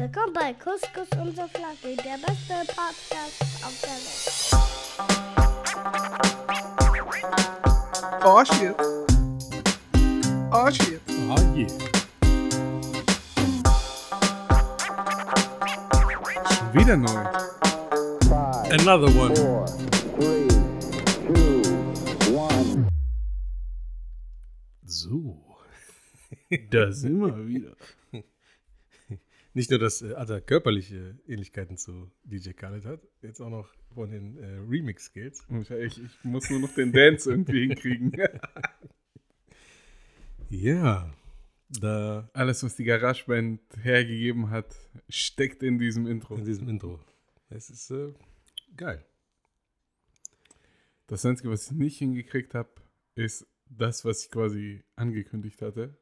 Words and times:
Willkommen 0.00 0.32
bei 0.32 0.54
Couscous 0.54 1.08
und 1.20 1.36
so 1.36 1.46
Flagge, 1.48 1.94
der 1.94 2.16
beste 2.16 2.54
Podcast 2.74 3.42
auf 3.62 3.78
der 3.82 3.98
Welt. 4.00 4.30
Oh 8.24 8.42
shit. 8.42 8.74
Oh 10.50 10.70
shit. 10.70 11.02
Ah, 11.28 11.36
je. 11.54 11.66
Schon 16.48 16.72
wieder 16.72 16.96
neu. 16.96 17.24
Another 18.70 19.10
one. 19.14 19.36
four, 19.36 19.66
three, 20.16 20.48
two, 21.26 21.60
one. 22.34 22.88
So. 24.86 25.36
Da 26.70 26.90
sind 26.90 27.20
wir 27.20 27.46
wieder. 27.46 27.76
Nicht 29.52 29.70
nur, 29.70 29.78
dass 29.80 30.02
äh, 30.02 30.14
Atta 30.14 30.40
körperliche 30.40 31.18
Ähnlichkeiten 31.26 31.76
zu 31.76 32.10
DJ 32.24 32.50
Khaled 32.50 32.84
hat, 32.84 33.00
jetzt 33.22 33.40
auch 33.40 33.50
noch 33.50 33.74
von 33.94 34.10
den 34.10 34.36
äh, 34.38 34.58
Remix-Skills. 34.68 35.44
Ich, 35.70 36.02
ich 36.02 36.24
muss 36.24 36.48
nur 36.50 36.60
noch 36.60 36.74
den 36.74 36.92
Dance 36.92 37.30
irgendwie 37.30 37.66
hinkriegen. 37.66 38.12
Ja, 40.52 41.14
da 41.68 42.28
Alles, 42.32 42.64
was 42.64 42.74
die 42.74 42.82
GarageBand 42.82 43.60
hergegeben 43.80 44.50
hat, 44.50 44.74
steckt 45.08 45.62
in 45.62 45.78
diesem 45.78 46.08
Intro. 46.08 46.34
in 46.34 46.44
diesem 46.44 46.68
Intro. 46.68 46.98
Es 47.50 47.70
ist 47.70 47.92
äh, 47.92 48.12
geil. 48.76 49.04
Das 51.06 51.24
Einzige, 51.24 51.50
was 51.50 51.66
ich 51.66 51.76
nicht 51.76 51.98
hingekriegt 51.98 52.54
habe, 52.54 52.70
ist 53.14 53.46
das, 53.68 54.04
was 54.04 54.24
ich 54.24 54.30
quasi 54.32 54.82
angekündigt 54.96 55.62
hatte. 55.62 55.96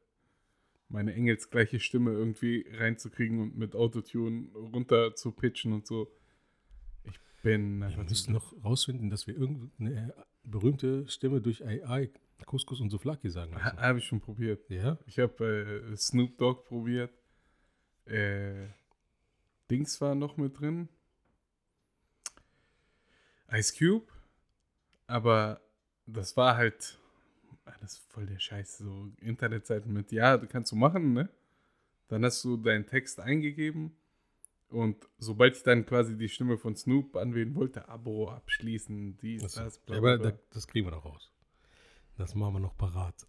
Meine 0.89 1.13
engelsgleiche 1.13 1.79
Stimme 1.79 2.11
irgendwie 2.11 2.65
reinzukriegen 2.71 3.39
und 3.39 3.57
mit 3.57 3.75
Autotune 3.75 4.49
runter 4.55 5.13
zu 5.15 5.31
pitchen 5.31 5.71
und 5.73 5.85
so. 5.85 6.11
Ich 7.03 7.19
bin 7.43 7.79
Wir 7.81 8.03
müssen 8.03 8.33
noch 8.33 8.53
rausfinden, 8.63 9.09
dass 9.09 9.27
wir 9.27 9.35
irgendeine 9.37 10.13
berühmte 10.43 11.07
Stimme 11.07 11.41
durch 11.41 11.63
AI 11.65 12.09
Couscous 12.45 12.79
und 12.81 12.89
Souflaki 12.89 13.29
sagen 13.29 13.53
Ha- 13.55 13.65
lassen. 13.67 13.79
Habe 13.81 13.99
ich 13.99 14.05
schon 14.05 14.19
probiert. 14.21 14.67
Ja? 14.69 14.97
Ich 15.05 15.19
habe 15.19 15.83
äh, 15.91 15.95
Snoop 15.95 16.37
Dogg 16.37 16.63
probiert. 16.65 17.11
Äh, 18.05 18.69
Dings 19.69 20.01
war 20.01 20.15
noch 20.15 20.37
mit 20.37 20.59
drin. 20.59 20.89
Ice 23.51 23.73
Cube. 23.77 24.07
Aber 25.07 25.61
das 26.05 26.35
war 26.37 26.55
halt 26.55 26.97
alles 27.69 27.97
voll 27.97 28.25
der 28.25 28.39
Scheiß. 28.39 28.79
So 28.79 29.09
Internetseiten 29.17 29.91
mit, 29.91 30.11
ja, 30.11 30.37
du 30.37 30.47
kannst 30.47 30.71
du 30.71 30.75
machen, 30.75 31.13
ne? 31.13 31.29
Dann 32.07 32.25
hast 32.25 32.43
du 32.43 32.57
deinen 32.57 32.85
Text 32.85 33.19
eingegeben. 33.19 33.95
Und 34.69 35.07
sobald 35.17 35.57
ich 35.57 35.63
dann 35.63 35.85
quasi 35.85 36.15
die 36.17 36.29
Stimme 36.29 36.57
von 36.57 36.75
Snoop 36.75 37.15
anwählen 37.15 37.55
wollte, 37.55 37.89
Abo 37.89 38.29
abschließen, 38.29 39.17
dies, 39.17 39.41
das, 39.41 39.55
Ja, 39.55 39.69
bla, 39.85 39.97
aber 39.97 40.17
bla, 40.17 40.31
da, 40.31 40.39
das 40.51 40.67
kriegen 40.67 40.85
wir 40.85 40.91
noch 40.91 41.05
raus. 41.05 41.31
Das 42.17 42.35
machen 42.35 42.55
wir 42.55 42.59
noch 42.59 42.77
parat. 42.77 43.25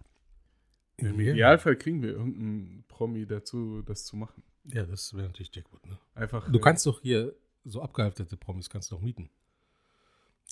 Im. 0.96 1.18
Idealfall 1.18 1.76
kriegen 1.76 2.02
wir 2.02 2.10
irgendeinen 2.10 2.84
Promi 2.88 3.24
dazu, 3.26 3.82
das 3.82 4.04
zu 4.04 4.16
machen. 4.16 4.42
Ja, 4.64 4.84
das 4.84 5.14
wäre 5.14 5.28
natürlich 5.28 5.54
Jackpot, 5.54 5.86
ne? 5.86 5.98
Einfach. 6.14 6.50
Du 6.50 6.58
äh, 6.58 6.60
kannst 6.60 6.84
doch 6.84 7.00
hier 7.00 7.34
so 7.64 7.80
abgehalftete 7.82 8.36
Promis 8.36 8.68
kannst 8.68 8.90
du 8.90 8.96
doch 8.96 9.02
mieten. 9.02 9.30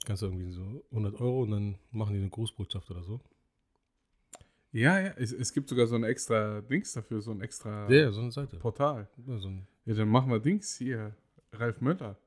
Kannst 0.05 0.23
du 0.23 0.27
irgendwie 0.27 0.51
so 0.51 0.85
100 0.91 1.21
Euro 1.21 1.43
und 1.43 1.51
dann 1.51 1.79
machen 1.91 2.15
die 2.15 2.21
eine 2.21 2.31
Großbotschaft 2.31 2.91
oder 2.91 3.03
so. 3.03 3.21
Ja, 4.73 5.01
ja, 5.01 5.13
es, 5.17 5.33
es 5.33 5.53
gibt 5.53 5.69
sogar 5.71 5.87
so 5.87 5.95
ein 5.97 6.05
extra 6.05 6.61
Dings 6.61 6.93
dafür, 6.93 7.21
so 7.23 7.31
ein 7.31 7.41
extra 7.41 7.91
Ja, 7.91 8.03
ja, 8.03 8.11
so 8.13 8.21
eine 8.21 8.31
Seite. 8.31 8.59
Portal. 8.59 9.09
Ja, 9.27 9.39
so 9.39 9.49
ein, 9.49 9.67
Ja, 9.87 9.95
dann 9.95 10.09
machen 10.09 10.31
wir 10.31 10.41
Dings 10.41 10.77
hier. 10.77 11.15
Ralf 11.53 11.81
Möller. 11.81 12.19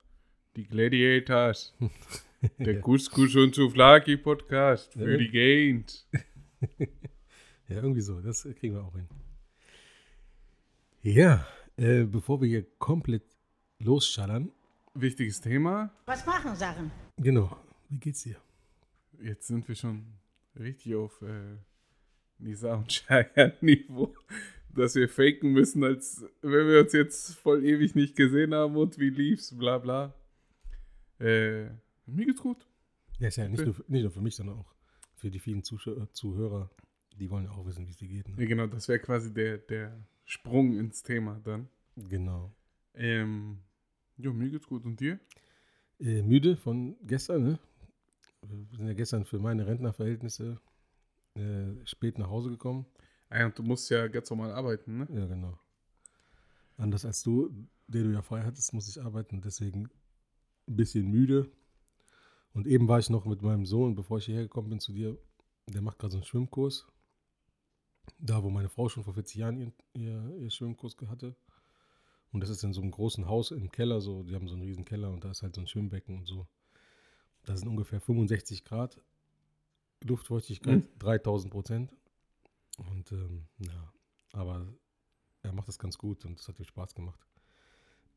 Die 0.56 0.66
Gladiators. 0.67 1.75
Der 2.58 2.73
Ja. 2.75 2.81
Couscous 2.81 3.36
und 3.36 3.53
Souflaki 3.53 4.17
Podcast 4.17 4.94
für 4.94 5.12
Ja. 5.12 5.17
die 5.17 5.30
Gained. 5.30 6.07
ja, 6.80 7.75
irgendwie 7.75 8.01
so. 8.01 8.19
Das 8.22 8.44
kriegen 8.56 8.74
wir 8.74 8.84
auch 8.84 8.96
hin. 8.96 9.07
Ja, 11.03 11.46
äh, 11.78 12.03
bevor 12.03 12.41
wir 12.41 12.47
hier 12.47 12.66
komplett 12.80 13.24
losschallern, 13.80 14.51
Wichtiges 14.94 15.40
Thema. 15.40 15.90
Was 16.06 16.25
machen 16.25 16.53
Sachen? 16.56 16.91
genau, 17.18 17.56
wie 17.90 17.97
geht's 17.97 18.24
dir? 18.24 18.35
Jetzt 19.22 19.47
sind 19.47 19.66
wir 19.69 19.75
schon 19.75 20.06
richtig 20.59 20.96
auf 20.96 21.22
äh, 21.22 21.56
Nisa 22.41 22.75
und 22.75 22.90
Cheyenne 22.90 23.53
Niveau, 23.62 24.13
dass 24.75 24.96
wir 24.96 25.07
faken 25.09 25.52
müssen, 25.52 25.84
als 25.84 26.25
wenn 26.41 26.68
wir 26.68 26.81
uns 26.81 26.94
jetzt 26.94 27.35
voll 27.35 27.63
ewig 27.66 27.96
nicht 27.96 28.16
gesehen 28.16 28.53
haben 28.53 28.75
und 28.75 28.97
wie 29.00 29.09
lief's, 29.09 29.57
bla 29.57 29.78
bla. 29.78 30.13
Äh, 31.19 31.66
mir 32.06 32.25
geht's 32.25 32.41
gut. 32.41 32.68
Ja, 33.19 33.28
ist 33.28 33.35
ja 33.38 33.47
nicht 33.47 33.63
nur, 33.63 33.75
für, 33.75 33.85
nicht 33.88 34.01
nur 34.01 34.12
für 34.12 34.22
mich, 34.22 34.35
sondern 34.35 34.57
auch 34.57 34.74
für 35.16 35.30
die 35.30 35.40
vielen 35.40 35.63
Zuschauer, 35.63 36.12
Zuhörer, 36.13 36.72
die 37.16 37.30
wollen 37.30 37.46
ja 37.46 37.51
auch 37.51 37.66
wissen, 37.66 37.85
wie 37.85 37.91
es 37.91 37.97
dir 37.97 38.07
geht. 38.07 38.28
Ja, 38.28 38.35
Ne? 38.35 38.47
genau, 38.47 38.66
das 38.68 38.88
wäre 38.88 39.00
quasi 39.00 39.31
der, 39.31 39.59
der 39.59 39.96
Sprung 40.25 40.74
ins 40.78 41.03
Thema 41.03 41.40
dann. 41.44 41.68
Genau. 41.96 42.51
Ähm, 42.96 43.59
ja, 44.18 44.31
mir 44.31 44.50
geht's 44.50 44.66
gut. 44.68 44.85
Und 44.85 45.00
dir? 45.00 45.19
Äh, 46.00 46.24
müde 46.24 46.57
von 46.57 46.96
gestern, 47.03 47.44
ne? 47.44 47.59
Wir 48.41 48.78
sind 48.78 48.88
ja 48.88 48.94
gestern 48.94 49.25
für 49.25 49.38
meine 49.38 49.68
Rentnerverhältnisse 49.68 50.59
äh, 51.36 51.86
spät 51.86 52.18
nach 52.18 52.30
Hause 52.30 52.50
gekommen. 52.50 52.86
Ah, 53.30 53.46
und 53.46 53.58
du 53.58 53.64
musst 53.64 53.90
ja 53.90 54.08
ganz 54.08 54.30
normal 54.30 54.52
arbeiten, 54.52 54.97
ne? 54.97 55.08
Ja, 55.14 55.25
genau. 55.25 55.58
Anders 56.78 57.06
als 57.06 57.24
du, 57.24 57.50
der 57.88 58.03
du 58.03 58.12
ja 58.12 58.22
frei 58.22 58.42
hattest, 58.44 58.74
muss 58.74 58.90
ich 58.90 59.02
arbeiten 59.02 59.42
deswegen 59.42 59.90
ein 60.68 60.75
bisschen 60.75 61.09
müde. 61.09 61.50
Und 62.53 62.68
eben 62.68 62.88
war 62.88 63.00
ich 63.00 63.09
noch 63.09 63.25
mit 63.25 63.42
meinem 63.42 63.66
Sohn, 63.66 63.96
bevor 63.96 64.18
ich 64.18 64.25
hierher 64.25 64.44
gekommen 64.44 64.69
bin 64.69 64.80
zu 64.80 64.92
dir, 64.92 65.18
der 65.68 65.81
macht 65.81 66.00
gerade 66.00 66.12
so 66.12 66.18
einen 66.18 66.25
Schwimmkurs. 66.25 66.86
Da, 68.19 68.44
wo 68.44 68.50
meine 68.50 68.69
Frau 68.69 68.90
schon 68.90 69.03
vor 69.03 69.13
40 69.13 69.36
Jahren 69.38 69.58
ihren, 69.58 69.74
ihr, 69.94 70.36
ihr 70.38 70.50
Schwimmkurs 70.50 70.98
hatte. 71.08 71.36
Und 72.31 72.42
das 72.42 72.50
ist 72.50 72.63
in 72.63 72.74
so 72.74 72.81
einem 72.81 72.92
großen 72.92 73.28
Haus 73.28 73.52
im 73.52 73.72
Keller, 73.72 74.02
so, 74.02 74.24
die 74.24 74.36
haben 74.36 74.48
so 74.48 74.56
einen 74.56 74.63
riesen 74.63 74.86
Keller 74.86 75.12
und 75.12 75.24
da 75.24 75.31
ist 75.31 75.44
halt 75.44 75.56
so 75.56 75.62
ein 75.62 75.68
Schwimmbecken 75.68 76.18
und 76.18 76.25
so. 76.25 76.48
Da 77.44 77.56
sind 77.56 77.68
ungefähr 77.68 78.00
65 78.00 78.63
Grad 78.63 79.02
Luftfeuchtigkeit, 80.03 80.84
3000 81.00 81.51
Prozent. 81.51 81.94
Und 82.78 83.12
ähm, 83.12 83.45
ja, 83.59 83.94
aber 84.34 84.67
er 85.44 85.53
macht 85.53 85.67
das 85.67 85.79
ganz 85.79 85.97
gut 85.97 86.25
und 86.25 86.39
das 86.39 86.47
hat 86.47 86.59
ihm 86.59 86.66
Spaß 86.66 86.95
gemacht. 86.95 87.19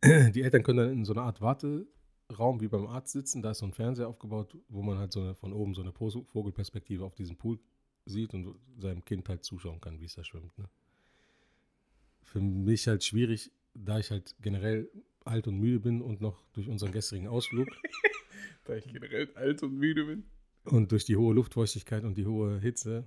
Die 0.04 0.42
Eltern 0.42 0.62
können 0.62 0.78
dann 0.78 0.92
in 0.92 1.04
so 1.04 1.12
einer 1.12 1.22
Art 1.22 1.40
Warteraum 1.40 2.60
wie 2.60 2.68
beim 2.68 2.86
Arzt 2.86 3.12
sitzen. 3.12 3.42
Da 3.42 3.50
ist 3.50 3.58
so 3.58 3.66
ein 3.66 3.72
Fernseher 3.72 4.08
aufgebaut, 4.08 4.56
wo 4.68 4.82
man 4.82 4.98
halt 4.98 5.12
so 5.12 5.20
eine, 5.20 5.34
von 5.34 5.52
oben 5.52 5.74
so 5.74 5.82
eine 5.82 5.92
Vogelperspektive 5.92 7.04
auf 7.04 7.14
diesen 7.14 7.36
Pool 7.36 7.58
sieht 8.06 8.34
und 8.34 8.54
seinem 8.78 9.04
Kind 9.04 9.28
halt 9.28 9.44
zuschauen 9.44 9.80
kann, 9.80 10.00
wie 10.00 10.04
es 10.04 10.14
da 10.14 10.24
schwimmt. 10.24 10.56
Ne? 10.58 10.68
Für 12.22 12.40
mich 12.40 12.86
halt 12.86 13.04
schwierig, 13.04 13.50
da 13.74 13.98
ich 13.98 14.10
halt 14.10 14.36
generell 14.40 14.90
alt 15.24 15.48
und 15.48 15.58
müde 15.58 15.80
bin 15.80 16.02
und 16.02 16.20
noch 16.20 16.42
durch 16.52 16.68
unseren 16.68 16.92
gestrigen 16.92 17.28
Ausflug 17.28 17.68
Da 18.64 18.74
ich 18.76 18.86
generell 18.86 19.30
alt 19.34 19.62
und 19.62 19.74
müde 19.74 20.04
bin. 20.06 20.24
Und 20.64 20.92
durch 20.92 21.04
die 21.04 21.16
hohe 21.16 21.34
Luftfeuchtigkeit 21.34 22.04
und 22.04 22.16
die 22.16 22.26
hohe 22.26 22.58
Hitze. 22.60 23.06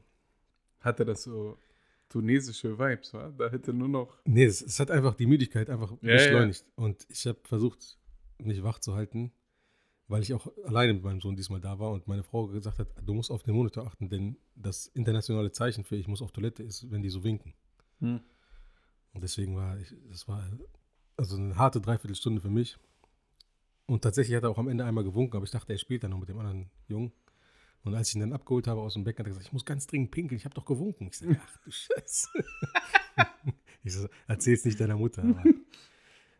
Hatte 0.79 1.05
das 1.05 1.23
so 1.23 1.57
tunesische 2.09 2.77
Vibes, 2.77 3.13
wa? 3.13 3.29
Da 3.37 3.49
hätte 3.49 3.73
nur 3.73 3.89
noch. 3.89 4.17
Nee, 4.25 4.45
es, 4.45 4.61
es 4.61 4.79
hat 4.79 4.91
einfach 4.91 5.15
die 5.15 5.25
Müdigkeit 5.25 5.69
einfach 5.69 5.91
Ja, 6.01 6.09
ja. 6.09 6.15
beschleunigt. 6.15 6.65
Und 6.75 7.05
ich 7.09 7.25
habe 7.27 7.39
versucht, 7.43 7.97
mich 8.37 8.63
wach 8.63 8.79
zu 8.79 8.95
halten, 8.95 9.31
weil 10.07 10.21
ich 10.21 10.33
auch 10.33 10.47
alleine 10.63 10.93
mit 10.93 11.03
meinem 11.03 11.21
Sohn 11.21 11.35
diesmal 11.35 11.59
da 11.59 11.79
war 11.79 11.91
und 11.91 12.07
meine 12.07 12.23
Frau 12.23 12.47
gesagt 12.47 12.79
hat, 12.79 12.87
du 13.03 13.13
musst 13.13 13.31
auf 13.31 13.43
den 13.43 13.55
Monitor 13.55 13.85
achten, 13.85 14.09
denn 14.09 14.37
das 14.55 14.87
internationale 14.87 15.51
Zeichen 15.51 15.83
für 15.83 15.95
ich 15.95 16.07
muss 16.07 16.21
auf 16.21 16.31
Toilette 16.31 16.63
ist, 16.63 16.89
wenn 16.91 17.01
die 17.01 17.09
so 17.09 17.23
winken. 17.23 17.53
Hm. 17.99 18.21
Und 19.13 19.23
deswegen 19.23 19.55
war 19.55 19.77
ich, 19.79 19.95
das 20.09 20.27
war 20.27 20.47
also 21.17 21.35
eine 21.35 21.57
harte 21.57 21.81
Dreiviertelstunde 21.81 22.39
für 22.39 22.49
mich. 22.49 22.77
Und 23.87 24.03
tatsächlich 24.03 24.35
hat 24.35 24.43
er 24.43 24.49
auch 24.49 24.57
am 24.57 24.67
Ende 24.67 24.85
einmal 24.85 25.03
gewunken, 25.03 25.35
aber 25.35 25.45
ich 25.45 25.51
dachte, 25.51 25.73
er 25.73 25.79
spielt 25.79 26.03
dann 26.03 26.11
noch 26.11 26.19
mit 26.19 26.29
dem 26.29 26.37
anderen 26.37 26.69
Jungen. 26.87 27.11
Und 27.83 27.95
als 27.95 28.09
ich 28.09 28.15
ihn 28.15 28.21
dann 28.21 28.33
abgeholt 28.33 28.67
habe 28.67 28.81
aus 28.81 28.93
dem 28.95 29.03
Becken, 29.03 29.19
hat 29.19 29.27
er 29.27 29.29
gesagt, 29.29 29.45
ich 29.45 29.53
muss 29.53 29.65
ganz 29.65 29.87
dringend 29.87 30.11
pinkeln, 30.11 30.37
ich 30.37 30.45
habe 30.45 30.55
doch 30.55 30.65
gewunken. 30.65 31.07
Ich 31.07 31.17
sage, 31.17 31.39
ach 31.41 31.57
du 31.63 31.71
Scheiße. 31.71 32.27
ich 33.83 33.93
so, 33.93 34.07
erzähl's 34.27 34.65
nicht 34.65 34.79
deiner 34.79 34.97
Mutter. 34.97 35.23
Aber 35.23 35.43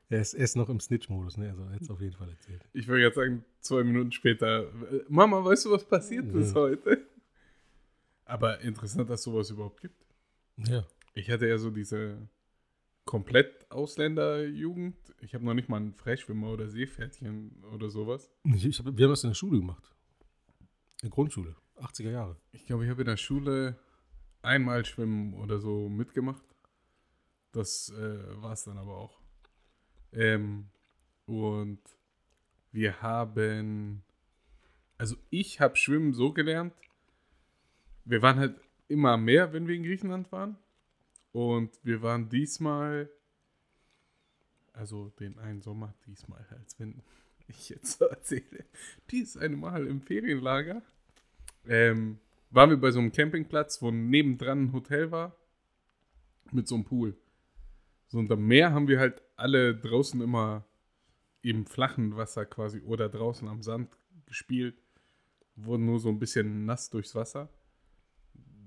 er, 0.09 0.21
ist, 0.21 0.33
er 0.33 0.43
ist 0.43 0.55
noch 0.57 0.69
im 0.69 0.79
Snitch-Modus, 0.79 1.37
ne? 1.37 1.49
Also 1.49 1.63
er 1.63 1.69
hat 1.71 1.81
es 1.81 1.89
auf 1.89 2.01
jeden 2.01 2.15
Fall 2.17 2.29
erzählt. 2.29 2.67
Ich 2.73 2.87
würde 2.87 3.03
jetzt 3.03 3.15
sagen, 3.15 3.45
zwei 3.61 3.83
Minuten 3.83 4.11
später. 4.11 4.63
äh, 4.91 5.03
Mama, 5.07 5.43
weißt 5.43 5.65
du, 5.65 5.71
was 5.71 5.85
passiert 5.85 6.31
ist 6.33 6.49
Ja. 6.49 6.61
heute? 6.61 7.05
Aber 8.25 8.59
interessant, 8.59 9.09
dass 9.09 9.23
sowas 9.23 9.49
überhaupt 9.49 9.79
gibt. 9.81 10.05
Ja. 10.57 10.85
Ich 11.13 11.29
hatte 11.31 11.47
ja 11.47 11.57
so 11.57 11.69
diese 11.71 12.27
komplett 13.05 13.71
Ausländerjugend. 13.71 14.95
Ich 15.21 15.33
habe 15.33 15.45
noch 15.45 15.53
nicht 15.53 15.69
mal 15.69 15.77
einen 15.77 15.93
Freischwimmer 15.93 16.49
oder 16.51 16.67
Seepferdchen 16.67 17.63
oder 17.73 17.89
sowas. 17.89 18.29
Ich, 18.53 18.65
ich 18.65 18.79
hab, 18.79 18.85
wir 18.97 19.05
haben 19.05 19.11
das 19.11 19.23
in 19.23 19.29
der 19.29 19.35
Schule 19.35 19.59
gemacht. 19.59 19.93
In 21.07 21.11
der 21.11 21.15
Grundschule. 21.15 21.55
80er 21.77 22.11
Jahre. 22.11 22.35
Ich 22.51 22.65
glaube, 22.65 22.83
ich 22.83 22.89
habe 22.89 23.01
in 23.03 23.07
der 23.07 23.15
Schule 23.15 23.79
einmal 24.41 24.83
Schwimmen 24.83 25.35
oder 25.35 25.57
so 25.57 25.87
mitgemacht. 25.87 26.43
Das 27.53 27.89
äh, 27.91 28.41
war 28.41 28.51
es 28.51 28.65
dann 28.65 28.77
aber 28.77 28.97
auch. 28.97 29.21
Ähm, 30.11 30.67
und 31.25 31.79
wir 32.73 33.01
haben, 33.01 34.03
also 34.97 35.15
ich 35.29 35.61
habe 35.61 35.77
Schwimmen 35.77 36.13
so 36.13 36.33
gelernt, 36.33 36.73
wir 38.03 38.21
waren 38.21 38.37
halt 38.37 38.59
immer 38.89 39.11
am 39.11 39.23
Meer, 39.23 39.53
wenn 39.53 39.65
wir 39.65 39.75
in 39.75 39.83
Griechenland 39.83 40.29
waren. 40.33 40.57
Und 41.31 41.79
wir 41.83 42.01
waren 42.01 42.27
diesmal, 42.27 43.09
also 44.73 45.07
den 45.21 45.39
einen 45.39 45.61
Sommer, 45.61 45.93
diesmal, 46.05 46.45
als 46.49 46.77
wenn 46.79 47.01
ich 47.47 47.69
jetzt 47.69 47.97
so 47.97 48.05
erzähle, 48.07 48.65
dies 49.09 49.37
eine 49.37 49.55
Mal 49.55 49.87
im 49.87 50.01
Ferienlager, 50.01 50.83
ähm, 51.69 52.19
waren 52.49 52.69
wir 52.69 52.77
bei 52.77 52.91
so 52.91 52.99
einem 52.99 53.11
Campingplatz, 53.11 53.81
wo 53.81 53.91
nebendran 53.91 54.65
ein 54.65 54.73
Hotel 54.73 55.11
war, 55.11 55.35
mit 56.51 56.67
so 56.67 56.75
einem 56.75 56.85
Pool. 56.85 57.17
So 58.07 58.19
am 58.19 58.47
Meer 58.47 58.71
haben 58.71 58.87
wir 58.87 58.99
halt 58.99 59.21
alle 59.35 59.75
draußen 59.75 60.21
immer 60.21 60.65
im 61.41 61.65
flachen 61.65 62.15
Wasser 62.15 62.45
quasi 62.45 62.81
oder 62.81 63.09
draußen 63.09 63.47
am 63.47 63.61
Sand 63.61 63.97
gespielt, 64.25 64.81
wurden 65.55 65.85
nur 65.85 65.99
so 65.99 66.09
ein 66.09 66.19
bisschen 66.19 66.65
nass 66.65 66.89
durchs 66.89 67.15
Wasser. 67.15 67.49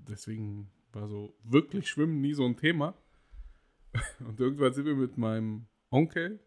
Deswegen 0.07 0.71
war 0.91 1.07
so 1.07 1.35
wirklich 1.43 1.89
Schwimmen 1.89 2.21
nie 2.21 2.33
so 2.33 2.45
ein 2.45 2.57
Thema. 2.57 2.95
Und 4.19 4.39
irgendwann 4.39 4.73
sind 4.73 4.85
wir 4.85 4.95
mit 4.95 5.17
meinem 5.17 5.67
Onkel 5.89 6.39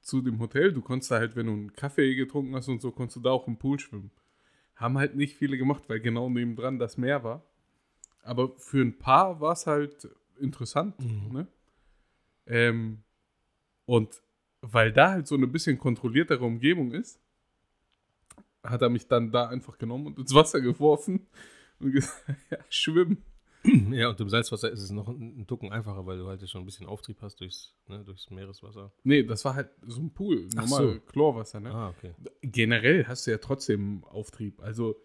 zu 0.00 0.20
dem 0.20 0.38
Hotel. 0.40 0.72
Du 0.72 0.82
konntest 0.82 1.10
da 1.10 1.18
halt, 1.18 1.36
wenn 1.36 1.46
du 1.46 1.52
einen 1.52 1.72
Kaffee 1.72 2.14
getrunken 2.14 2.54
hast 2.54 2.68
und 2.68 2.82
so, 2.82 2.90
konntest 2.90 3.16
du 3.16 3.20
da 3.20 3.30
auch 3.30 3.46
im 3.46 3.56
Pool 3.56 3.78
schwimmen. 3.78 4.10
Haben 4.82 4.98
halt 4.98 5.14
nicht 5.14 5.36
viele 5.36 5.56
gemacht, 5.56 5.84
weil 5.88 6.00
genau 6.00 6.28
nebendran 6.28 6.80
das 6.80 6.98
Meer 6.98 7.22
war. 7.22 7.42
Aber 8.22 8.50
für 8.58 8.82
ein 8.82 8.98
paar 8.98 9.40
war 9.40 9.52
es 9.52 9.66
halt 9.66 10.08
interessant. 10.40 10.98
Mhm. 10.98 11.32
Ne? 11.32 11.46
Ähm, 12.46 13.02
und 13.86 14.20
weil 14.60 14.92
da 14.92 15.12
halt 15.12 15.28
so 15.28 15.36
eine 15.36 15.46
bisschen 15.46 15.78
kontrolliertere 15.78 16.44
Umgebung 16.44 16.90
ist, 16.92 17.20
hat 18.64 18.82
er 18.82 18.90
mich 18.90 19.06
dann 19.06 19.30
da 19.30 19.48
einfach 19.48 19.78
genommen 19.78 20.08
und 20.08 20.18
ins 20.18 20.34
Wasser 20.34 20.60
geworfen 20.60 21.28
und 21.78 21.92
gesagt, 21.92 22.24
ja, 22.50 22.58
schwimmen. 22.68 23.22
Ja, 23.92 24.08
und 24.08 24.20
im 24.20 24.28
Salzwasser 24.28 24.70
ist 24.70 24.80
es 24.82 24.90
noch 24.90 25.08
ein, 25.08 25.40
ein 25.40 25.46
Tucken 25.46 25.70
einfacher, 25.72 26.04
weil 26.06 26.18
du 26.18 26.26
halt 26.26 26.48
schon 26.48 26.62
ein 26.62 26.64
bisschen 26.64 26.86
Auftrieb 26.86 27.20
hast 27.22 27.40
durchs, 27.40 27.74
ne, 27.86 28.02
durchs 28.04 28.28
Meereswasser. 28.30 28.92
Nee, 29.04 29.22
das 29.22 29.44
war 29.44 29.54
halt 29.54 29.70
so 29.86 30.00
ein 30.00 30.12
Pool, 30.12 30.48
Ach 30.56 30.62
normal 30.64 30.94
so. 30.94 31.00
Chlorwasser, 31.12 31.60
ne? 31.60 31.72
Ah, 31.72 31.90
okay. 31.90 32.12
Generell 32.42 33.06
hast 33.06 33.26
du 33.26 33.30
ja 33.30 33.38
trotzdem 33.38 34.02
Auftrieb. 34.04 34.60
Also 34.60 34.96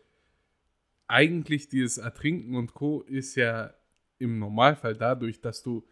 eigentlich 1.07 1.69
dieses 1.69 1.97
Ertrinken 1.97 2.55
und 2.55 2.73
Co. 2.73 3.01
ist 3.01 3.35
ja 3.35 3.73
im 4.19 4.39
Normalfall 4.39 4.95
dadurch, 4.95 5.39
dass 5.41 5.63
du 5.63 5.87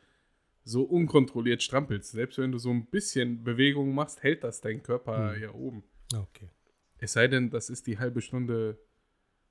so 0.64 0.84
unkontrolliert 0.84 1.62
strampelst. 1.62 2.12
Selbst 2.12 2.38
wenn 2.40 2.52
du 2.52 2.58
so 2.58 2.72
ein 2.72 2.88
bisschen 2.88 3.44
Bewegung 3.44 3.94
machst, 3.94 4.24
hält 4.24 4.44
das 4.44 4.62
dein 4.62 4.82
Körper 4.82 5.34
Hm. 5.36 5.42
ja 5.42 5.54
oben. 5.54 5.84
Ah, 6.14 6.22
okay. 6.22 6.50
Es 6.98 7.14
sei 7.14 7.28
denn, 7.28 7.50
das 7.52 7.70
ist 7.70 7.88
die 7.88 8.00
halbe 8.00 8.22
Stunde, 8.22 8.80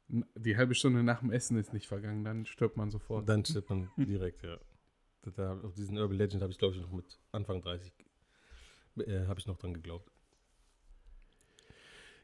die 0.08 0.56
halbe 0.56 0.74
Stunde 0.74 1.02
nach 1.02 1.20
dem 1.20 1.30
Essen 1.32 1.56
ist 1.58 1.72
nicht 1.72 1.86
vergangen, 1.86 2.24
dann 2.24 2.46
stirbt 2.46 2.76
man 2.76 2.90
sofort. 2.90 3.28
Dann 3.28 3.44
stirbt 3.44 3.70
man 3.70 3.90
direkt, 3.96 4.42
ja. 4.42 4.58
Da, 5.22 5.30
da, 5.30 5.60
auf 5.60 5.74
diesen 5.74 5.96
Urban 5.96 6.18
Legend 6.18 6.42
habe 6.42 6.52
ich, 6.52 6.58
glaube 6.58 6.74
ich, 6.74 6.80
noch 6.82 6.92
mit 6.92 7.18
Anfang 7.32 7.62
30 7.62 7.92
äh, 8.98 9.26
habe 9.26 9.40
ich 9.40 9.46
noch 9.46 9.56
dran 9.56 9.74
geglaubt. 9.74 10.10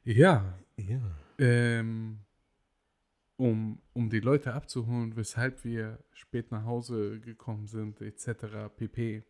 Ja, 0.04 0.58
Ja. 0.76 1.00
ähm, 1.38 2.20
um, 3.36 3.80
um 3.94 4.10
die 4.10 4.20
Leute 4.20 4.52
abzuholen, 4.52 5.16
weshalb 5.16 5.64
wir 5.64 5.98
spät 6.12 6.50
nach 6.50 6.64
Hause 6.64 7.20
gekommen 7.20 7.66
sind, 7.66 8.00
etc. 8.02 8.68
pp. 8.76 9.22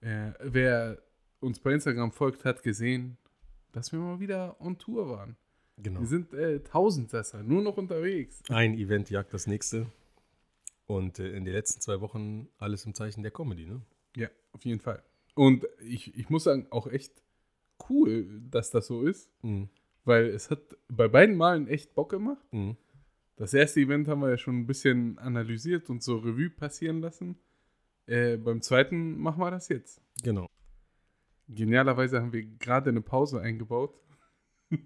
Äh, 0.00 0.32
wer 0.40 1.02
uns 1.40 1.60
bei 1.60 1.72
Instagram 1.74 2.12
folgt, 2.12 2.44
hat 2.44 2.62
gesehen, 2.62 3.18
dass 3.72 3.92
wir 3.92 3.98
mal 3.98 4.20
wieder 4.20 4.58
on 4.60 4.78
Tour 4.78 5.08
waren. 5.10 5.36
Genau. 5.82 6.00
Wir 6.00 6.06
sind 6.06 6.32
äh, 6.34 6.60
Tausendsasser, 6.60 7.42
nur 7.42 7.62
noch 7.62 7.76
unterwegs. 7.76 8.42
Ein 8.48 8.74
Event 8.74 9.10
jagt 9.10 9.32
das 9.32 9.46
nächste. 9.46 9.86
Und 10.86 11.18
äh, 11.18 11.28
in 11.36 11.44
den 11.44 11.54
letzten 11.54 11.80
zwei 11.80 12.00
Wochen 12.00 12.48
alles 12.58 12.84
im 12.86 12.94
Zeichen 12.94 13.22
der 13.22 13.30
Comedy, 13.30 13.66
ne? 13.66 13.82
Ja, 14.16 14.28
auf 14.52 14.64
jeden 14.64 14.80
Fall. 14.80 15.02
Und 15.34 15.66
ich, 15.80 16.16
ich 16.18 16.30
muss 16.30 16.44
sagen, 16.44 16.66
auch 16.70 16.86
echt 16.88 17.12
cool, 17.88 18.40
dass 18.50 18.70
das 18.70 18.86
so 18.86 19.02
ist, 19.06 19.30
Mhm. 19.42 19.68
weil 20.04 20.26
es 20.26 20.50
hat 20.50 20.60
bei 20.88 21.06
beiden 21.06 21.36
Malen 21.36 21.68
echt 21.68 21.94
Bock 21.94 22.10
gemacht. 22.10 22.42
Mhm. 22.52 22.76
Das 23.36 23.54
erste 23.54 23.80
Event 23.80 24.08
haben 24.08 24.20
wir 24.20 24.30
ja 24.30 24.38
schon 24.38 24.58
ein 24.58 24.66
bisschen 24.66 25.16
analysiert 25.18 25.90
und 25.90 26.02
so 26.02 26.16
Revue 26.16 26.50
passieren 26.50 27.00
lassen. 27.00 27.36
Äh, 28.06 28.36
beim 28.38 28.62
zweiten 28.62 29.16
machen 29.18 29.40
wir 29.40 29.50
das 29.52 29.68
jetzt. 29.68 30.00
Genau. 30.24 30.48
Genialerweise 31.48 32.20
haben 32.20 32.32
wir 32.32 32.42
gerade 32.44 32.90
eine 32.90 33.00
Pause 33.02 33.40
eingebaut. 33.40 33.94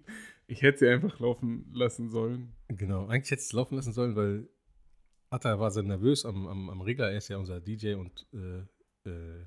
Ich 0.52 0.60
hätte 0.62 0.80
sie 0.80 0.88
einfach 0.88 1.18
laufen 1.18 1.64
lassen 1.72 2.10
sollen. 2.10 2.52
Genau. 2.68 3.06
Eigentlich 3.06 3.30
hätte 3.30 3.40
es 3.42 3.52
laufen 3.52 3.76
lassen 3.76 3.92
sollen, 3.92 4.14
weil 4.16 4.48
Atta 5.30 5.58
war 5.58 5.70
sehr 5.70 5.82
nervös 5.82 6.26
am, 6.26 6.46
am, 6.46 6.68
am 6.68 6.80
Regler. 6.82 7.10
Er 7.10 7.16
ist 7.16 7.28
ja 7.28 7.38
unser 7.38 7.58
DJ 7.60 7.94
und, 7.94 8.26
äh, 8.34 9.08
äh, 9.08 9.46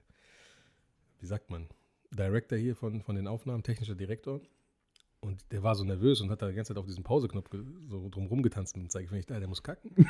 wie 1.19 1.25
sagt 1.27 1.49
man, 1.51 1.69
Director 2.11 2.57
hier 2.57 2.75
von, 2.75 3.01
von 3.03 3.15
den 3.15 3.27
Aufnahmen, 3.27 3.61
technischer 3.61 3.93
Direktor. 3.93 4.41
Und 5.19 5.51
der 5.51 5.61
war 5.63 5.75
so 5.75 5.83
nervös 5.83 6.21
und 6.21 6.29
hat 6.31 6.41
da 6.41 6.49
die 6.49 6.55
ganze 6.55 6.73
Zeit 6.73 6.77
auf 6.79 6.85
diesen 6.87 7.03
Pauseknopf 7.03 7.49
so 7.87 8.09
drumrum 8.09 8.41
getanzt 8.41 8.75
mit 8.75 8.85
dem 8.85 8.89
Zeigefinger. 8.89 9.19
Ich 9.19 9.25
dachte, 9.27 9.39
der 9.41 9.49
muss 9.49 9.63
kacken. 9.63 9.91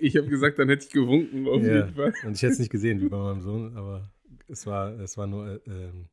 Ich 0.00 0.16
habe 0.16 0.26
gesagt, 0.26 0.58
dann 0.58 0.68
hätte 0.68 0.84
ich 0.86 0.90
gewunken 0.92 1.46
auf 1.46 1.62
Ja. 1.62 1.76
jeden 1.84 1.94
Fall. 1.94 2.12
Und 2.24 2.34
ich 2.34 2.42
hätte 2.42 2.54
es 2.54 2.58
nicht 2.58 2.70
gesehen 2.72 3.00
wie 3.00 3.08
bei 3.08 3.18
meinem 3.18 3.40
Sohn, 3.40 3.76
aber 3.76 4.10
es 4.48 4.66
war, 4.66 4.98
es 5.00 5.16
war 5.16 5.26
nur 5.26 5.46
äh, 5.66 5.70
ähm, 5.70 6.08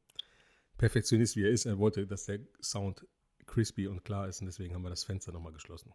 Perfektionist, 0.78 1.36
wie 1.36 1.44
er 1.44 1.50
ist. 1.50 1.66
Er 1.66 1.78
wollte, 1.80 2.06
dass 2.06 2.26
der 2.26 2.40
Sound 2.62 3.06
crispy 3.56 3.88
und 3.88 4.04
klar 4.04 4.28
ist 4.28 4.42
und 4.42 4.48
deswegen 4.48 4.76
haben 4.76 4.82
wir 4.82 4.90
das 4.90 5.06
Fenster 5.06 5.32
nochmal 5.32 5.54
geschlossen. 5.54 5.94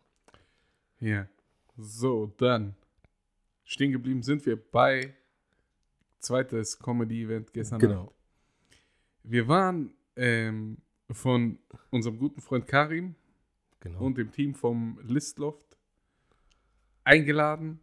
Ja. 0.99 1.29
So, 1.77 2.33
dann. 2.39 2.75
Stehen 3.65 3.93
geblieben 3.93 4.23
sind 4.23 4.45
wir 4.47 4.57
bei 4.57 5.15
zweites 6.19 6.79
Comedy-Event 6.79 7.53
gestern 7.53 7.79
Genau. 7.79 8.01
Abend. 8.01 8.13
Wir 9.23 9.47
waren 9.47 9.95
ähm, 10.17 10.79
von 11.11 11.59
unserem 11.91 12.19
guten 12.19 12.41
Freund 12.41 12.67
Karim 12.67 13.15
Genau. 13.81 14.01
und 14.01 14.17
dem 14.17 14.33
Team 14.33 14.55
vom 14.55 14.99
Listloft 15.03 15.79
eingeladen, 17.05 17.81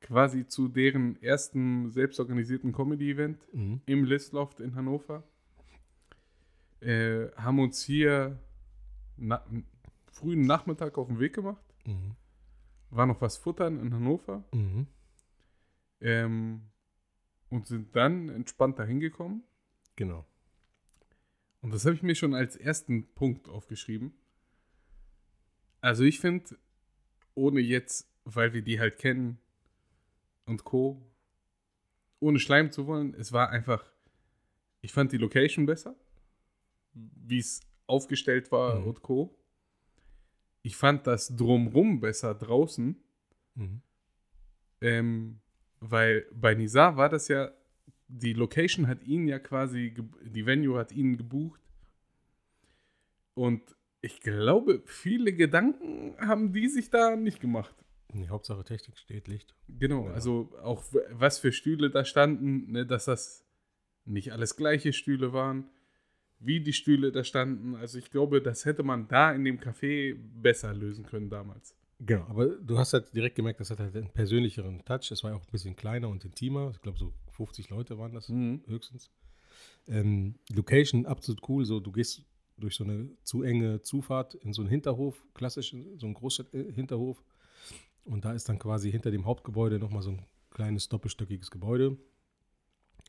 quasi 0.00 0.46
zu 0.46 0.68
deren 0.68 1.20
ersten 1.22 1.90
selbstorganisierten 1.90 2.72
Comedy-Event 2.72 3.46
mhm. 3.54 3.80
im 3.86 4.04
Listloft 4.04 4.60
in 4.60 4.74
Hannover. 4.74 5.24
Äh, 6.80 7.30
haben 7.36 7.58
uns 7.58 7.82
hier 7.82 8.38
na 9.20 9.44
frühen 10.10 10.42
Nachmittag 10.42 10.98
auf 10.98 11.06
den 11.06 11.20
Weg 11.20 11.34
gemacht. 11.34 11.64
Mhm. 11.86 12.16
War 12.90 13.06
noch 13.06 13.20
was 13.20 13.36
futtern 13.36 13.78
in 13.78 13.94
Hannover. 13.94 14.44
Mhm. 14.52 14.86
Ähm, 16.00 16.62
und 17.50 17.66
sind 17.66 17.94
dann 17.94 18.28
entspannt 18.28 18.78
dahin 18.78 19.00
gekommen. 19.00 19.44
Genau. 19.96 20.26
Und 21.60 21.74
das 21.74 21.84
habe 21.84 21.94
ich 21.94 22.02
mir 22.02 22.14
schon 22.14 22.34
als 22.34 22.56
ersten 22.56 23.12
Punkt 23.14 23.48
aufgeschrieben. 23.48 24.14
Also 25.80 26.04
ich 26.04 26.20
finde, 26.20 26.56
ohne 27.34 27.60
jetzt, 27.60 28.08
weil 28.24 28.52
wir 28.52 28.62
die 28.62 28.80
halt 28.80 28.98
kennen 28.98 29.38
und 30.46 30.64
Co., 30.64 31.06
ohne 32.18 32.38
schleimen 32.38 32.70
zu 32.70 32.86
wollen, 32.86 33.14
es 33.14 33.32
war 33.32 33.50
einfach, 33.50 33.90
ich 34.82 34.92
fand 34.92 35.12
die 35.12 35.16
Location 35.16 35.66
besser, 35.66 35.96
wie 36.92 37.38
es 37.38 37.60
aufgestellt 37.90 38.50
war 38.52 38.78
Mhm. 38.80 38.86
und 38.86 39.02
Co. 39.02 39.36
Ich 40.62 40.76
fand 40.76 41.06
das 41.06 41.34
drumrum 41.36 42.00
besser 42.00 42.34
draußen, 42.34 42.96
Mhm. 43.54 43.82
ähm, 44.80 45.40
weil 45.80 46.26
bei 46.32 46.54
Nizar 46.54 46.96
war 46.96 47.08
das 47.08 47.28
ja, 47.28 47.50
die 48.08 48.32
Location 48.32 48.86
hat 48.86 49.04
ihn 49.04 49.26
ja 49.28 49.38
quasi, 49.38 49.94
die 50.22 50.44
Venue 50.46 50.78
hat 50.78 50.92
ihn 50.92 51.16
gebucht. 51.16 51.60
Und 53.34 53.62
ich 54.02 54.20
glaube, 54.20 54.82
viele 54.86 55.32
Gedanken 55.32 56.16
haben 56.18 56.52
die 56.52 56.68
sich 56.68 56.90
da 56.90 57.16
nicht 57.16 57.40
gemacht. 57.40 57.74
Die 58.12 58.28
Hauptsache 58.28 58.64
Technik 58.64 58.98
steht, 58.98 59.28
Licht. 59.28 59.54
Genau, 59.68 60.06
Ja. 60.08 60.14
also 60.14 60.50
auch 60.62 60.82
was 61.12 61.38
für 61.38 61.52
Stühle 61.52 61.90
da 61.90 62.04
standen, 62.04 62.72
ne, 62.72 62.84
dass 62.84 63.04
das 63.04 63.46
nicht 64.04 64.32
alles 64.32 64.56
gleiche 64.56 64.92
Stühle 64.92 65.32
waren, 65.32 65.70
wie 66.40 66.60
die 66.60 66.72
Stühle 66.72 67.12
da 67.12 67.22
standen. 67.22 67.74
Also 67.74 67.98
ich 67.98 68.10
glaube, 68.10 68.40
das 68.42 68.64
hätte 68.64 68.82
man 68.82 69.06
da 69.08 69.32
in 69.32 69.44
dem 69.44 69.58
Café 69.60 70.16
besser 70.16 70.74
lösen 70.74 71.04
können 71.04 71.28
damals. 71.30 71.74
Genau, 72.00 72.24
aber 72.28 72.46
du 72.46 72.78
hast 72.78 72.94
halt 72.94 73.14
direkt 73.14 73.36
gemerkt, 73.36 73.60
das 73.60 73.70
hat 73.70 73.78
halt 73.78 73.94
einen 73.94 74.08
persönlicheren 74.08 74.82
Touch. 74.86 75.10
Es 75.10 75.22
war 75.22 75.32
ja 75.32 75.36
auch 75.36 75.44
ein 75.44 75.50
bisschen 75.52 75.76
kleiner 75.76 76.08
und 76.08 76.24
intimer. 76.24 76.70
Ich 76.74 76.80
glaube, 76.80 76.98
so 76.98 77.12
50 77.32 77.68
Leute 77.68 77.98
waren 77.98 78.14
das 78.14 78.30
Mhm. 78.30 78.62
höchstens. 78.66 79.10
Ähm, 79.86 80.36
Location 80.50 81.04
absolut 81.04 81.46
cool. 81.48 81.64
So, 81.66 81.78
du 81.78 81.92
gehst 81.92 82.22
durch 82.56 82.74
so 82.76 82.84
eine 82.84 83.10
zu 83.22 83.42
enge 83.42 83.82
Zufahrt 83.82 84.34
in 84.34 84.52
so 84.54 84.62
einen 84.62 84.70
Hinterhof, 84.70 85.22
klassisch 85.34 85.74
in 85.74 85.98
so 85.98 86.06
einen 86.06 86.14
Großstadt-Hinterhof. 86.14 87.22
Und 88.04 88.24
da 88.24 88.32
ist 88.32 88.48
dann 88.48 88.58
quasi 88.58 88.90
hinter 88.90 89.10
dem 89.10 89.26
Hauptgebäude 89.26 89.78
nochmal 89.78 90.02
so 90.02 90.10
ein 90.12 90.24
kleines 90.50 90.88
doppelstöckiges 90.88 91.50
Gebäude. 91.50 91.98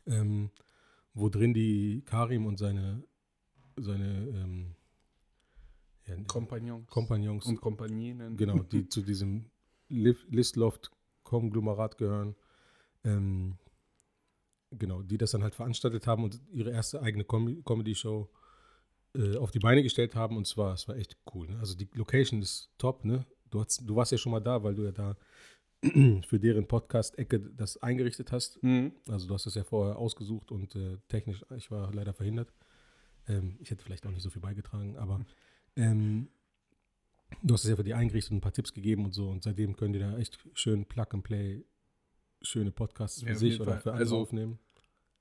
Ähm, 0.05 0.49
wo 1.13 1.29
drin 1.29 1.53
die 1.53 2.03
Karim 2.05 2.45
und 2.45 2.57
seine, 2.57 3.03
seine 3.83 4.27
ähm, 4.29 4.75
ja, 6.07 6.15
Kompagnons. 6.27 6.89
Kompagnons, 6.89 7.45
und 7.45 7.61
Kompagninen. 7.61 8.37
genau, 8.37 8.59
die 8.59 8.87
zu 8.89 9.01
diesem 9.01 9.45
Listloft-Konglomerat 9.89 11.97
gehören, 11.97 12.35
ähm, 13.03 13.57
genau, 14.71 15.01
die 15.01 15.17
das 15.17 15.31
dann 15.31 15.43
halt 15.43 15.55
veranstaltet 15.55 16.07
haben 16.07 16.23
und 16.23 16.41
ihre 16.51 16.71
erste 16.71 17.01
eigene 17.01 17.23
Com 17.23 17.63
Comedy-Show 17.63 18.29
äh, 19.15 19.37
auf 19.37 19.51
die 19.51 19.59
Beine 19.59 19.83
gestellt 19.83 20.15
haben 20.15 20.37
und 20.37 20.47
zwar, 20.47 20.73
es 20.73 20.87
war 20.87 20.95
echt 20.95 21.17
cool. 21.33 21.49
Ne? 21.49 21.59
Also 21.59 21.75
die 21.75 21.89
Location 21.93 22.41
ist 22.41 22.71
top, 22.77 23.03
ne? 23.03 23.25
Du, 23.49 23.59
hast, 23.59 23.81
du 23.85 23.95
warst 23.95 24.13
ja 24.13 24.17
schon 24.17 24.31
mal 24.31 24.39
da, 24.39 24.63
weil 24.63 24.75
du 24.75 24.83
ja 24.83 24.91
da 24.91 25.17
für 25.83 26.39
deren 26.39 26.67
Podcast-Ecke 26.67 27.39
das 27.39 27.81
eingerichtet 27.81 28.31
hast. 28.31 28.63
Mhm. 28.63 28.93
Also 29.09 29.27
du 29.27 29.33
hast 29.33 29.45
das 29.45 29.55
ja 29.55 29.63
vorher 29.63 29.97
ausgesucht 29.97 30.51
und 30.51 30.75
äh, 30.75 30.97
technisch, 31.09 31.43
ich 31.57 31.69
war 31.69 31.93
leider 31.93 32.13
verhindert. 32.13 32.53
Ähm, 33.27 33.57
ich 33.59 33.71
hätte 33.71 33.83
vielleicht 33.83 34.05
auch 34.05 34.11
nicht 34.11 34.23
so 34.23 34.29
viel 34.29 34.41
beigetragen, 34.41 34.97
aber 34.97 35.25
ähm, 35.75 36.27
du 37.43 37.53
hast 37.53 37.63
es 37.63 37.69
ja 37.69 37.75
für 37.75 37.83
die 37.83 37.93
eingerichtet 37.93 38.31
und 38.31 38.37
ein 38.37 38.41
paar 38.41 38.53
Tipps 38.53 38.73
gegeben 38.73 39.05
und 39.05 39.13
so 39.13 39.29
und 39.29 39.43
seitdem 39.43 39.75
können 39.75 39.93
die 39.93 39.99
da 39.99 40.17
echt 40.17 40.39
schön 40.53 40.85
Plug 40.85 41.07
and 41.11 41.23
Play 41.23 41.63
schöne 42.41 42.71
Podcasts 42.71 43.21
für 43.21 43.29
Ja, 43.29 43.35
sich 43.35 43.59
oder 43.61 43.77
für 43.77 43.91
andere 43.91 43.97
Also, 43.97 44.17
aufnehmen. 44.17 44.57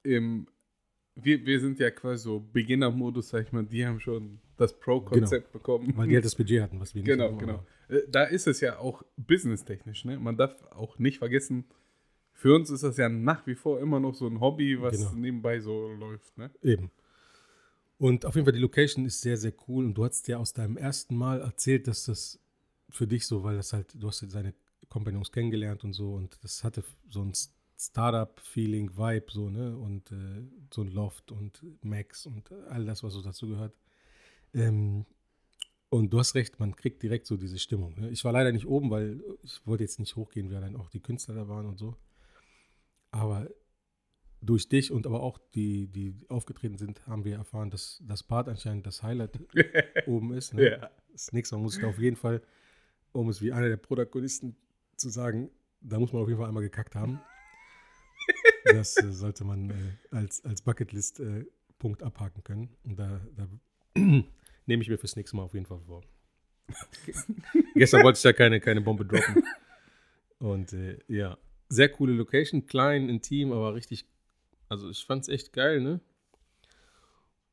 Im, 0.02 0.46
wir, 1.14 1.44
wir 1.44 1.60
sind 1.60 1.78
ja 1.78 1.90
quasi 1.90 2.24
so 2.24 2.40
Beginner-Modus, 2.40 3.28
sag 3.28 3.46
ich 3.46 3.52
mal. 3.52 3.64
Die 3.66 3.84
haben 3.84 4.00
schon 4.00 4.40
das 4.56 4.78
Pro-Konzept 4.78 5.52
bekommen. 5.52 5.92
Weil 5.96 6.08
die 6.08 6.14
halt 6.14 6.24
das 6.24 6.34
Budget 6.34 6.62
hatten, 6.62 6.80
was 6.80 6.94
wir 6.94 7.02
nicht 7.02 7.10
Genau, 7.10 7.24
haben, 7.28 7.38
genau. 7.38 7.64
Äh, 7.88 8.00
Da 8.08 8.24
ist 8.24 8.46
es 8.46 8.60
ja 8.60 8.78
auch 8.78 9.02
businesstechnisch. 9.18 10.06
Ne? 10.06 10.18
Man 10.18 10.36
darf 10.38 10.54
auch 10.70 10.98
nicht 10.98 11.18
vergessen, 11.18 11.64
für 12.32 12.54
uns 12.54 12.70
ist 12.70 12.82
das 12.84 12.96
ja 12.96 13.10
nach 13.10 13.46
wie 13.46 13.54
vor 13.54 13.80
immer 13.80 14.00
noch 14.00 14.14
so 14.14 14.26
ein 14.26 14.40
Hobby, 14.40 14.80
was 14.80 14.96
Genau. 14.96 15.12
nebenbei 15.12 15.60
so 15.60 15.88
läuft. 15.92 16.38
Ne? 16.38 16.50
Eben. 16.62 16.90
Und 18.00 18.24
auf 18.24 18.34
jeden 18.34 18.46
Fall, 18.46 18.54
die 18.54 18.60
Location 18.60 19.04
ist 19.04 19.20
sehr, 19.20 19.36
sehr 19.36 19.52
cool. 19.68 19.84
Und 19.84 19.92
du 19.92 20.06
hast 20.06 20.26
ja 20.26 20.38
aus 20.38 20.54
deinem 20.54 20.78
ersten 20.78 21.14
Mal 21.14 21.42
erzählt, 21.42 21.86
dass 21.86 22.06
das 22.06 22.40
für 22.88 23.06
dich 23.06 23.26
so, 23.26 23.44
weil 23.44 23.56
das 23.56 23.74
halt, 23.74 23.92
du 23.94 24.08
hast 24.08 24.20
seine 24.20 24.54
Kompagnons 24.88 25.30
kennengelernt 25.30 25.84
und 25.84 25.92
so. 25.92 26.14
Und 26.14 26.42
das 26.42 26.64
hatte 26.64 26.82
so 27.10 27.20
ein 27.20 27.34
Startup-Feeling, 27.78 28.96
Vibe, 28.96 29.26
so, 29.30 29.50
ne? 29.50 29.76
Und 29.76 30.10
äh, 30.12 30.46
so 30.72 30.80
ein 30.80 30.88
Loft 30.88 31.30
und 31.30 31.62
Max 31.82 32.24
und 32.24 32.50
all 32.70 32.86
das, 32.86 33.02
was 33.02 33.12
so 33.12 33.20
dazu 33.20 33.48
gehört. 33.48 33.76
Ähm, 34.54 35.04
und 35.90 36.10
du 36.10 36.20
hast 36.20 36.34
recht, 36.34 36.58
man 36.58 36.74
kriegt 36.74 37.02
direkt 37.02 37.26
so 37.26 37.36
diese 37.36 37.58
Stimmung. 37.58 38.00
Ne? 38.00 38.08
Ich 38.08 38.24
war 38.24 38.32
leider 38.32 38.50
nicht 38.50 38.66
oben, 38.66 38.90
weil 38.90 39.22
ich 39.42 39.66
wollte 39.66 39.84
jetzt 39.84 39.98
nicht 39.98 40.16
hochgehen, 40.16 40.48
wer 40.48 40.62
dann 40.62 40.74
auch 40.74 40.88
die 40.88 41.00
Künstler 41.00 41.34
da 41.34 41.48
waren 41.48 41.66
und 41.66 41.78
so. 41.78 41.96
Aber 43.10 43.46
durch 44.42 44.68
dich 44.68 44.90
und 44.90 45.06
aber 45.06 45.22
auch 45.22 45.38
die, 45.54 45.88
die 45.88 46.14
aufgetreten 46.28 46.78
sind, 46.78 47.06
haben 47.06 47.24
wir 47.24 47.36
erfahren, 47.36 47.70
dass 47.70 48.02
das 48.06 48.22
Bad 48.22 48.48
anscheinend 48.48 48.86
das 48.86 49.02
Highlight 49.02 49.38
oben 50.06 50.32
ist. 50.32 50.54
Ne? 50.54 50.70
Ja. 50.70 50.90
Das 51.12 51.32
nächste 51.32 51.56
Mal 51.56 51.62
muss 51.62 51.76
ich 51.76 51.82
da 51.82 51.88
auf 51.88 51.98
jeden 51.98 52.16
Fall, 52.16 52.42
um 53.12 53.28
es 53.28 53.42
wie 53.42 53.52
einer 53.52 53.68
der 53.68 53.76
Protagonisten 53.76 54.56
zu 54.96 55.10
sagen, 55.10 55.50
da 55.80 55.98
muss 55.98 56.12
man 56.12 56.22
auf 56.22 56.28
jeden 56.28 56.38
Fall 56.38 56.48
einmal 56.48 56.62
gekackt 56.62 56.94
haben. 56.94 57.20
Das 58.64 59.02
äh, 59.02 59.10
sollte 59.10 59.42
man 59.42 59.70
äh, 59.70 59.74
als, 60.14 60.44
als 60.44 60.60
Bucketlist-Punkt 60.62 62.02
abhaken 62.02 62.44
können. 62.44 62.68
Und 62.84 62.98
da, 62.98 63.20
da 63.34 63.48
nehme 63.94 64.82
ich 64.82 64.88
mir 64.88 64.98
fürs 64.98 65.16
nächste 65.16 65.34
Mal 65.34 65.44
auf 65.44 65.54
jeden 65.54 65.64
Fall 65.64 65.80
vor. 65.80 66.02
Gestern 67.74 68.04
wollte 68.04 68.18
ich 68.18 68.22
ja 68.22 68.34
keine, 68.34 68.60
keine 68.60 68.82
Bombe 68.82 69.06
droppen. 69.06 69.42
Und 70.38 70.74
äh, 70.74 70.98
ja, 71.08 71.38
sehr 71.70 71.88
coole 71.88 72.12
Location, 72.12 72.66
klein, 72.66 73.08
intim, 73.08 73.50
aber 73.50 73.74
richtig, 73.74 74.06
also 74.70 74.88
ich 74.88 75.04
fand 75.04 75.22
es 75.22 75.28
echt 75.28 75.52
geil, 75.52 75.80
ne? 75.80 76.00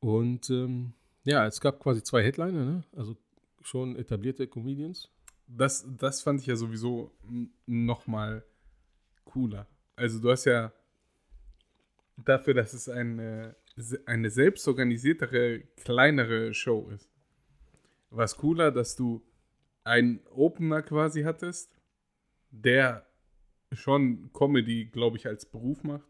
Und 0.00 0.48
ähm, 0.50 0.94
ja, 1.24 1.46
es 1.46 1.60
gab 1.60 1.80
quasi 1.80 2.02
zwei 2.02 2.22
Headliner, 2.22 2.64
ne? 2.64 2.84
Also 2.96 3.16
schon 3.60 3.96
etablierte 3.96 4.46
Comedians. 4.46 5.10
Das, 5.48 5.84
das 5.98 6.22
fand 6.22 6.40
ich 6.40 6.46
ja 6.46 6.56
sowieso 6.56 7.12
nochmal 7.66 8.44
cooler. 9.24 9.66
Also 9.96 10.20
du 10.20 10.30
hast 10.30 10.44
ja 10.44 10.72
dafür, 12.16 12.54
dass 12.54 12.72
es 12.72 12.88
eine, 12.88 13.56
eine 14.06 14.30
selbstorganisiertere, 14.30 15.64
kleinere 15.76 16.54
Show 16.54 16.88
ist. 16.90 17.10
War 18.10 18.24
es 18.24 18.36
cooler, 18.36 18.70
dass 18.70 18.94
du 18.94 19.22
einen 19.82 20.20
Opener 20.30 20.82
quasi 20.82 21.22
hattest, 21.22 21.76
der 22.50 23.06
schon 23.72 24.30
Comedy, 24.32 24.86
glaube 24.86 25.16
ich, 25.16 25.26
als 25.26 25.46
Beruf 25.46 25.82
macht. 25.82 26.06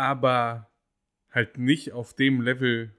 Aber 0.00 0.70
halt 1.30 1.58
nicht 1.58 1.92
auf 1.92 2.14
dem 2.14 2.40
Level 2.40 2.90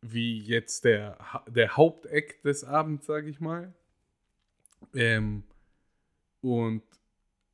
wie 0.00 0.40
jetzt 0.40 0.84
der, 0.84 1.16
der 1.46 1.76
Haupteck 1.76 2.42
des 2.42 2.64
Abends, 2.64 3.06
sage 3.06 3.30
ich 3.30 3.38
mal. 3.38 3.72
Ähm, 4.94 5.44
und 6.40 6.82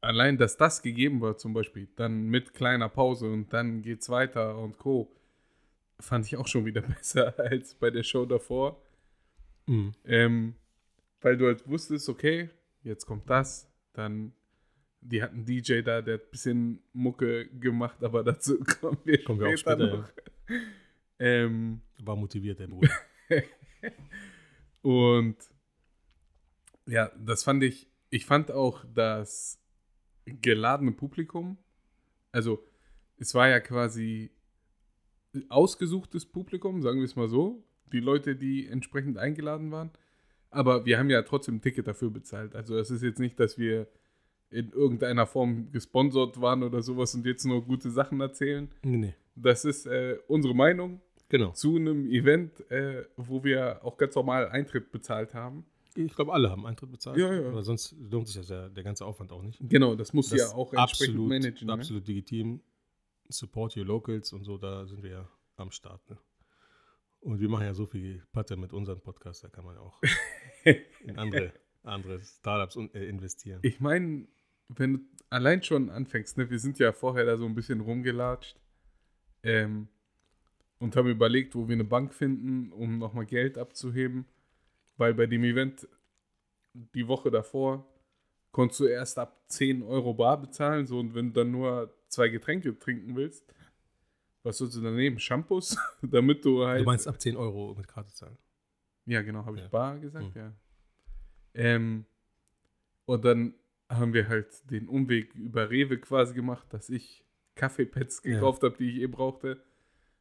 allein, 0.00 0.38
dass 0.38 0.56
das 0.56 0.80
gegeben 0.80 1.20
war, 1.20 1.36
zum 1.36 1.52
Beispiel, 1.52 1.88
dann 1.96 2.24
mit 2.28 2.54
kleiner 2.54 2.88
Pause 2.88 3.30
und 3.30 3.52
dann 3.52 3.82
geht's 3.82 4.08
weiter 4.08 4.56
und 4.58 4.78
Co., 4.78 5.14
fand 6.00 6.24
ich 6.24 6.38
auch 6.38 6.46
schon 6.46 6.64
wieder 6.64 6.80
besser 6.82 7.38
als 7.38 7.74
bei 7.74 7.90
der 7.90 8.02
Show 8.02 8.24
davor. 8.24 8.80
Ähm, 10.06 10.54
weil 11.20 11.36
du 11.36 11.46
halt 11.46 11.68
wusstest, 11.68 12.08
okay, 12.08 12.48
jetzt 12.82 13.04
kommt 13.04 13.28
das, 13.28 13.70
dann, 13.92 14.32
die 15.04 15.22
hatten 15.22 15.44
DJ 15.44 15.82
da, 15.82 16.02
der 16.02 16.14
hat 16.14 16.22
ein 16.22 16.30
bisschen 16.30 16.82
Mucke 16.92 17.48
gemacht, 17.48 18.02
aber 18.02 18.24
dazu 18.24 18.58
kommen 18.80 18.98
wir, 19.04 19.22
Kommen 19.22 19.40
wir 19.40 19.48
auch 19.48 19.56
später, 19.56 19.98
noch. 19.98 20.08
Ähm, 21.18 21.82
War 22.02 22.16
motiviert, 22.16 22.58
der 22.58 22.66
Bruder. 22.66 22.90
und 24.82 25.36
ja, 26.86 27.10
das 27.18 27.44
fand 27.44 27.62
ich, 27.62 27.88
ich 28.10 28.26
fand 28.26 28.50
auch 28.50 28.84
das 28.92 29.60
geladene 30.24 30.92
Publikum, 30.92 31.58
also 32.32 32.66
es 33.18 33.34
war 33.34 33.48
ja 33.48 33.60
quasi 33.60 34.30
ausgesuchtes 35.48 36.26
Publikum, 36.26 36.82
sagen 36.82 36.98
wir 36.98 37.04
es 37.04 37.16
mal 37.16 37.28
so, 37.28 37.64
die 37.92 38.00
Leute, 38.00 38.36
die 38.36 38.66
entsprechend 38.66 39.18
eingeladen 39.18 39.70
waren. 39.70 39.90
Aber 40.50 40.86
wir 40.86 40.98
haben 40.98 41.10
ja 41.10 41.22
trotzdem 41.22 41.56
ein 41.56 41.60
Ticket 41.60 41.86
dafür 41.86 42.10
bezahlt. 42.10 42.54
Also 42.54 42.78
es 42.78 42.90
ist 42.90 43.02
jetzt 43.02 43.18
nicht, 43.18 43.38
dass 43.40 43.58
wir 43.58 43.88
in 44.54 44.70
irgendeiner 44.70 45.26
Form 45.26 45.70
gesponsert 45.72 46.40
waren 46.40 46.62
oder 46.62 46.82
sowas 46.82 47.14
und 47.14 47.26
jetzt 47.26 47.44
nur 47.44 47.64
gute 47.64 47.90
Sachen 47.90 48.20
erzählen. 48.20 48.68
nee, 48.82 48.96
nee. 48.96 49.14
Das 49.36 49.64
ist 49.64 49.86
äh, 49.86 50.16
unsere 50.28 50.54
Meinung 50.54 51.00
Genau. 51.28 51.50
zu 51.50 51.74
einem 51.76 52.08
Event, 52.08 52.70
äh, 52.70 53.04
wo 53.16 53.42
wir 53.42 53.84
auch 53.84 53.96
ganz 53.96 54.14
normal 54.14 54.48
Eintritt 54.48 54.92
bezahlt 54.92 55.34
haben. 55.34 55.64
Ich 55.96 56.14
glaube, 56.14 56.32
alle 56.32 56.50
haben 56.50 56.66
Eintritt 56.66 56.92
bezahlt. 56.92 57.16
Ja, 57.18 57.32
ja. 57.32 57.48
Aber 57.48 57.62
sonst 57.64 57.96
lohnt 57.98 58.28
sich 58.28 58.48
ja, 58.48 58.68
der 58.68 58.84
ganze 58.84 59.04
Aufwand 59.04 59.32
auch 59.32 59.42
nicht. 59.42 59.58
Genau, 59.60 59.96
das 59.96 60.12
muss 60.12 60.28
Das 60.28 60.38
ja 60.38 60.46
auch 60.54 60.72
entsprechend 60.72 61.14
absolut, 61.14 61.28
managen. 61.28 61.66
Ne? 61.66 61.72
Absolut 61.72 62.06
legitim. 62.06 62.60
Support 63.28 63.76
your 63.76 63.84
locals 63.86 64.32
und 64.32 64.44
so, 64.44 64.58
da 64.58 64.86
sind 64.86 65.02
wir 65.02 65.10
ja 65.10 65.28
am 65.56 65.70
Start. 65.70 66.08
Ne? 66.10 66.18
Und 67.20 67.40
wir 67.40 67.48
machen 67.48 67.64
ja 67.64 67.74
so 67.74 67.86
viel 67.86 68.22
Patte 68.32 68.56
mit 68.56 68.72
unserem 68.72 69.00
Podcast, 69.00 69.42
da 69.44 69.48
kann 69.48 69.64
man 69.64 69.76
ja 69.76 69.80
auch 69.80 70.00
in 71.04 71.16
andere, 71.16 71.52
andere 71.82 72.20
Startups 72.20 72.76
äh, 72.76 73.08
investieren. 73.08 73.60
Ich 73.62 73.80
meine, 73.80 74.26
wenn 74.68 74.92
du 74.94 75.00
allein 75.30 75.62
schon 75.62 75.90
anfängst, 75.90 76.36
ne, 76.38 76.48
wir 76.50 76.58
sind 76.58 76.78
ja 76.78 76.92
vorher 76.92 77.24
da 77.24 77.36
so 77.36 77.46
ein 77.46 77.54
bisschen 77.54 77.80
rumgelatscht 77.80 78.56
ähm, 79.42 79.88
und 80.78 80.96
haben 80.96 81.08
überlegt, 81.08 81.54
wo 81.54 81.68
wir 81.68 81.74
eine 81.74 81.84
Bank 81.84 82.14
finden, 82.14 82.72
um 82.72 82.98
nochmal 82.98 83.26
Geld 83.26 83.58
abzuheben, 83.58 84.26
weil 84.96 85.14
bei 85.14 85.26
dem 85.26 85.44
Event 85.44 85.88
die 86.72 87.06
Woche 87.08 87.30
davor 87.30 87.86
konntest 88.52 88.80
du 88.80 88.86
erst 88.86 89.18
ab 89.18 89.42
10 89.48 89.82
Euro 89.82 90.14
bar 90.14 90.40
bezahlen, 90.40 90.86
so 90.86 90.98
und 91.00 91.14
wenn 91.14 91.32
du 91.32 91.40
dann 91.40 91.50
nur 91.50 91.92
zwei 92.08 92.28
Getränke 92.28 92.78
trinken 92.78 93.16
willst, 93.16 93.44
was 94.44 94.58
sollst 94.58 94.76
du 94.76 94.82
dann 94.82 94.94
nehmen? 94.94 95.18
Shampoos? 95.18 95.76
Damit 96.02 96.44
du 96.44 96.66
halt. 96.66 96.82
Du 96.82 96.84
meinst 96.84 97.08
ab 97.08 97.20
10 97.20 97.34
Euro 97.36 97.74
mit 97.74 97.88
Karte 97.88 98.12
zahlen? 98.12 98.36
Ja, 99.06 99.22
genau, 99.22 99.44
habe 99.44 99.56
ich 99.56 99.62
Ja. 99.62 99.68
bar 99.68 99.98
gesagt, 99.98 100.34
Hm. 100.34 100.40
ja. 100.40 100.52
Ähm, 101.54 102.04
und 103.06 103.24
dann 103.24 103.54
haben 103.98 104.12
wir 104.14 104.28
halt 104.28 104.70
den 104.70 104.88
Umweg 104.88 105.34
über 105.34 105.70
Rewe 105.70 105.98
quasi 105.98 106.34
gemacht, 106.34 106.66
dass 106.72 106.88
ich 106.90 107.24
Kaffeepads 107.54 108.22
Ja. 108.24 108.34
gekauft 108.34 108.62
habe, 108.62 108.76
die 108.76 108.90
ich 108.90 109.02
eh 109.02 109.06
brauchte, 109.06 109.62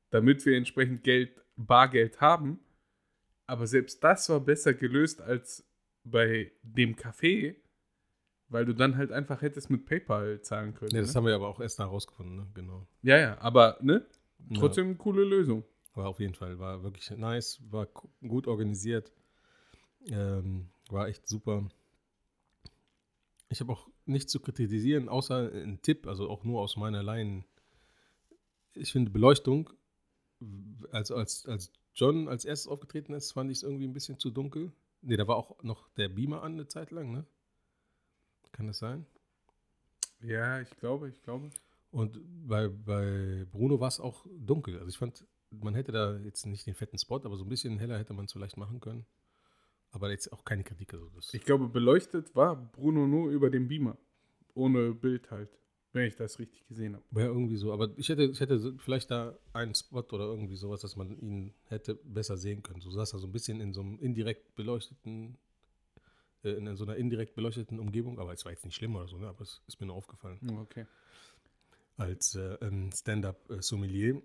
damit 0.10 0.46
wir 0.46 0.58
entsprechend 0.58 1.04
Geld, 1.04 1.32
Bargeld 1.56 2.22
haben. 2.22 2.60
Aber 3.48 3.68
selbst 3.68 4.04
das 4.04 4.30
war 4.30 4.40
besser 4.40 4.74
gelöst 4.74 5.22
als 5.22 5.66
bei 6.04 6.52
dem 6.62 6.96
Café, 6.96 7.56
weil 8.50 8.66
du 8.66 8.74
dann 8.74 8.98
halt 8.98 9.12
einfach 9.12 9.42
hättest 9.42 9.70
mit 9.70 9.86
PayPal 9.86 10.42
zahlen 10.42 10.74
können. 10.74 10.92
Ja, 10.96 11.02
das 11.02 11.14
ne? 11.14 11.16
haben 11.18 11.26
wir 11.28 11.36
aber 11.36 11.48
auch 11.48 11.60
erst 11.60 11.80
herausgefunden, 11.80 12.36
ne? 12.38 12.48
genau. 12.54 12.88
ja, 13.02 13.18
ja, 13.18 13.38
aber 13.42 13.78
ne? 13.82 14.06
Ja. 14.50 14.60
Trotzdem 14.60 14.86
eine 14.88 14.96
coole 14.96 15.24
Lösung. 15.24 15.64
War 15.96 16.08
auf 16.08 16.20
jeden 16.20 16.34
Fall, 16.34 16.58
war 16.60 16.84
wirklich 16.84 17.10
nice, 17.12 17.62
war 17.70 17.86
gu- 17.86 18.10
gut 18.28 18.48
organisiert, 18.48 19.12
ähm, 20.08 20.70
war 20.90 21.08
echt 21.08 21.28
super. 21.28 21.70
Ich 23.54 23.62
habe 23.62 23.72
auch 23.72 23.88
nichts 24.06 24.32
zu 24.32 24.40
kritisieren, 24.40 25.10
außer 25.10 25.52
ein 25.54 25.82
Tipp, 25.82 26.08
also 26.08 26.30
auch 26.30 26.44
nur 26.44 26.62
aus 26.62 26.76
meiner 26.76 27.04
Laien 27.04 27.46
ich 28.76 28.92
finde 28.92 29.12
Beleuchtung, 29.12 29.70
also 30.92 31.16
als, 31.16 31.46
als 31.46 31.72
John 31.94 32.28
als 32.28 32.46
erstes 32.46 32.68
aufgetreten 32.68 33.14
ist, 33.14 33.32
fand 33.32 33.52
ich 33.52 33.58
es 33.58 33.64
irgendwie 33.64 33.88
ein 33.88 33.94
bisschen 33.94 34.20
zu 34.20 34.32
dunkel. 34.32 34.72
Nee, 35.02 35.18
da 35.18 35.28
war 35.28 35.36
auch 35.36 35.62
noch 35.64 35.90
der 35.90 36.10
Beamer 36.10 36.44
an 36.44 36.54
eine 36.54 36.68
Zeit 36.68 36.92
lang, 36.92 37.12
ne? 37.12 37.26
Kann 38.52 38.68
das 38.68 38.80
sein? 38.80 39.06
Ja, 40.22 40.60
ich 40.62 40.70
glaube, 40.78 41.10
ich 41.10 41.22
glaube. 41.22 41.52
Und 41.92 42.20
bei, 42.48 42.68
bei 42.68 43.46
Bruno 43.52 43.80
war 43.80 43.88
es 43.88 44.00
auch 44.00 44.26
dunkel. 44.32 44.76
Also 44.78 44.90
ich 44.90 44.98
fand, 44.98 45.26
man 45.52 45.76
hätte 45.76 45.92
da 45.92 46.18
jetzt 46.18 46.46
nicht 46.46 46.66
den 46.66 46.74
fetten 46.74 46.98
Spot, 46.98 47.18
aber 47.18 47.38
so 47.38 47.44
ein 47.44 47.50
bisschen 47.50 47.78
heller 47.78 48.00
hätte 48.00 48.14
man 48.14 48.26
es 48.26 48.34
vielleicht 48.34 48.58
machen 48.58 48.80
können. 48.80 49.06
Aber 49.94 50.10
jetzt 50.12 50.34
auch 50.34 50.44
keine 50.44 50.64
Kritik. 50.64 50.94
Also 50.94 51.08
das, 51.16 51.34
Ich 51.34 51.44
glaube, 51.46 51.68
beleuchtet 51.70 52.36
war 52.36 52.56
Bruno 52.56 53.08
nur 53.08 53.30
über 53.32 53.50
den 53.50 53.68
Beamer. 53.68 53.98
Ohne 54.56 54.94
Bild 54.94 55.32
halt. 55.32 55.50
Wenn 55.94 56.08
ich 56.08 56.16
das 56.16 56.40
richtig 56.40 56.66
gesehen 56.68 56.96
habe. 56.96 57.04
Ja, 57.22 57.28
irgendwie 57.28 57.56
so. 57.56 57.72
Aber 57.72 57.90
ich 57.98 58.10
hätte, 58.10 58.24
ich 58.24 58.40
hätte 58.40 58.74
vielleicht 58.80 59.12
da 59.12 59.38
einen 59.54 59.76
Spot 59.76 60.00
oder 60.12 60.26
irgendwie 60.26 60.56
sowas, 60.56 60.82
dass 60.82 60.96
man 60.96 61.16
ihn 61.20 61.54
hätte 61.66 61.94
besser 61.94 62.36
sehen 62.38 62.64
können. 62.64 62.82
So 62.82 62.90
saß 62.90 63.14
er 63.14 63.20
so 63.20 63.28
ein 63.28 63.32
bisschen 63.32 63.62
in 63.62 63.74
so 63.74 63.82
einem 63.82 64.00
indirekt 64.00 64.56
beleuchteten, 64.56 65.38
äh, 66.44 66.50
in 66.54 66.76
so 66.76 66.84
einer 66.86 66.96
indirekt 66.96 67.36
beleuchteten 67.36 67.80
Umgebung. 67.80 68.18
Aber 68.20 68.34
es 68.34 68.44
war 68.44 68.52
jetzt 68.52 68.66
nicht 68.66 68.76
schlimm 68.76 68.96
oder 68.96 69.08
so, 69.08 69.18
ne? 69.20 69.28
aber 69.28 69.42
es 69.42 69.62
ist 69.68 69.80
mir 69.80 69.86
nur 69.86 69.96
aufgefallen. 69.96 70.40
Okay. 70.62 70.88
Als 71.98 72.34
äh, 72.34 72.56
ähm, 72.62 72.90
Stand-up-Sommelier. 72.92 74.16
Ja, 74.16 74.22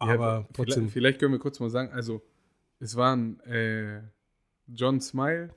Aber 0.00 0.42
vielleicht- 0.42 0.54
trotzdem. 0.54 0.88
Vielleicht 0.90 1.18
können 1.18 1.32
wir 1.32 1.38
kurz 1.38 1.60
mal 1.60 1.70
sagen, 1.70 1.90
also 1.92 2.20
es 2.78 2.94
waren 2.96 3.40
äh, 3.40 4.02
John 4.74 5.00
Smile 5.00 5.50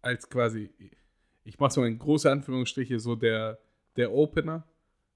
als 0.00 0.28
quasi, 0.28 0.70
ich 1.44 1.58
mache 1.58 1.72
so 1.72 1.84
in 1.84 1.98
große 1.98 2.30
Anführungsstriche, 2.30 3.00
so 3.00 3.16
der, 3.16 3.58
der 3.96 4.12
Opener, 4.12 4.64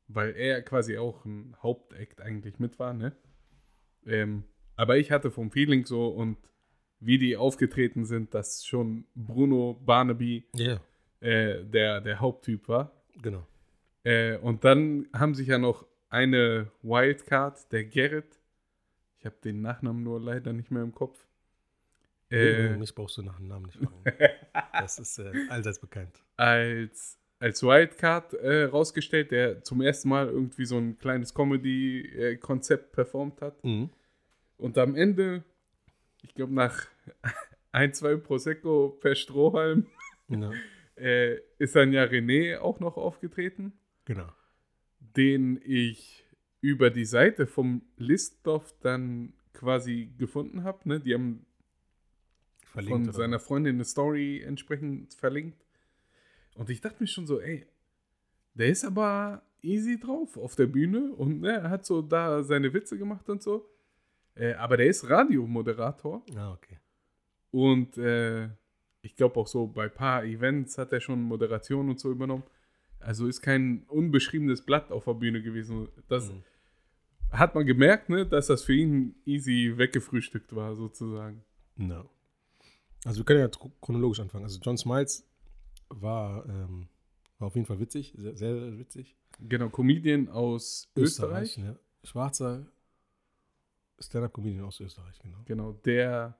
weil 0.09 0.35
er 0.37 0.62
quasi 0.62 0.99
auch 0.99 1.25
ein 1.25 1.56
Hauptakt 1.62 2.21
eigentlich 2.21 2.59
mit 2.59 2.78
war, 2.78 2.92
ne? 2.92 3.14
Ähm, 4.06 4.44
aber 4.76 4.97
ich 4.99 5.12
hatte 5.12 5.30
vom 5.30 5.50
Feeling 5.50 5.85
so 5.85 6.09
und 6.09 6.37
wie 6.99 7.18
die 7.18 7.37
aufgetreten 7.37 8.04
sind, 8.04 8.35
dass 8.35 8.64
schon 8.64 9.04
Bruno 9.14 9.80
Barnaby 9.85 10.47
Ja, 10.54 10.80
äh, 11.21 11.64
der, 11.64 12.00
der 12.00 12.21
Haupttyp 12.21 12.68
war. 12.68 12.92
genau. 13.21 13.47
Äh, 14.04 14.38
und 14.38 14.64
dann 14.64 15.09
haben 15.12 15.35
sich 15.35 15.49
ja 15.49 15.59
noch 15.59 15.87
eine 16.09 16.71
Wildcard, 16.82 17.71
der 17.73 17.85
Gerrit. 17.85 18.40
Ich 19.18 19.26
habe 19.26 19.37
den 19.44 19.62
Nachnamen 19.62 20.02
nur 20.02 20.21
leider 20.21 20.52
nicht 20.52 20.71
mehr 20.71 20.82
im 20.82 20.92
Kopf. 20.92 21.25
Äh, 22.32 22.76
Mich 22.76 22.94
brauchst 22.94 23.16
du 23.18 23.22
nach 23.22 23.36
dem 23.36 23.48
Namen 23.48 23.66
nicht 23.66 23.78
fragen. 23.78 24.04
das 24.72 24.98
ist 24.98 25.18
äh, 25.18 25.32
allseits 25.48 25.78
bekannt. 25.80 26.22
als, 26.36 27.18
als 27.38 27.62
Wildcard 27.62 28.34
äh, 28.34 28.64
rausgestellt, 28.64 29.30
der 29.30 29.62
zum 29.62 29.80
ersten 29.82 30.08
Mal 30.08 30.28
irgendwie 30.28 30.64
so 30.64 30.78
ein 30.78 30.98
kleines 30.98 31.34
Comedy-Konzept 31.34 32.92
performt 32.92 33.40
hat. 33.40 33.62
Mhm. 33.64 33.90
Und 34.58 34.78
am 34.78 34.94
Ende, 34.94 35.44
ich 36.22 36.34
glaube 36.34 36.54
nach 36.54 36.86
ein, 37.72 37.92
zwei 37.94 38.16
Prosecco 38.16 38.90
per 39.00 39.14
Strohhalm, 39.14 39.86
Ja, 40.28 40.50
äh, 40.96 41.38
ist 41.58 41.74
dann 41.76 41.92
ja 41.92 42.04
René 42.04 42.58
auch 42.58 42.80
noch 42.80 42.96
aufgetreten. 42.96 43.72
genau. 44.04 44.28
den 45.16 45.60
ich 45.64 46.24
über 46.60 46.90
die 46.90 47.04
Seite 47.04 47.46
vom 47.48 47.82
Listdorf 47.96 48.72
dann 48.80 49.32
quasi 49.52 50.12
gefunden 50.16 50.62
habe. 50.62 50.88
Ne? 50.88 51.00
Die 51.00 51.12
haben 51.12 51.44
von 52.75 53.02
oder? 53.05 53.12
seiner 53.12 53.38
Freundin 53.38 53.76
eine 53.76 53.85
Story 53.85 54.41
entsprechend 54.43 55.14
verlinkt. 55.14 55.64
Und 56.55 56.71
ich 56.71 56.81
dachte 56.81 56.97
mir 57.02 57.07
schon 57.07 57.26
so, 57.26 57.41
ey, 57.41 57.67
der 58.55 58.69
ist 58.69 58.85
aber 58.85 59.43
easy 59.62 59.99
drauf 59.99 60.37
auf 60.37 60.55
der 60.57 60.67
Bühne 60.67 61.12
und 61.14 61.41
ne, 61.41 61.52
er 61.52 61.71
hat 61.71 61.87
so 61.87 62.02
da 62.02 62.43
seine 62.43 62.73
Witze 62.75 62.99
gemacht 62.99 63.29
und 63.31 63.43
so. 63.43 63.69
Äh, 64.35 64.55
aber 64.55 64.76
der 64.76 64.87
ist 64.87 65.09
Radiomoderator 65.09 66.25
Ah, 66.37 66.52
okay. 66.52 66.78
und 67.50 67.97
äh, 67.99 68.49
ich 69.02 69.15
glaube 69.17 69.37
auch 69.41 69.47
so 69.47 69.67
bei 69.67 69.89
paar 69.89 70.25
Events 70.25 70.78
hat 70.78 70.93
er 70.93 71.00
schon 71.00 71.23
Moderation 71.23 71.89
und 71.91 72.00
so 72.00 72.11
übernommen. 72.11 72.45
Also 73.00 73.26
ist 73.26 73.43
kein 73.43 73.82
unbeschriebenes 73.89 74.63
Blatt 74.63 74.91
auf 74.93 75.04
der 75.06 75.15
Bühne 75.15 75.43
gewesen. 75.43 75.89
Das 76.08 76.30
Mhm. 76.30 76.43
hat 77.30 77.54
man 77.54 77.67
gemerkt, 77.67 78.08
ne, 78.11 78.26
dass 78.26 78.47
das 78.47 78.63
für 78.63 78.75
ihn 78.75 79.15
easy 79.25 79.75
weggefrühstückt 79.76 80.54
war, 80.54 80.76
sozusagen. 80.76 81.43
No. 81.76 82.08
Also 83.04 83.19
wir 83.19 83.25
können 83.25 83.41
ja 83.41 83.47
chro- 83.47 83.73
chronologisch 83.80 84.21
anfangen. 84.21 84.45
Also 84.45 84.60
John 84.60 84.78
Smiles 84.78 85.26
war, 85.88 86.47
ähm, 86.49 86.88
war 87.38 87.49
auf 87.49 87.54
jeden 87.54 87.67
Fall 87.67 87.80
witzig, 87.80 88.15
sehr, 88.17 88.36
sehr, 88.36 88.78
witzig. 88.78 89.17
Genau, 89.41 89.69
Comedian 89.71 90.28
aus 90.28 90.88
Österreich. 90.97 91.56
Ja. 91.56 91.76
Schwarzer 92.04 92.67
Stand-Up-Comedian 93.99 94.65
aus 94.65 94.80
Österreich, 94.80 95.19
genau. 95.21 95.38
Genau, 95.45 95.73
der 95.73 96.38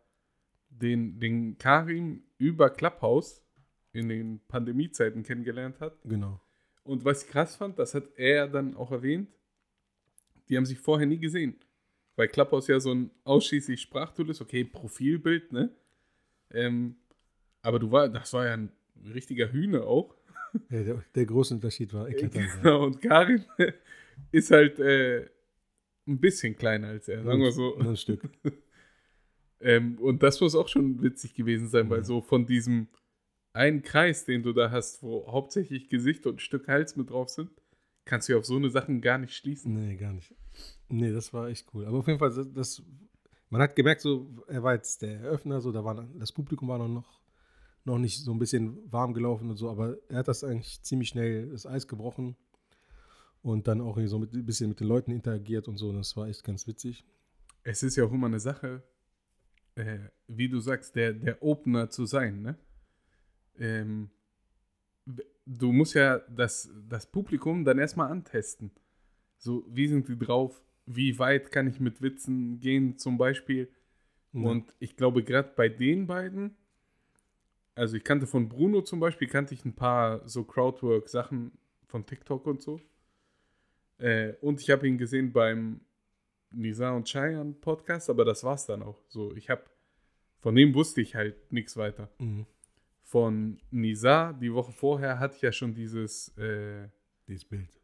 den, 0.69 1.21
den 1.21 1.59
Karim 1.59 2.25
über 2.39 2.71
Clubhouse 2.71 3.43
in 3.93 4.09
den 4.09 4.41
Pandemiezeiten 4.47 5.23
kennengelernt 5.23 5.81
hat. 5.81 5.99
Genau. 6.05 6.41
Und 6.85 7.05
was 7.05 7.25
ich 7.25 7.29
krass 7.29 7.57
fand, 7.57 7.79
das 7.79 7.95
hat 7.95 8.05
er 8.17 8.49
dann 8.49 8.75
auch 8.75 8.91
erwähnt, 8.91 9.29
die 10.49 10.57
haben 10.57 10.67
sich 10.67 10.79
vorher 10.79 11.07
nie 11.07 11.19
gesehen. 11.19 11.57
Weil 12.17 12.29
Clubhouse 12.29 12.67
ja 12.69 12.81
so 12.81 12.93
ein 12.93 13.11
ausschließlich 13.25 13.81
Sprachtool 13.81 14.31
ist, 14.31 14.41
okay, 14.41 14.65
Profilbild, 14.65 15.53
ne? 15.53 15.75
Ähm, 16.53 16.97
aber 17.63 17.79
du 17.79 17.91
war, 17.91 18.09
das 18.09 18.33
war 18.33 18.47
ja 18.47 18.53
ein 18.55 18.71
richtiger 19.15 19.51
Hühner 19.53 19.85
auch. 19.87 20.15
Ja, 20.69 20.83
der, 20.83 21.05
der 21.15 21.27
große 21.27 21.55
Unterschied 21.55 21.93
war 21.95 22.09
eklatant. 22.09 22.49
Genau, 22.63 22.85
und 22.85 23.01
Karin 23.01 23.45
ist 24.33 24.51
halt 24.51 24.79
äh, 24.81 25.29
ein 26.07 26.19
bisschen 26.21 26.57
kleiner 26.57 26.89
als 26.89 27.09
er, 27.09 27.23
sagen 27.25 27.41
wir 27.41 27.53
so. 27.53 27.77
Ein 27.79 27.97
Stück. 27.97 28.23
Ähm, 29.65 29.97
und 30.01 30.25
das 30.25 30.41
muss 30.41 30.57
auch 30.57 30.67
schon 30.67 31.01
witzig 31.03 31.35
gewesen 31.35 31.69
sein, 31.69 31.89
weil 31.89 31.99
Ja. 31.99 32.05
so 32.05 32.21
von 32.21 32.47
diesem 32.47 32.89
einen 33.53 33.83
Kreis, 33.83 34.25
den 34.25 34.43
du 34.43 34.53
da 34.53 34.73
hast, 34.73 35.05
wo 35.05 35.25
hauptsächlich 35.31 35.89
Gesicht 35.89 36.27
und 36.27 36.35
ein 36.35 36.39
Stück 36.41 36.67
Hals 36.67 36.97
mit 36.97 37.11
drauf 37.11 37.29
sind, 37.29 37.49
kannst 38.05 38.29
du 38.29 38.33
ja 38.33 38.39
auf 38.41 38.45
so 38.45 38.57
eine 38.57 38.71
Sachen 38.71 39.01
gar 39.01 39.19
nicht 39.19 39.37
schließen. 39.37 39.73
Nee, 39.73 39.95
gar 39.95 40.13
nicht. 40.15 40.35
Nee, 40.89 41.13
das 41.13 41.33
war 41.33 41.49
echt 41.49 41.69
cool. 41.73 41.87
Aber 41.87 41.99
auf 41.99 42.07
jeden 42.09 42.19
Fall, 42.19 42.35
das, 42.35 42.53
das 42.53 42.83
man 43.53 43.61
hat 43.61 43.77
gemerkt, 43.77 44.01
so, 44.01 44.27
er 44.47 44.63
war 44.63 44.73
jetzt 44.73 45.03
der 45.03 45.21
Eröffner, 45.21 45.61
so, 45.61 45.73
da 45.73 45.85
war 45.85 46.09
das 46.19 46.33
Publikum 46.33 46.69
war 46.69 46.79
noch, 46.89 47.21
noch 47.85 47.99
nicht 47.99 48.25
so 48.25 48.33
ein 48.33 48.39
bisschen 48.39 48.91
warm 48.91 49.13
gelaufen 49.13 49.51
und 49.51 49.57
so, 49.57 49.69
aber 49.69 49.99
er 50.09 50.21
hat 50.21 50.29
das 50.29 50.43
eigentlich 50.43 50.81
ziemlich 50.81 51.11
schnell 51.11 51.51
das 51.51 51.67
Eis 51.67 51.87
gebrochen 51.87 52.35
und 53.43 53.69
dann 53.69 53.83
auch 53.83 53.99
so 54.07 54.19
mit, 54.19 54.33
ein 54.33 54.47
bisschen 54.47 54.71
mit 54.71 54.81
den 54.81 54.87
Leuten 54.87 55.11
interagiert 55.11 55.69
und 55.69 55.77
so. 55.77 55.91
Und 55.91 55.97
das 55.97 56.17
war 56.17 56.29
echt 56.29 56.45
ganz 56.45 56.67
witzig. 56.67 57.05
Es 57.63 57.83
ist 57.83 57.97
ja 57.97 58.07
auch 58.07 58.13
immer 58.13 58.29
eine 58.29 58.41
Sache, 58.41 58.83
äh, 59.75 59.99
wie 60.29 60.49
du 60.49 60.59
sagst, 60.59 60.97
der, 60.97 61.13
der 61.13 61.43
Opener 61.43 61.91
zu 61.91 62.07
sein, 62.07 62.41
ne? 62.41 62.57
Ähm, 63.59 64.09
du 65.45 65.73
musst 65.73 65.93
ja 65.93 66.21
das, 66.21 66.71
das 66.89 67.05
Publikum 67.05 67.67
dann 67.67 67.79
erstmal 67.79 68.11
antesten. 68.11 68.71
So, 69.37 69.63
wie 69.69 69.89
sind 69.89 70.09
die 70.09 70.19
drauf? 70.19 70.63
Wie 70.87 71.19
weit 71.19 71.51
kann 71.53 71.67
ich 71.67 71.81
mit 71.81 72.03
Witzen 72.03 72.61
gehen, 72.61 72.99
zum 72.99 73.19
Beispiel? 73.19 73.69
Und 74.33 74.75
ich 74.79 74.97
glaube, 74.97 75.23
gerade 75.23 75.53
bei 75.55 75.69
den 75.69 76.07
beiden, 76.07 76.57
also 77.75 77.97
ich 77.97 78.05
kannte 78.05 78.27
von 78.27 78.49
Bruno 78.49 78.81
zum 78.81 78.99
Beispiel, 78.99 79.29
kannte 79.29 79.55
ich 79.55 79.65
ein 79.65 79.75
paar 79.75 80.27
so 80.27 80.45
Crowdwork-Sachen 80.45 81.53
von 81.87 82.07
TikTok 82.07 82.47
und 82.47 82.63
so. 82.63 82.81
Äh, 83.99 84.33
und 84.41 84.61
ich 84.61 84.71
habe 84.71 84.89
ihn 84.89 84.99
gesehen 84.99 85.33
beim 85.33 85.81
Nisa 86.51 86.91
und 86.91 87.09
Cheyenne 87.09 87.53
Podcast, 87.53 88.11
aber 88.11 88.25
das 88.25 88.43
war's 88.43 88.67
dann 88.67 88.83
auch. 88.83 89.03
So, 89.09 89.35
ich 89.37 89.51
habe, 89.51 89.63
von 90.41 90.55
dem 90.55 90.75
wusste 90.75 91.01
ich 91.01 91.15
halt 91.15 91.53
nichts 91.53 91.77
weiter. 91.77 92.09
Mhm. 92.19 92.47
Von 93.03 93.59
Nisa, 93.71 94.33
die 94.33 94.53
Woche 94.53 94.73
vorher, 94.73 95.19
hatte 95.19 95.37
ich 95.37 95.43
ja 95.43 95.53
schon 95.53 95.75
dieses, 95.75 96.29
äh, 96.39 96.89
Dieses 97.29 97.45
Bild. 97.45 97.82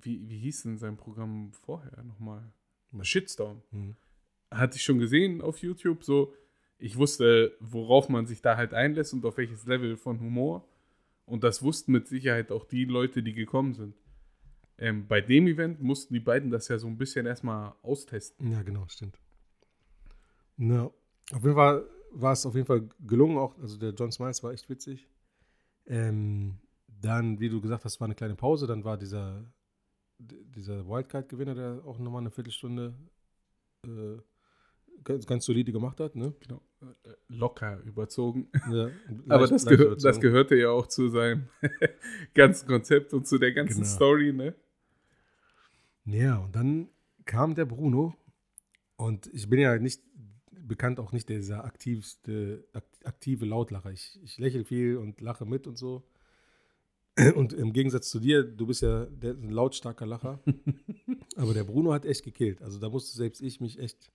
Wie, 0.00 0.28
wie 0.28 0.38
hieß 0.38 0.64
denn 0.64 0.78
sein 0.78 0.96
Programm 0.96 1.52
vorher 1.52 2.02
nochmal? 2.02 2.52
Shitstorm. 3.02 3.62
Mhm. 3.72 3.96
hatte 4.50 4.76
ich 4.76 4.82
schon 4.84 4.98
gesehen 4.98 5.40
auf 5.40 5.58
YouTube. 5.58 6.04
So, 6.04 6.32
ich 6.78 6.96
wusste, 6.96 7.56
worauf 7.60 8.08
man 8.08 8.26
sich 8.26 8.40
da 8.40 8.56
halt 8.56 8.72
einlässt 8.72 9.12
und 9.12 9.24
auf 9.24 9.36
welches 9.36 9.66
Level 9.66 9.96
von 9.96 10.20
Humor. 10.20 10.68
Und 11.26 11.42
das 11.42 11.62
wussten 11.62 11.92
mit 11.92 12.06
Sicherheit 12.06 12.52
auch 12.52 12.64
die 12.64 12.84
Leute, 12.84 13.22
die 13.22 13.32
gekommen 13.32 13.74
sind. 13.74 13.96
Ähm, 14.76 15.06
bei 15.06 15.20
dem 15.20 15.46
Event 15.46 15.80
mussten 15.80 16.14
die 16.14 16.20
beiden 16.20 16.50
das 16.50 16.68
ja 16.68 16.78
so 16.78 16.86
ein 16.86 16.98
bisschen 16.98 17.26
erstmal 17.26 17.74
austesten. 17.82 18.52
Ja, 18.52 18.62
genau, 18.62 18.86
stimmt. 18.88 19.18
Na, 20.56 20.90
auf 21.32 21.42
jeden 21.42 21.54
Fall 21.54 21.84
war 22.12 22.32
es 22.32 22.46
auf 22.46 22.54
jeden 22.54 22.66
Fall 22.66 22.88
gelungen 23.00 23.38
auch. 23.38 23.58
Also 23.58 23.78
der 23.78 23.90
John 23.90 24.12
Smiles 24.12 24.42
war 24.42 24.52
echt 24.52 24.68
witzig. 24.68 25.08
Ähm, 25.86 26.58
dann, 26.86 27.40
wie 27.40 27.48
du 27.48 27.60
gesagt 27.60 27.84
hast, 27.84 28.00
war 28.00 28.06
eine 28.06 28.14
kleine 28.14 28.34
Pause. 28.34 28.66
Dann 28.66 28.84
war 28.84 28.96
dieser, 28.96 29.44
dieser 30.18 30.86
Wildcard-Gewinner, 30.88 31.54
der 31.54 31.82
auch 31.84 31.98
nochmal 31.98 32.20
eine 32.22 32.30
Viertelstunde 32.30 32.94
äh, 33.86 34.16
ganz, 35.02 35.26
ganz 35.26 35.44
solide 35.44 35.72
gemacht 35.72 36.00
hat. 36.00 36.14
Ne? 36.16 36.34
Genau. 36.40 36.62
Äh, 36.82 37.10
Locker 37.28 37.80
überzogen. 37.80 38.48
Ja, 38.70 38.90
Aber 39.28 39.40
leicht- 39.40 39.52
das, 39.52 39.64
leicht 39.64 39.78
gehör, 39.78 39.94
das 39.94 40.02
überzogen. 40.04 40.20
gehörte 40.22 40.56
ja 40.56 40.70
auch 40.70 40.86
zu 40.86 41.08
seinem 41.08 41.48
ganzen 42.34 42.66
Konzept 42.68 43.12
und 43.12 43.26
zu 43.26 43.38
der 43.38 43.52
ganzen 43.52 43.82
Genau. 43.82 43.86
Story, 43.94 44.32
ne? 44.32 44.54
Ja, 46.06 46.38
und 46.38 46.54
dann 46.54 46.88
kam 47.24 47.54
der 47.54 47.64
Bruno 47.64 48.14
und 48.96 49.26
ich 49.32 49.48
bin 49.48 49.58
ja 49.60 49.78
nicht 49.78 50.02
bekannt 50.50 51.00
auch 51.00 51.12
nicht 51.12 51.28
dieser 51.28 51.64
aktivste, 51.64 52.66
ak- 52.72 52.84
aktive 53.04 53.46
Lautlacher. 53.46 53.90
Ich, 53.90 54.18
ich 54.22 54.38
lächle 54.38 54.64
viel 54.64 54.96
und 54.98 55.20
lache 55.20 55.44
mit 55.46 55.66
und 55.66 55.76
so. 55.76 56.02
Und 57.34 57.52
im 57.52 57.72
Gegensatz 57.72 58.10
zu 58.10 58.18
dir, 58.18 58.42
du 58.42 58.66
bist 58.66 58.82
ja 58.82 59.06
der, 59.06 59.32
ein 59.32 59.50
lautstarker 59.50 60.06
Lacher. 60.06 60.40
Aber 61.36 61.54
der 61.54 61.64
Bruno 61.64 61.92
hat 61.92 62.04
echt 62.06 62.24
gekillt. 62.24 62.62
Also 62.62 62.78
da 62.78 62.88
musste 62.88 63.16
selbst 63.16 63.40
ich 63.40 63.60
mich 63.60 63.78
echt 63.78 64.10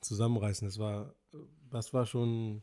zusammenreißen. 0.00 0.66
Das 0.66 0.78
war, 0.78 1.14
das 1.70 1.94
war 1.94 2.06
schon, 2.06 2.62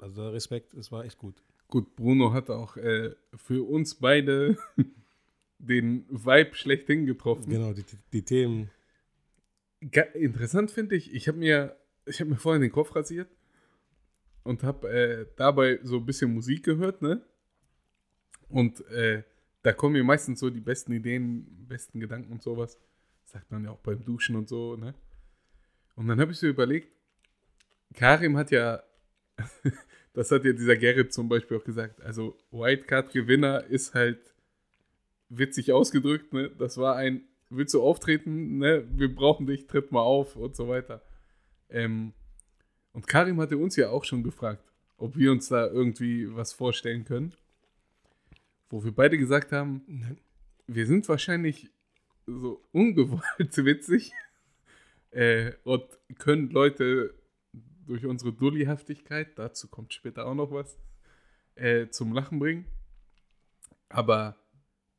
also 0.00 0.28
Respekt, 0.30 0.74
es 0.74 0.90
war 0.90 1.04
echt 1.04 1.18
gut. 1.18 1.42
Gut, 1.68 1.96
Bruno 1.96 2.32
hat 2.32 2.50
auch 2.50 2.76
äh, 2.76 3.14
für 3.36 3.68
uns 3.68 3.94
beide 3.94 4.56
den 5.58 6.06
Vibe 6.08 6.54
schlechthin 6.54 7.06
getroffen. 7.06 7.50
Genau, 7.50 7.72
die, 7.72 7.84
die, 8.12 8.22
Themen. 8.22 8.70
Interessant 10.14 10.70
finde 10.70 10.96
ich, 10.96 11.12
ich 11.14 11.28
habe 11.28 11.38
mir, 11.38 11.76
ich 12.06 12.20
habe 12.20 12.30
mir 12.30 12.36
vorhin 12.36 12.62
den 12.62 12.72
Kopf 12.72 12.96
rasiert 12.96 13.28
und 14.44 14.62
habe 14.62 14.88
äh, 14.88 15.26
dabei 15.36 15.78
so 15.82 15.98
ein 15.98 16.06
bisschen 16.06 16.32
Musik 16.32 16.64
gehört, 16.64 17.02
ne? 17.02 17.22
Und 18.48 18.86
äh, 18.88 19.22
da 19.62 19.72
kommen 19.72 19.94
mir 19.94 20.04
meistens 20.04 20.40
so 20.40 20.50
die 20.50 20.60
besten 20.60 20.92
Ideen, 20.92 21.66
besten 21.68 22.00
Gedanken 22.00 22.32
und 22.32 22.42
sowas. 22.42 22.78
Sagt 23.24 23.50
man 23.50 23.64
ja 23.64 23.70
auch 23.70 23.80
beim 23.80 24.04
Duschen 24.04 24.36
und 24.36 24.48
so, 24.48 24.76
ne? 24.76 24.94
Und 25.94 26.06
dann 26.06 26.20
habe 26.20 26.32
ich 26.32 26.38
so 26.38 26.46
überlegt, 26.46 26.88
Karim 27.94 28.36
hat 28.36 28.50
ja, 28.50 28.82
das 30.14 30.30
hat 30.30 30.44
ja 30.44 30.52
dieser 30.52 30.76
Gerrit 30.76 31.12
zum 31.12 31.28
Beispiel 31.28 31.58
auch 31.58 31.64
gesagt, 31.64 32.00
also 32.00 32.36
Wildcard-Gewinner 32.50 33.64
ist 33.64 33.94
halt 33.94 34.18
witzig 35.28 35.72
ausgedrückt, 35.72 36.32
ne? 36.32 36.50
Das 36.50 36.78
war 36.78 36.96
ein, 36.96 37.22
willst 37.50 37.74
du 37.74 37.82
auftreten, 37.82 38.58
ne? 38.58 38.86
Wir 38.92 39.14
brauchen 39.14 39.46
dich, 39.46 39.66
tritt 39.66 39.92
mal 39.92 40.00
auf 40.00 40.36
und 40.36 40.56
so 40.56 40.68
weiter. 40.68 41.02
Ähm, 41.68 42.12
und 42.92 43.06
Karim 43.06 43.40
hatte 43.40 43.58
uns 43.58 43.76
ja 43.76 43.90
auch 43.90 44.04
schon 44.04 44.22
gefragt, 44.22 44.64
ob 44.96 45.16
wir 45.16 45.30
uns 45.32 45.48
da 45.48 45.66
irgendwie 45.66 46.34
was 46.34 46.52
vorstellen 46.52 47.04
können. 47.04 47.34
Wo 48.70 48.84
wir 48.84 48.92
beide 48.92 49.16
gesagt 49.18 49.52
haben, 49.52 50.18
wir 50.66 50.86
sind 50.86 51.08
wahrscheinlich 51.08 51.70
so 52.26 52.62
ungewollt 52.72 53.56
witzig 53.64 54.12
äh, 55.10 55.52
und 55.64 55.84
können 56.18 56.50
Leute 56.50 57.14
durch 57.86 58.04
unsere 58.04 58.32
Dullihaftigkeit, 58.32 59.38
dazu 59.38 59.68
kommt 59.68 59.94
später 59.94 60.26
auch 60.26 60.34
noch 60.34 60.50
was, 60.50 60.78
äh, 61.54 61.88
zum 61.88 62.12
Lachen 62.12 62.38
bringen. 62.38 62.66
Aber 63.88 64.36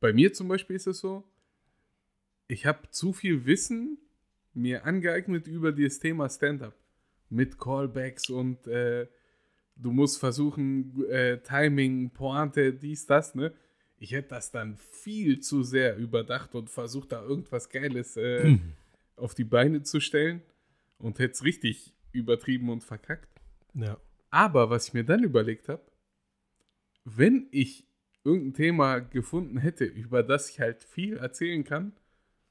bei 0.00 0.12
mir 0.12 0.32
zum 0.32 0.48
Beispiel 0.48 0.76
ist 0.76 0.88
es 0.88 0.98
so, 0.98 1.24
ich 2.48 2.66
habe 2.66 2.90
zu 2.90 3.12
viel 3.12 3.46
Wissen 3.46 3.98
mir 4.52 4.84
angeeignet 4.84 5.46
über 5.46 5.72
das 5.72 6.00
Thema 6.00 6.28
Stand-up. 6.28 6.74
Mit 7.28 7.58
Callbacks 7.58 8.28
und 8.28 8.66
äh, 8.66 9.06
du 9.82 9.92
musst 9.92 10.18
versuchen, 10.18 11.04
äh, 11.08 11.38
Timing, 11.38 12.10
Pointe, 12.10 12.72
dies, 12.72 13.06
das, 13.06 13.34
ne? 13.34 13.52
Ich 13.98 14.12
hätte 14.12 14.28
das 14.30 14.50
dann 14.50 14.76
viel 14.76 15.40
zu 15.40 15.62
sehr 15.62 15.96
überdacht 15.96 16.54
und 16.54 16.70
versucht, 16.70 17.12
da 17.12 17.22
irgendwas 17.22 17.68
Geiles 17.68 18.16
äh, 18.16 18.58
auf 19.16 19.34
die 19.34 19.44
Beine 19.44 19.82
zu 19.82 20.00
stellen 20.00 20.42
und 20.98 21.18
hätte 21.18 21.32
es 21.32 21.44
richtig 21.44 21.92
übertrieben 22.12 22.70
und 22.70 22.82
verkackt. 22.82 23.28
Ja. 23.74 23.98
Aber 24.30 24.70
was 24.70 24.88
ich 24.88 24.94
mir 24.94 25.04
dann 25.04 25.22
überlegt 25.22 25.68
habe, 25.68 25.82
wenn 27.04 27.48
ich 27.50 27.86
irgendein 28.24 28.54
Thema 28.54 28.98
gefunden 29.00 29.58
hätte, 29.58 29.84
über 29.84 30.22
das 30.22 30.50
ich 30.50 30.60
halt 30.60 30.82
viel 30.82 31.16
erzählen 31.16 31.64
kann 31.64 31.92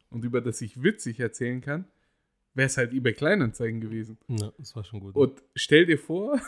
und 0.10 0.26
über 0.26 0.42
das 0.42 0.62
ich 0.62 0.84
witzig 0.84 1.20
erzählen 1.20 1.62
kann, 1.62 1.86
wäre 2.54 2.68
es 2.68 2.78
halt 2.78 2.94
eBay 2.94 3.14
Kleinanzeigen 3.14 3.80
gewesen. 3.80 4.18
ja, 4.28 4.52
das 4.58 4.76
war 4.76 4.84
schon 4.84 5.00
gut. 5.00 5.16
Und 5.16 5.44
stell 5.56 5.86
dir 5.86 5.98
vor, 6.00 6.40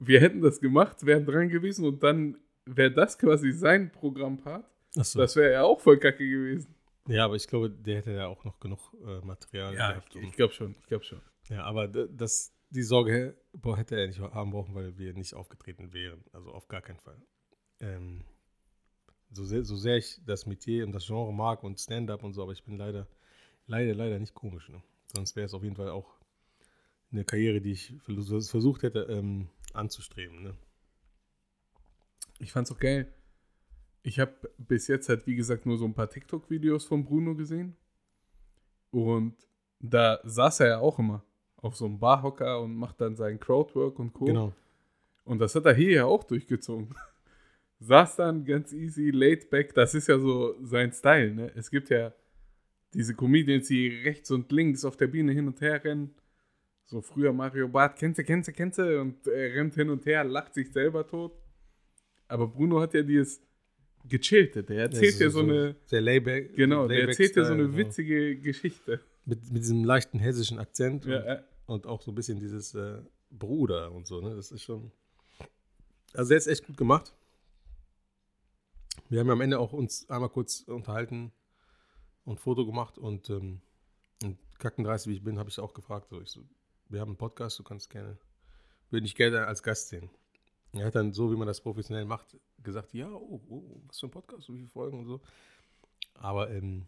wir 0.00 0.20
hätten 0.20 0.40
das 0.40 0.60
gemacht, 0.60 1.04
wären 1.06 1.24
dran 1.24 1.48
gewesen 1.48 1.86
und 1.86 2.02
dann 2.02 2.36
wäre 2.64 2.90
das 2.90 3.18
quasi 3.18 3.52
sein 3.52 3.92
Programmpart. 3.92 4.64
Achso. 4.96 5.18
Das 5.18 5.36
wäre 5.36 5.52
ja 5.52 5.62
auch 5.62 5.80
voll 5.80 5.98
kacke 5.98 6.28
gewesen. 6.28 6.74
Ja, 7.06 7.24
aber 7.24 7.36
ich 7.36 7.46
glaube, 7.46 7.70
der 7.70 7.96
hätte 7.98 8.12
ja 8.12 8.26
auch 8.26 8.44
noch 8.44 8.58
genug 8.60 8.80
äh, 9.06 9.24
Material 9.24 9.74
gehabt. 9.74 10.14
ich, 10.16 10.22
ich 10.22 10.32
glaube 10.32 10.52
schon, 10.52 10.74
ich 10.80 10.86
glaube 10.86 11.04
schon. 11.04 11.20
Ja, 11.48 11.64
aber 11.64 11.88
das, 11.88 12.52
die 12.70 12.82
Sorge 12.82 13.36
boah, 13.52 13.76
hätte 13.76 13.96
er 13.96 14.06
nicht 14.06 14.20
haben 14.20 14.50
brauchen, 14.50 14.74
weil 14.74 14.96
wir 14.98 15.14
nicht 15.14 15.34
aufgetreten 15.34 15.92
wären. 15.92 16.22
Also 16.32 16.50
auf 16.50 16.68
gar 16.68 16.82
keinen 16.82 17.00
Fall. 17.00 17.20
Ähm, 17.80 18.24
so, 19.32 19.44
sehr, 19.44 19.64
so 19.64 19.76
sehr 19.76 19.96
ich 19.96 20.20
das 20.24 20.46
Metier 20.46 20.84
und 20.84 20.92
das 20.92 21.06
Genre 21.06 21.32
mag 21.32 21.62
und 21.62 21.78
Stand-up 21.80 22.22
und 22.22 22.32
so, 22.32 22.42
aber 22.42 22.52
ich 22.52 22.64
bin 22.64 22.76
leider, 22.76 23.06
leider, 23.66 23.94
leider 23.94 24.18
nicht 24.18 24.34
komisch. 24.34 24.68
Ne? 24.68 24.82
Sonst 25.14 25.34
wäre 25.36 25.46
es 25.46 25.54
auf 25.54 25.62
jeden 25.62 25.76
Fall 25.76 25.88
auch 25.88 26.14
eine 27.12 27.24
Karriere, 27.24 27.60
die 27.60 27.72
ich 27.72 27.94
vers- 28.04 28.50
versucht 28.50 28.82
hätte 28.82 29.06
ähm, 29.10 29.48
anzustreben. 29.74 30.42
Ne? 30.42 30.54
Ich 32.38 32.52
fand's 32.52 32.72
auch 32.72 32.78
geil. 32.78 33.12
Ich 34.02 34.18
habe 34.18 34.50
bis 34.56 34.88
jetzt 34.88 35.08
halt, 35.08 35.26
wie 35.26 35.36
gesagt, 35.36 35.66
nur 35.66 35.76
so 35.76 35.84
ein 35.84 35.94
paar 35.94 36.08
TikTok-Videos 36.08 36.84
von 36.84 37.04
Bruno 37.04 37.34
gesehen. 37.34 37.76
Und 38.90 39.36
da 39.78 40.20
saß 40.24 40.60
er 40.60 40.68
ja 40.68 40.78
auch 40.78 40.98
immer 40.98 41.24
auf 41.56 41.76
so 41.76 41.84
einem 41.84 41.98
Barhocker 41.98 42.60
und 42.60 42.74
macht 42.74 43.00
dann 43.00 43.16
seinen 43.16 43.38
Crowdwork 43.38 43.98
und 43.98 44.12
Co. 44.12 44.24
Genau. 44.24 44.52
Und 45.24 45.38
das 45.38 45.54
hat 45.54 45.66
er 45.66 45.74
hier 45.74 45.90
ja 45.90 46.04
auch 46.06 46.24
durchgezogen. 46.24 46.94
Saß 47.80 48.16
dann 48.16 48.44
ganz 48.44 48.72
easy, 48.72 49.10
laid 49.10 49.48
back. 49.50 49.74
Das 49.74 49.94
ist 49.94 50.08
ja 50.08 50.18
so 50.18 50.54
sein 50.62 50.92
Style, 50.92 51.34
ne? 51.34 51.52
Es 51.54 51.70
gibt 51.70 51.88
ja 51.90 52.12
diese 52.92 53.14
Comedians, 53.14 53.68
die 53.68 53.88
rechts 53.88 54.30
und 54.30 54.50
links 54.52 54.84
auf 54.84 54.96
der 54.96 55.06
Bühne 55.06 55.32
hin 55.32 55.46
und 55.46 55.60
her 55.60 55.82
rennen. 55.82 56.14
So 56.90 57.00
früher 57.00 57.32
Mario 57.32 57.68
Barth, 57.68 57.96
kennst 57.96 58.18
du, 58.18 58.24
kennst 58.24 58.48
du, 58.48 58.52
kennst 58.52 58.78
du? 58.78 59.00
Und 59.00 59.24
er 59.28 59.54
rennt 59.54 59.74
hin 59.76 59.90
und 59.90 60.04
her, 60.06 60.24
lacht 60.24 60.54
sich 60.54 60.72
selber 60.72 61.06
tot. 61.06 61.32
Aber 62.26 62.48
Bruno 62.48 62.80
hat 62.80 62.94
ja 62.94 63.02
dieses 63.02 63.40
gechillte. 64.04 64.64
Der 64.64 64.82
erzählt 64.82 65.20
ja 65.20 65.30
so, 65.30 65.38
eine, 65.38 65.76
Sehr 65.84 66.00
layback. 66.00 66.56
genau, 66.56 66.88
der 66.88 67.06
erzählt 67.06 67.36
ja 67.36 67.44
so 67.44 67.52
eine 67.52 67.62
Layback-Style, 67.62 67.86
witzige 67.86 68.36
Geschichte. 68.40 68.96
genau. 68.96 69.04
Mit, 69.24 69.52
mit 69.52 69.62
diesem 69.62 69.84
leichten 69.84 70.18
hessischen 70.18 70.58
Akzent. 70.58 71.04
Ja, 71.04 71.18
und, 71.20 71.26
äh, 71.26 71.42
und 71.66 71.86
auch 71.86 72.02
so 72.02 72.10
ein 72.10 72.16
bisschen 72.16 72.40
dieses 72.40 72.74
äh, 72.74 73.00
Bruder 73.30 73.92
und 73.92 74.08
so, 74.08 74.20
ne? 74.20 74.34
Das 74.34 74.50
ist 74.50 74.62
schon. 74.62 74.90
Also 76.12 76.30
der 76.30 76.38
ist 76.38 76.48
echt 76.48 76.66
gut 76.66 76.76
gemacht. 76.76 77.14
Wir 79.08 79.20
haben 79.20 79.28
ja 79.28 79.32
am 79.34 79.40
Ende 79.40 79.60
auch 79.60 79.72
uns 79.72 80.10
einmal 80.10 80.30
kurz 80.30 80.62
unterhalten 80.62 81.30
und 82.24 82.40
Foto 82.40 82.66
gemacht 82.66 82.98
und, 82.98 83.30
ähm, 83.30 83.60
und 84.24 84.38
kackendreist, 84.58 85.06
wie 85.06 85.14
ich 85.14 85.22
bin, 85.22 85.38
habe 85.38 85.50
ich 85.50 85.60
auch 85.60 85.72
gefragt. 85.72 86.08
So, 86.08 86.20
ich 86.20 86.30
so, 86.30 86.40
wir 86.90 87.00
haben 87.00 87.10
einen 87.10 87.16
Podcast, 87.16 87.58
du 87.58 87.62
kannst 87.62 87.88
gerne, 87.90 88.18
würde 88.90 89.06
ich 89.06 89.14
gerne 89.14 89.46
als 89.46 89.62
Gast 89.62 89.88
sehen. 89.88 90.10
Er 90.72 90.86
hat 90.86 90.94
dann 90.94 91.12
so, 91.12 91.32
wie 91.32 91.36
man 91.36 91.48
das 91.48 91.60
professionell 91.60 92.04
macht, 92.04 92.36
gesagt, 92.62 92.92
ja, 92.94 93.10
oh, 93.10 93.40
oh, 93.48 93.80
was 93.86 93.98
für 93.98 94.06
ein 94.06 94.10
Podcast, 94.10 94.44
so 94.44 94.52
viele 94.52 94.68
Folgen 94.68 95.00
und 95.00 95.06
so. 95.06 95.20
Aber 96.14 96.50
ähm, 96.50 96.86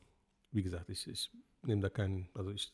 wie 0.53 0.63
gesagt, 0.63 0.89
ich, 0.89 1.09
ich 1.09 1.31
nehme 1.63 1.81
da 1.81 1.89
keinen, 1.89 2.29
also 2.35 2.51
ich 2.51 2.73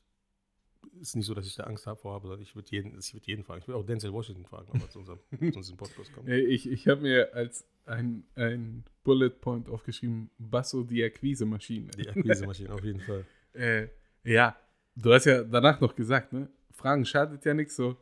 ist 1.00 1.16
nicht 1.16 1.26
so, 1.26 1.34
dass 1.34 1.46
ich 1.46 1.54
da 1.54 1.64
Angst 1.64 1.86
habe 1.86 1.98
vorhabe, 1.98 2.28
sondern 2.28 2.42
ich 2.42 2.54
würde 2.54 2.70
jeden, 2.70 2.98
ich 2.98 3.12
würd 3.12 3.26
jeden 3.26 3.44
fragen. 3.44 3.60
Ich 3.60 3.68
würde 3.68 3.78
auch 3.78 3.86
Denzel 3.86 4.12
Washington 4.12 4.44
fragen, 4.44 4.68
ob 4.68 4.80
er 4.80 4.90
zu 4.90 4.98
unserem, 4.98 5.18
zu 5.52 5.58
unserem 5.58 5.76
Podcast 5.76 6.12
kommt. 6.12 6.28
Ich, 6.28 6.68
ich 6.68 6.88
habe 6.88 7.02
mir 7.02 7.34
als 7.34 7.64
ein, 7.86 8.24
ein 8.34 8.84
Bullet 9.04 9.30
Point 9.30 9.68
aufgeschrieben, 9.68 10.30
Basso 10.38 10.82
die 10.82 11.02
Akquise-Maschine. 11.02 11.90
Die 11.92 12.08
Akquise-Maschine, 12.08 12.72
auf 12.72 12.84
jeden 12.84 13.00
Fall. 13.00 13.24
Äh, 13.54 13.88
ja, 14.24 14.56
du 14.94 15.12
hast 15.12 15.24
ja 15.24 15.42
danach 15.42 15.80
noch 15.80 15.96
gesagt, 15.96 16.32
ne? 16.32 16.48
Fragen 16.78 17.04
schadet 17.04 17.44
ja 17.44 17.54
nichts 17.54 17.76
so. 17.76 17.96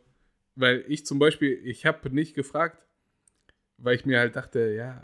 Weil 0.55 0.85
ich 0.89 1.05
zum 1.05 1.19
Beispiel, 1.19 1.61
ich 1.65 1.85
habe 1.85 2.11
nicht 2.11 2.35
gefragt, 2.35 2.87
weil 3.79 3.97
ich 3.97 4.07
mir 4.07 4.19
halt 4.21 4.37
dachte, 4.37 4.73
ja, 4.73 5.03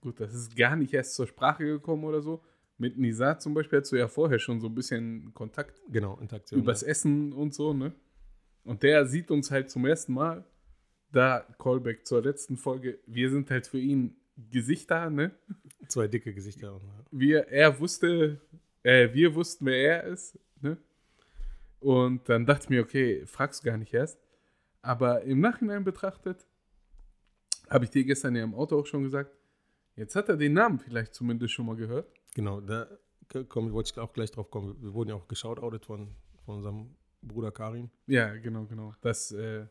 gut, 0.00 0.20
das 0.20 0.34
ist 0.34 0.56
gar 0.56 0.76
nicht 0.76 0.92
erst 0.94 1.14
zur 1.14 1.26
Sprache 1.26 1.64
gekommen 1.64 2.04
oder 2.04 2.20
so. 2.22 2.42
Mit 2.78 2.98
Nisa 2.98 3.38
zum 3.38 3.52
Beispiel 3.52 3.78
hattest 3.78 3.92
du 3.92 3.96
ja 3.96 4.08
vorher 4.08 4.38
schon 4.38 4.60
so 4.60 4.68
ein 4.68 4.74
bisschen 4.74 5.32
Kontakt 5.34 5.82
Genau, 5.90 6.18
Interaktion. 6.18 6.60
übers 6.60 6.82
Essen 6.82 7.32
und 7.32 7.52
so, 7.52 7.74
ne? 7.74 7.92
Und 8.64 8.82
der 8.82 9.06
sieht 9.06 9.30
uns 9.30 9.50
halt 9.50 9.70
zum 9.70 9.84
ersten 9.86 10.14
Mal, 10.14 10.44
da 11.12 11.40
Callback 11.58 12.06
zur 12.06 12.22
letzten 12.22 12.56
Folge, 12.56 12.98
wir 13.06 13.30
sind 13.30 13.50
halt 13.50 13.66
für 13.66 13.78
ihn 13.78 14.16
Gesichter, 14.50 15.10
ne? 15.10 15.32
Zwei 15.88 16.08
dicke 16.08 16.32
Gesichter. 16.32 16.74
und, 16.74 16.82
ja. 16.84 17.04
wir, 17.10 17.48
er 17.48 17.78
wusste, 17.78 18.40
äh, 18.82 19.12
wir 19.12 19.34
wussten, 19.34 19.66
wer 19.66 20.04
er 20.04 20.04
ist. 20.04 20.38
Ne? 20.62 20.78
Und 21.80 22.28
dann 22.28 22.46
dachte 22.46 22.64
ich 22.64 22.70
mir, 22.70 22.82
okay, 22.82 23.26
fragst 23.26 23.62
du 23.62 23.68
gar 23.68 23.76
nicht 23.76 23.92
erst. 23.92 24.18
Aber 24.82 25.22
im 25.22 25.40
Nachhinein 25.40 25.84
betrachtet, 25.84 26.46
habe 27.68 27.84
ich 27.84 27.90
dir 27.90 28.04
gestern 28.04 28.36
ja 28.36 28.44
im 28.44 28.54
Auto 28.54 28.78
auch 28.78 28.86
schon 28.86 29.02
gesagt, 29.02 29.36
jetzt 29.96 30.16
hat 30.16 30.28
er 30.28 30.36
den 30.36 30.52
Namen 30.52 30.78
vielleicht 30.78 31.14
zumindest 31.14 31.54
schon 31.54 31.66
mal 31.66 31.76
gehört. 31.76 32.12
Genau, 32.34 32.60
da 32.60 32.86
komm, 33.48 33.72
wollte 33.72 33.92
ich 33.92 33.98
auch 33.98 34.12
gleich 34.12 34.30
drauf 34.30 34.50
kommen. 34.50 34.76
Wir 34.80 34.92
wurden 34.92 35.10
ja 35.10 35.16
auch 35.16 35.28
geschautoutet 35.28 35.84
von, 35.84 36.14
von 36.44 36.56
unserem 36.56 36.96
Bruder 37.22 37.52
Karim. 37.52 37.90
Ja, 38.06 38.34
genau, 38.36 38.64
genau. 38.64 38.94
Das, 39.00 39.32
äh, 39.32 39.66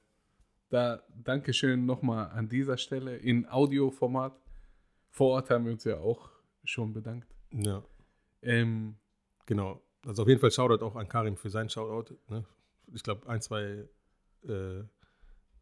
da 0.69 1.03
Dankeschön 1.23 1.85
nochmal 1.85 2.29
an 2.31 2.47
dieser 2.47 2.77
Stelle 2.77 3.17
in 3.17 3.47
Audioformat. 3.47 4.39
Vor 5.09 5.31
Ort 5.31 5.49
haben 5.49 5.65
wir 5.65 5.71
uns 5.73 5.83
ja 5.83 5.97
auch 5.97 6.29
schon 6.63 6.93
bedankt. 6.93 7.27
Ja, 7.51 7.83
Ähm, 8.41 8.95
genau. 9.45 9.81
Also 10.05 10.21
auf 10.23 10.27
jeden 10.27 10.39
Fall 10.39 10.51
Shoutout 10.51 10.83
auch 10.85 10.95
an 10.95 11.07
Karim 11.07 11.35
für 11.37 11.49
seinen 11.49 11.69
Shoutout. 11.69 12.13
Ne? 12.29 12.43
Ich 12.93 13.03
glaube, 13.03 13.27
ein, 13.29 13.41
zwei 13.41 13.85
äh, 14.47 14.81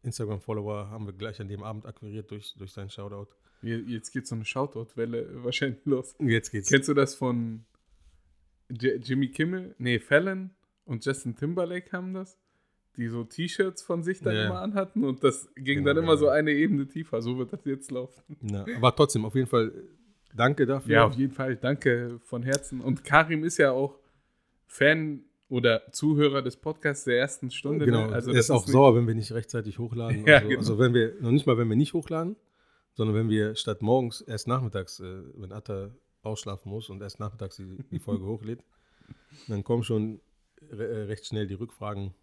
Instagram-Follower 0.02 0.90
haben 0.90 1.06
wir 1.06 1.12
gleich 1.12 1.40
an 1.40 1.48
dem 1.48 1.62
Abend 1.62 1.86
akquiriert 1.86 2.30
durch, 2.30 2.54
durch 2.56 2.72
seinen 2.72 2.90
Shoutout. 2.90 3.28
Je- 3.62 3.76
Jetzt 3.86 4.12
geht 4.12 4.26
so 4.26 4.34
eine 4.36 4.44
Shoutout-Welle 4.44 5.26
wahrscheinlich 5.44 5.84
los. 5.84 6.14
Jetzt 6.20 6.50
geht's. 6.50 6.68
Kennst 6.68 6.88
du 6.88 6.94
das 6.94 7.14
von 7.14 7.64
J 8.70 9.04
Jimmy 9.06 9.28
Kimmel? 9.28 9.74
Nee, 9.78 9.98
Fallon 9.98 10.50
und 10.84 11.04
Justin 11.04 11.34
Timberlake 11.34 11.90
haben 11.92 12.14
das? 12.14 12.38
Die 12.96 13.08
so 13.08 13.22
T-Shirts 13.24 13.82
von 13.82 14.02
sich 14.02 14.20
dann 14.20 14.34
Ja. 14.34 14.46
immer 14.46 14.60
anhatten 14.60 15.04
und 15.04 15.22
das 15.22 15.48
ging 15.54 15.78
Genau, 15.78 15.86
dann 15.94 15.98
immer 16.04 16.12
ja. 16.14 16.18
so 16.18 16.28
eine 16.28 16.50
Ebene 16.52 16.86
tiefer. 16.86 17.22
So 17.22 17.38
wird 17.38 17.52
das 17.52 17.64
jetzt 17.64 17.90
laufen. 17.90 18.22
Ja, 18.42 18.64
aber 18.76 18.94
trotzdem, 18.94 19.24
auf 19.24 19.34
jeden 19.36 19.46
Fall 19.46 19.68
äh, 19.68 19.82
danke 20.34 20.66
dafür. 20.66 20.92
Ja, 20.92 21.04
auf 21.06 21.14
jeden 21.14 21.32
Fall. 21.32 21.56
Danke 21.56 22.18
von 22.24 22.42
Herzen. 22.42 22.80
Und 22.80 23.04
Karim 23.04 23.44
ist 23.44 23.56
ja 23.58 23.70
auch 23.70 23.98
Fan 24.68 25.24
oder 25.48 25.90
Zuhörer 25.92 26.42
des 26.42 26.56
Podcasts 26.56 27.04
der 27.04 27.18
ersten 27.18 27.50
Stunde. 27.50 27.86
Genau, 27.86 28.06
ne? 28.06 28.12
also 28.12 28.30
er 28.30 28.38
ist 28.38 28.50
auch 28.50 28.66
nicht- 28.66 28.72
sauer, 28.72 28.94
wenn 28.94 29.06
wir 29.06 29.14
nicht 29.14 29.32
rechtzeitig 29.32 29.78
hochladen. 29.78 30.26
Ja, 30.26 30.36
also, 30.36 30.48
genau. 30.48 30.60
also 30.60 30.78
wenn 30.78 30.94
wir, 30.94 31.14
noch 31.20 31.30
nicht 31.30 31.46
mal, 31.46 31.56
wenn 31.58 31.68
wir 31.68 31.76
nicht 31.76 31.94
hochladen, 31.94 32.36
sondern 32.94 33.16
wenn 33.16 33.28
wir 33.30 33.56
statt 33.56 33.80
morgens 33.82 34.20
erst 34.20 34.46
nachmittags, 34.46 35.00
äh, 35.00 35.22
wenn 35.36 35.52
Atta 35.52 35.90
ausschlafen 36.22 36.70
muss 36.70 36.90
und 36.90 37.00
erst 37.00 37.18
nachmittags 37.18 37.56
die, 37.56 37.78
die 37.90 37.98
Folge 37.98 38.24
hochlädt, 38.26 38.62
dann 39.48 39.64
kommen 39.64 39.82
schon 39.84 40.20
re 40.70 40.86
äh, 40.86 41.02
recht 41.04 41.26
schnell 41.26 41.46
die 41.46 41.54
Rückfragen. 41.54 42.14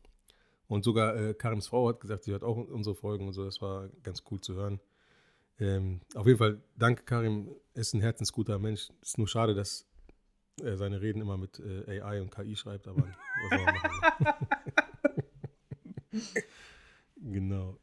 Und 0.68 0.84
sogar 0.84 1.16
äh, 1.16 1.34
Karims 1.34 1.68
Frau 1.68 1.90
hat 1.90 2.00
gesagt, 2.00 2.24
sie 2.24 2.32
hört 2.32 2.44
auch 2.44 2.58
unsere 2.58 2.96
Folgen 2.96 3.28
und 3.28 3.34
so, 3.34 3.44
das 3.44 3.62
war 3.62 3.90
ganz 4.04 4.24
cool 4.30 4.40
zu 4.40 4.56
hören. 4.56 4.80
Ähm, 5.60 6.02
auf 6.16 6.28
jeden 6.28 6.38
Fall, 6.38 6.62
danke 6.78 7.04
Karim, 7.04 7.50
er 7.74 7.82
ist 7.82 7.94
ein 7.94 8.02
herzensguter 8.02 8.60
Mensch. 8.60 8.90
Ist 9.02 9.18
nur 9.18 9.28
schade, 9.28 9.56
dass 9.56 9.88
er 10.62 10.78
seine 10.78 11.02
Reden 11.02 11.22
immer 11.22 11.38
mit 11.38 11.60
äh, 11.60 12.02
AI 12.02 12.22
und 12.22 12.32
KI 12.32 12.56
schreibt, 12.56 12.88
aber 12.88 13.04
was 13.04 13.50
soll 13.50 13.66
man 13.66 13.76
machen? 13.76 14.48
genau. 17.34 17.80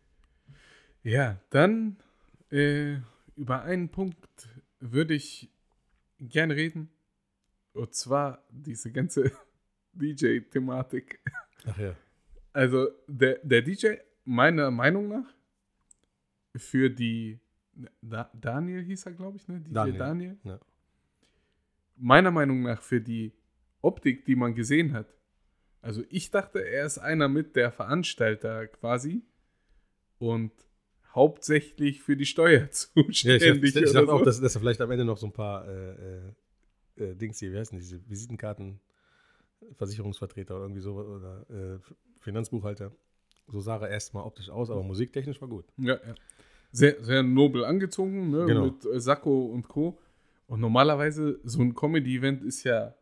Ja, 1.02 1.40
dann 1.50 1.96
äh, 2.50 2.96
über 3.36 3.62
einen 3.62 3.88
Punkt 3.88 4.48
würde 4.80 5.14
ich 5.14 5.50
gerne 6.18 6.56
reden. 6.56 6.90
Und 7.72 7.94
zwar 7.94 8.44
diese 8.50 8.92
ganze 8.92 9.32
DJ-Thematik. 9.92 11.20
Ach 11.66 11.78
ja. 11.78 11.96
Also 12.52 12.88
der, 13.06 13.38
der 13.42 13.62
DJ, 13.62 13.94
meiner 14.24 14.70
Meinung 14.70 15.08
nach, 15.08 15.34
für 16.54 16.90
die 16.90 17.40
da, 18.02 18.30
Daniel 18.34 18.82
hieß 18.82 19.06
er, 19.06 19.12
glaube 19.12 19.38
ich, 19.38 19.48
ne? 19.48 19.60
DJ 19.60 19.72
Daniel. 19.72 19.98
Daniel, 19.98 20.38
ja. 20.44 20.60
Meiner 21.96 22.30
Meinung 22.30 22.62
nach 22.62 22.82
für 22.82 23.00
die 23.00 23.32
Optik, 23.80 24.24
die 24.24 24.36
man 24.36 24.54
gesehen 24.54 24.92
hat. 24.92 25.14
Also 25.80 26.02
ich 26.08 26.30
dachte, 26.30 26.64
er 26.64 26.86
ist 26.86 26.98
einer 26.98 27.28
mit 27.28 27.56
der 27.56 27.72
Veranstalter 27.72 28.68
quasi 28.68 29.22
und 30.18 30.52
hauptsächlich 31.14 32.00
für 32.02 32.16
die 32.16 32.26
Steuer 32.26 32.60
Ja, 32.60 32.66
ich, 32.66 32.72
zuständig. 32.72 33.76
ich, 33.76 33.82
ich 33.82 33.92
dachte 33.92 34.12
auch, 34.12 34.20
so. 34.20 34.24
dass, 34.24 34.40
dass 34.40 34.54
er 34.54 34.60
vielleicht 34.60 34.80
am 34.80 34.90
Ende 34.90 35.04
noch 35.04 35.18
so 35.18 35.26
ein 35.26 35.32
paar 35.32 35.66
äh, 35.68 35.90
äh, 35.90 36.32
äh, 36.96 37.14
Dings 37.16 37.38
hier, 37.40 37.52
wie 37.52 37.58
heißen 37.58 37.78
diese 37.78 38.00
Visitenkarten, 38.08 38.80
Versicherungsvertreter 39.76 40.54
oder 40.54 40.64
irgendwie 40.64 40.80
so 40.80 40.94
oder 40.94 41.46
äh, 41.50 41.78
Finanzbuchhalter. 42.20 42.92
So 43.48 43.60
sah 43.60 43.78
er 43.78 43.90
erstmal 43.90 44.24
optisch 44.24 44.50
aus, 44.50 44.70
aber 44.70 44.82
musiktechnisch 44.82 45.40
war 45.40 45.48
gut. 45.48 45.64
Ja, 45.76 45.94
ja. 45.94 46.14
Sehr, 46.70 47.02
sehr 47.04 47.22
nobel 47.22 47.64
angezogen, 47.64 48.30
ne? 48.30 48.46
Genau. 48.46 48.64
mit 48.66 49.02
Sakko 49.02 49.46
und 49.46 49.68
Co. 49.68 49.98
Und 50.52 50.60
normalerweise, 50.60 51.40
so 51.44 51.62
ein 51.62 51.74
Comedy-Event 51.74 52.42
ist 52.42 52.64
ja 52.64 52.94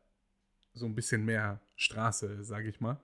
so 0.73 0.87
ein 0.87 0.95
bisschen 0.95 1.25
mehr 1.25 1.61
Straße, 1.75 2.45
sage 2.45 2.69
ich 2.69 2.81
mal. 2.81 3.03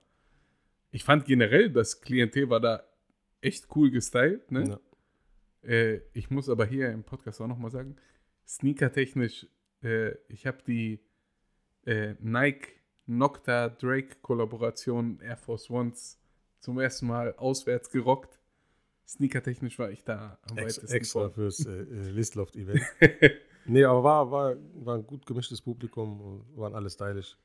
Ich 0.89 1.03
fand 1.03 1.25
generell, 1.25 1.69
das 1.69 1.99
Klientel 1.99 2.49
war 2.49 2.61
da 2.61 2.81
echt 3.41 3.67
cool 3.75 3.91
gestylt. 3.91 4.49
Ne? 4.49 4.79
Ja. 5.63 5.69
Äh, 5.69 6.01
ich 6.13 6.29
muss 6.29 6.47
aber 6.47 6.65
hier 6.65 6.93
im 6.93 7.03
Podcast 7.03 7.41
auch 7.41 7.47
nochmal 7.47 7.71
sagen, 7.71 7.97
sneakertechnisch, 8.47 9.47
äh, 9.83 10.13
ich 10.29 10.47
habe 10.47 10.59
die 10.65 11.01
äh, 11.85 12.15
Nike 12.21 12.69
Nocta 13.05 13.67
Drake 13.67 14.15
Kollaboration 14.21 15.19
Air 15.19 15.35
Force 15.35 15.69
Ones 15.69 16.21
zum 16.59 16.79
ersten 16.79 17.07
Mal 17.07 17.35
auswärts 17.35 17.89
gerockt. 17.89 18.39
Sneakertechnisch 19.05 19.77
war 19.77 19.91
ich 19.91 20.05
da 20.05 20.39
am 20.49 20.57
Ex, 20.57 20.77
weitesten 20.77 20.95
extra 20.95 21.19
vor. 21.19 21.31
fürs 21.31 21.65
äh, 21.65 21.71
äh, 21.81 22.11
Listloft-Event. 22.11 22.81
nee, 23.67 23.83
aber 23.83 24.03
war, 24.03 24.31
war, 24.31 24.55
war 24.83 24.95
ein 24.95 25.05
gut 25.05 25.25
gemischtes 25.25 25.61
Publikum, 25.61 26.19
und 26.21 26.57
waren 26.57 26.73
alle 26.75 26.89
stylisch. 26.89 27.37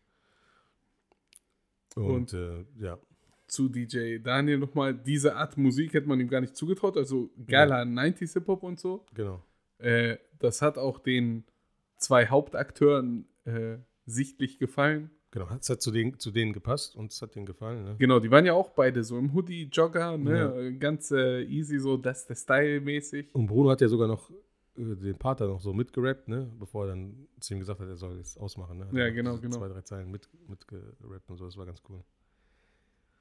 Und, 1.94 2.04
Und- 2.04 2.32
äh, 2.32 2.64
ja, 2.80 2.98
Zu 3.46 3.68
DJ 3.68 4.18
Daniel 4.18 4.58
nochmal, 4.58 4.94
diese 4.94 5.37
Art 5.37 5.58
Musik 5.58 5.92
hätte 5.92 6.08
man 6.08 6.18
ihm 6.20 6.28
gar 6.28 6.40
nicht 6.40 6.56
zugetraut, 6.56 6.96
also 6.96 7.28
geiler 7.46 7.82
90s 7.85 8.32
Hip-Hop 8.35 8.62
und 8.62 8.80
so. 8.80 9.04
genau. 9.14 9.42
Äh, 9.78 10.16
das 10.38 10.62
hat 10.62 10.78
auch 10.78 11.00
den 11.00 11.44
zwei 11.96 12.28
Hauptakteuren 12.28 13.26
äh, 13.44 13.78
sichtlich 14.06 14.58
gefallen. 14.58 15.11
Genau, 15.32 15.48
es 15.58 15.68
hat 15.70 15.82
zu 15.82 15.90
denen, 15.90 16.18
zu 16.20 16.30
denen 16.30 16.52
gepasst 16.52 16.94
und 16.94 17.11
es 17.12 17.20
hat 17.20 17.35
denen 17.35 17.46
gefallen. 17.46 17.85
Ne? 17.85 17.96
Genau, 17.98 18.20
die 18.20 18.30
waren 18.30 18.44
ja 18.46 18.52
auch 18.52 18.70
beide 18.70 19.02
so 19.02 19.18
im 19.18 19.32
Hoodie, 19.35 19.64
Jogger, 19.72 20.16
ne? 20.18 20.38
Ja. 20.38 20.70
Ganz 20.78 21.11
äh, 21.11 21.42
easy, 21.42 21.78
so 21.78 21.96
das 21.96 22.20
ist 22.20 22.28
der 22.28 22.35
Style 22.37 22.80
mäßig. 22.80 23.35
Und 23.35 23.46
Bruno 23.46 23.70
hat 23.70 23.80
ja 23.80 23.88
sogar 23.88 24.06
noch 24.08 24.30
äh, 24.76 24.96
den 24.96 25.18
Pater 25.18 25.46
noch 25.46 25.61
so 25.61 25.72
mitgerappt, 25.72 26.28
ne? 26.28 26.50
bevor 26.58 26.87
er 26.87 26.90
dann 26.90 27.28
zu 27.40 27.54
ihm 27.54 27.61
gesagt 27.61 27.80
hat, 27.80 27.88
er 27.88 27.96
soll 27.96 28.16
jetzt 28.16 28.38
ausmachen. 28.38 28.78
Ne? 28.78 28.87
Hat 28.87 28.92
Ja, 28.92 29.11
genau, 29.11 29.38
genau. 29.38 29.58
Zwei, 29.58 29.68
drei 29.68 29.82
Zeilen 29.82 30.11
mit, 30.11 30.28
mitgerappt 30.48 31.30
und 31.30 31.37
so, 31.37 31.44
das 31.44 31.56
war 31.56 31.66
ganz 31.66 31.82
cool. 31.88 32.02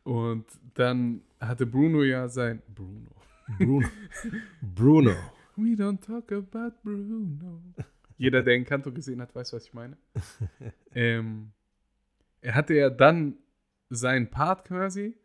Und 0.04 0.46
dann 0.74 1.22
hatte 1.40 1.66
Bruno 1.66 2.04
ja 2.04 2.28
sein. 2.28 2.62
Bruno. 2.74 3.12
Bruno. 3.60 3.88
Bruno. 4.62 5.16
We 5.56 5.76
don't 5.76 6.00
talk 6.00 6.32
about 6.32 6.76
Bruno. 6.84 7.62
Jeder, 8.18 8.42
der 8.42 8.56
Encanto 8.56 8.92
gesehen 8.92 9.22
hat, 9.22 9.34
weiß, 9.36 9.54
was 9.54 9.66
ich 9.66 9.74
meine. 9.74 9.98
ähm, 10.96 11.52
er 12.42 12.56
hatte 12.56 12.74
ja 12.74 12.90
dann 12.90 13.38
seinen 13.90 14.30
Part 14.30 14.66
quasi. 14.66 15.18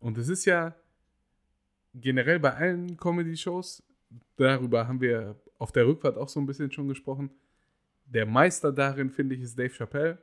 Und 0.00 0.18
es 0.18 0.28
ist 0.28 0.44
ja 0.44 0.74
generell 1.94 2.40
bei 2.40 2.54
allen 2.54 2.96
Comedy-Shows, 2.96 3.82
darüber 4.36 4.88
haben 4.88 5.00
wir 5.00 5.36
auf 5.58 5.72
der 5.72 5.86
Rückfahrt 5.86 6.16
auch 6.16 6.28
so 6.28 6.40
ein 6.40 6.46
bisschen 6.46 6.70
schon 6.70 6.88
gesprochen. 6.88 7.30
Der 8.06 8.26
Meister 8.26 8.72
darin, 8.72 9.10
finde 9.10 9.34
ich, 9.34 9.42
ist 9.42 9.58
Dave 9.58 9.72
Chappelle. 9.72 10.18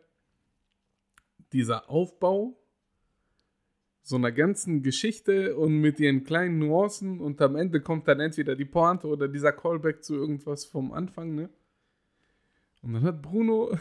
Dieser 1.52 1.90
Aufbau 1.90 2.62
so 4.04 4.16
einer 4.16 4.32
ganzen 4.32 4.82
Geschichte 4.82 5.56
und 5.56 5.80
mit 5.80 6.00
ihren 6.00 6.24
kleinen 6.24 6.60
Nuancen 6.60 7.20
und 7.20 7.42
am 7.42 7.56
Ende 7.56 7.82
kommt 7.82 8.08
dann 8.08 8.20
entweder 8.20 8.56
die 8.56 8.66
Pointe 8.66 9.08
oder 9.08 9.28
dieser 9.28 9.52
Callback 9.52 10.04
zu 10.04 10.16
irgendwas 10.16 10.66
vom 10.66 10.92
Anfang, 10.92 11.36
ne? 11.36 11.50
Und 12.82 12.94
dann 12.94 13.04
hat 13.04 13.22
Bruno 13.22 13.78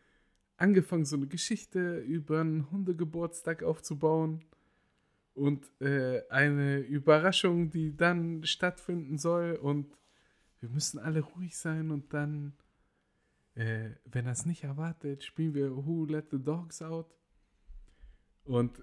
angefangen, 0.56 1.04
so 1.04 1.16
eine 1.16 1.26
Geschichte 1.26 1.98
über 1.98 2.40
einen 2.40 2.70
Hundegeburtstag 2.70 3.64
aufzubauen 3.64 4.44
und 5.34 5.68
äh, 5.80 6.22
eine 6.30 6.78
Überraschung, 6.78 7.70
die 7.70 7.96
dann 7.96 8.44
stattfinden 8.44 9.18
soll 9.18 9.58
und 9.60 9.88
wir 10.64 10.70
müssen 10.70 10.98
alle 10.98 11.20
ruhig 11.20 11.58
sein 11.58 11.90
und 11.90 12.14
dann, 12.14 12.54
äh, 13.54 13.90
wenn 14.06 14.24
er 14.24 14.32
es 14.32 14.46
nicht 14.46 14.64
erwartet, 14.64 15.22
spielen 15.22 15.52
wir 15.52 15.76
Who 15.76 16.06
Let 16.06 16.30
the 16.30 16.42
Dogs 16.42 16.80
Out. 16.80 17.14
Und 18.44 18.82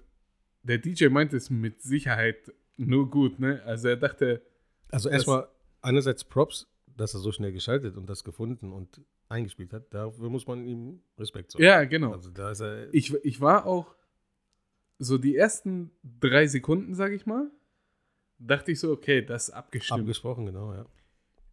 der 0.62 0.78
DJ 0.78 1.08
meinte 1.08 1.36
es 1.36 1.50
mit 1.50 1.82
Sicherheit 1.82 2.52
nur 2.76 3.10
gut, 3.10 3.40
ne? 3.40 3.60
Also 3.64 3.88
er 3.88 3.96
dachte, 3.96 4.42
Also 4.90 5.08
erstmal 5.08 5.48
einerseits 5.80 6.22
Props, 6.22 6.68
dass 6.86 7.14
er 7.14 7.20
so 7.20 7.32
schnell 7.32 7.52
geschaltet 7.52 7.96
und 7.96 8.08
das 8.08 8.22
gefunden 8.22 8.72
und 8.72 9.00
eingespielt 9.28 9.72
hat. 9.72 9.92
Dafür 9.92 10.30
muss 10.30 10.46
man 10.46 10.64
ihm 10.64 11.02
Respekt 11.18 11.50
zollen. 11.50 11.64
ja, 11.64 11.82
genau. 11.82 12.12
Also 12.12 12.30
da 12.30 12.52
ist 12.52 12.60
er. 12.60 12.94
Ich, 12.94 13.12
ich 13.24 13.40
war 13.40 13.66
auch 13.66 13.96
so 15.00 15.18
die 15.18 15.34
ersten 15.34 15.90
drei 16.04 16.46
Sekunden, 16.46 16.94
sag 16.94 17.10
ich 17.10 17.26
mal, 17.26 17.50
dachte 18.38 18.70
ich 18.70 18.78
so, 18.78 18.92
okay, 18.92 19.20
das 19.20 19.48
ist 19.48 19.54
abgestimmt. 19.54 20.02
abgesprochen, 20.02 20.46
genau, 20.46 20.74
ja. 20.74 20.86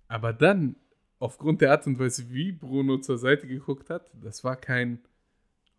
Aber 0.10 0.34
dann, 0.34 0.76
aufgrund 1.20 1.62
der 1.62 1.72
Art 1.72 1.88
und 1.88 1.98
Weise, 2.00 2.30
wie 2.30 2.52
Bruno 2.52 2.98
zur 2.98 3.18
Seite 3.18 3.48
geguckt 3.48 3.90
hat, 3.90 4.12
das 4.22 4.44
war 4.44 4.56
kein, 4.58 5.00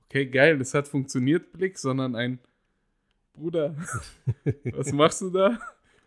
okay, 0.07 0.25
geil, 0.27 0.57
das 0.57 0.73
hat 0.73 0.88
funktioniert, 0.88 1.53
Blick, 1.53 1.77
sondern 1.79 2.14
ein, 2.14 2.38
Bruder, 3.35 3.75
was 4.73 4.93
machst 4.93 5.21
du 5.23 5.31
da? 5.31 5.59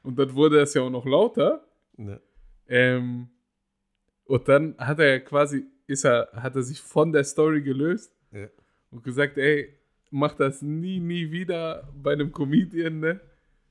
Und 0.04 0.18
dann 0.18 0.34
wurde 0.34 0.60
es 0.62 0.74
ja 0.74 0.82
auch 0.82 0.90
noch 0.90 1.06
lauter. 1.06 1.66
Ne. 1.98 2.20
Ähm, 2.68 3.30
und 4.26 4.48
dann 4.48 4.76
hat 4.78 5.00
er 5.00 5.08
ja 5.10 5.20
quasi, 5.20 5.66
ist 5.88 6.06
er, 6.06 6.30
hat 6.34 6.56
er 6.56 6.64
sich 6.64 6.82
von 6.82 7.12
der 7.12 7.24
Story 7.24 7.62
gelöst 7.62 8.16
Ja. 8.32 8.48
und 8.92 9.04
gesagt, 9.04 9.38
ey, 9.38 9.74
mach 10.12 10.36
das 10.36 10.62
nie, 10.62 11.00
nie 11.00 11.32
wieder 11.32 11.92
bei 11.96 12.14
einem 12.14 12.32
Comedian, 12.32 13.00
ne? 13.00 13.20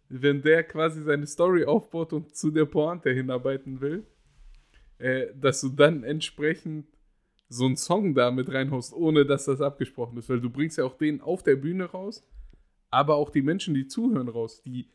Wenn 0.09 0.43
der 0.43 0.65
quasi 0.65 1.03
seine 1.03 1.27
Story 1.27 1.65
aufbaut 1.65 2.13
und 2.13 2.37
zu 2.37 2.51
der 2.51 2.67
Pointe 2.67 3.11
hinarbeiten 3.11 3.81
will, 3.81 4.05
äh, 5.03 5.27
dass 5.35 5.61
du 5.61 5.69
dann 5.69 6.05
entsprechend 6.05 6.87
so 7.49 7.67
einen 7.67 7.77
Song 7.77 8.15
da 8.15 8.31
mit 8.31 8.49
reinhaust, 8.51 8.93
ohne 8.95 9.27
dass 9.27 9.45
das 9.45 9.61
abgesprochen 9.61 10.17
ist. 10.19 10.29
Weil 10.29 10.41
du 10.41 10.49
bringst 10.49 10.79
ja 10.79 10.85
auch 10.85 10.97
den 10.97 11.21
auf 11.21 11.43
der 11.43 11.57
Bühne 11.57 11.85
raus, 11.85 12.25
aber 12.91 13.17
auch 13.17 13.31
die 13.31 13.43
Menschen, 13.43 13.75
die 13.75 13.87
zuhören, 13.87 14.29
raus. 14.29 14.63
Die, 14.63 14.89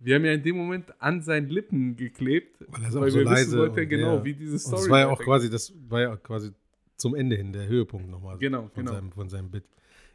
wir 0.00 0.16
haben 0.16 0.24
ja 0.24 0.32
in 0.32 0.42
dem 0.42 0.56
Moment 0.56 0.92
an 1.00 1.22
seinen 1.22 1.48
Lippen 1.48 1.96
geklebt, 1.96 2.58
Weil 2.68 2.82
er 2.82 2.90
auch 2.90 2.94
weil 3.00 3.10
so 3.10 3.18
wir 3.18 3.24
wissen 3.24 3.34
leise 3.34 3.58
wollten, 3.58 3.80
und- 3.80 3.88
genau, 3.88 4.16
ja. 4.16 4.24
wie 4.24 4.34
diese 4.34 4.52
Und 4.54 4.58
Story 4.58 4.76
das 4.82 4.90
war 4.90 4.98
ja 5.00 5.08
auch 5.08 5.20
quasi, 5.20 5.48
das 5.48 5.72
war 5.88 6.00
ja 6.02 6.16
quasi 6.16 6.50
zum 6.96 7.14
Ende 7.14 7.36
hin 7.36 7.52
der 7.52 7.66
Höhepunkt 7.66 8.10
nochmal. 8.10 8.36
Genau, 8.38 8.68
von 8.68 8.84
genau. 8.84 8.92
Seinem, 8.92 9.12
von 9.12 9.28
seinem 9.28 9.50
Bit. 9.50 9.64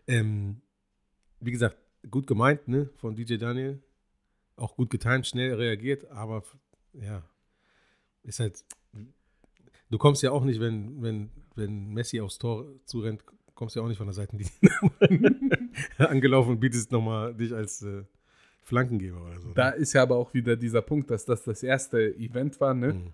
Ähm, 0.07 0.61
wie 1.39 1.51
gesagt, 1.51 1.77
gut 2.09 2.27
gemeint, 2.27 2.67
ne, 2.67 2.89
von 2.95 3.15
DJ 3.15 3.37
Daniel. 3.37 3.81
Auch 4.55 4.75
gut 4.75 4.89
getimt, 4.91 5.25
schnell 5.25 5.53
reagiert, 5.55 6.11
aber 6.11 6.43
ja, 6.93 7.23
ist 8.23 8.39
halt. 8.39 8.63
Du 9.91 9.97
kommst 9.97 10.23
ja 10.23 10.31
auch 10.31 10.43
nicht, 10.43 10.59
wenn, 10.59 11.01
wenn, 11.03 11.29
wenn 11.55 11.93
Messi 11.93 12.19
aufs 12.21 12.37
Tor 12.39 12.65
zurennt, 12.85 13.23
kommst 13.53 13.75
ja 13.75 13.81
auch 13.83 13.87
nicht 13.87 13.97
von 13.97 14.07
der 14.07 14.13
Seite 14.13 14.37
angelaufen 15.97 16.51
und 16.51 16.59
bietest 16.59 16.91
nochmal 16.91 17.33
dich 17.35 17.53
als 17.53 17.81
äh, 17.83 18.03
Flankengeber 18.61 19.21
oder 19.23 19.39
so. 19.39 19.47
ne? 19.49 19.53
Da 19.53 19.69
ist 19.69 19.93
ja 19.93 20.01
aber 20.03 20.15
auch 20.15 20.33
wieder 20.33 20.55
dieser 20.55 20.81
Punkt, 20.81 21.09
dass 21.11 21.25
das 21.25 21.43
das 21.43 21.61
erste 21.63 22.15
Event 22.15 22.59
war, 22.59 22.73
ne? 22.73 22.93
Mhm. 22.93 23.13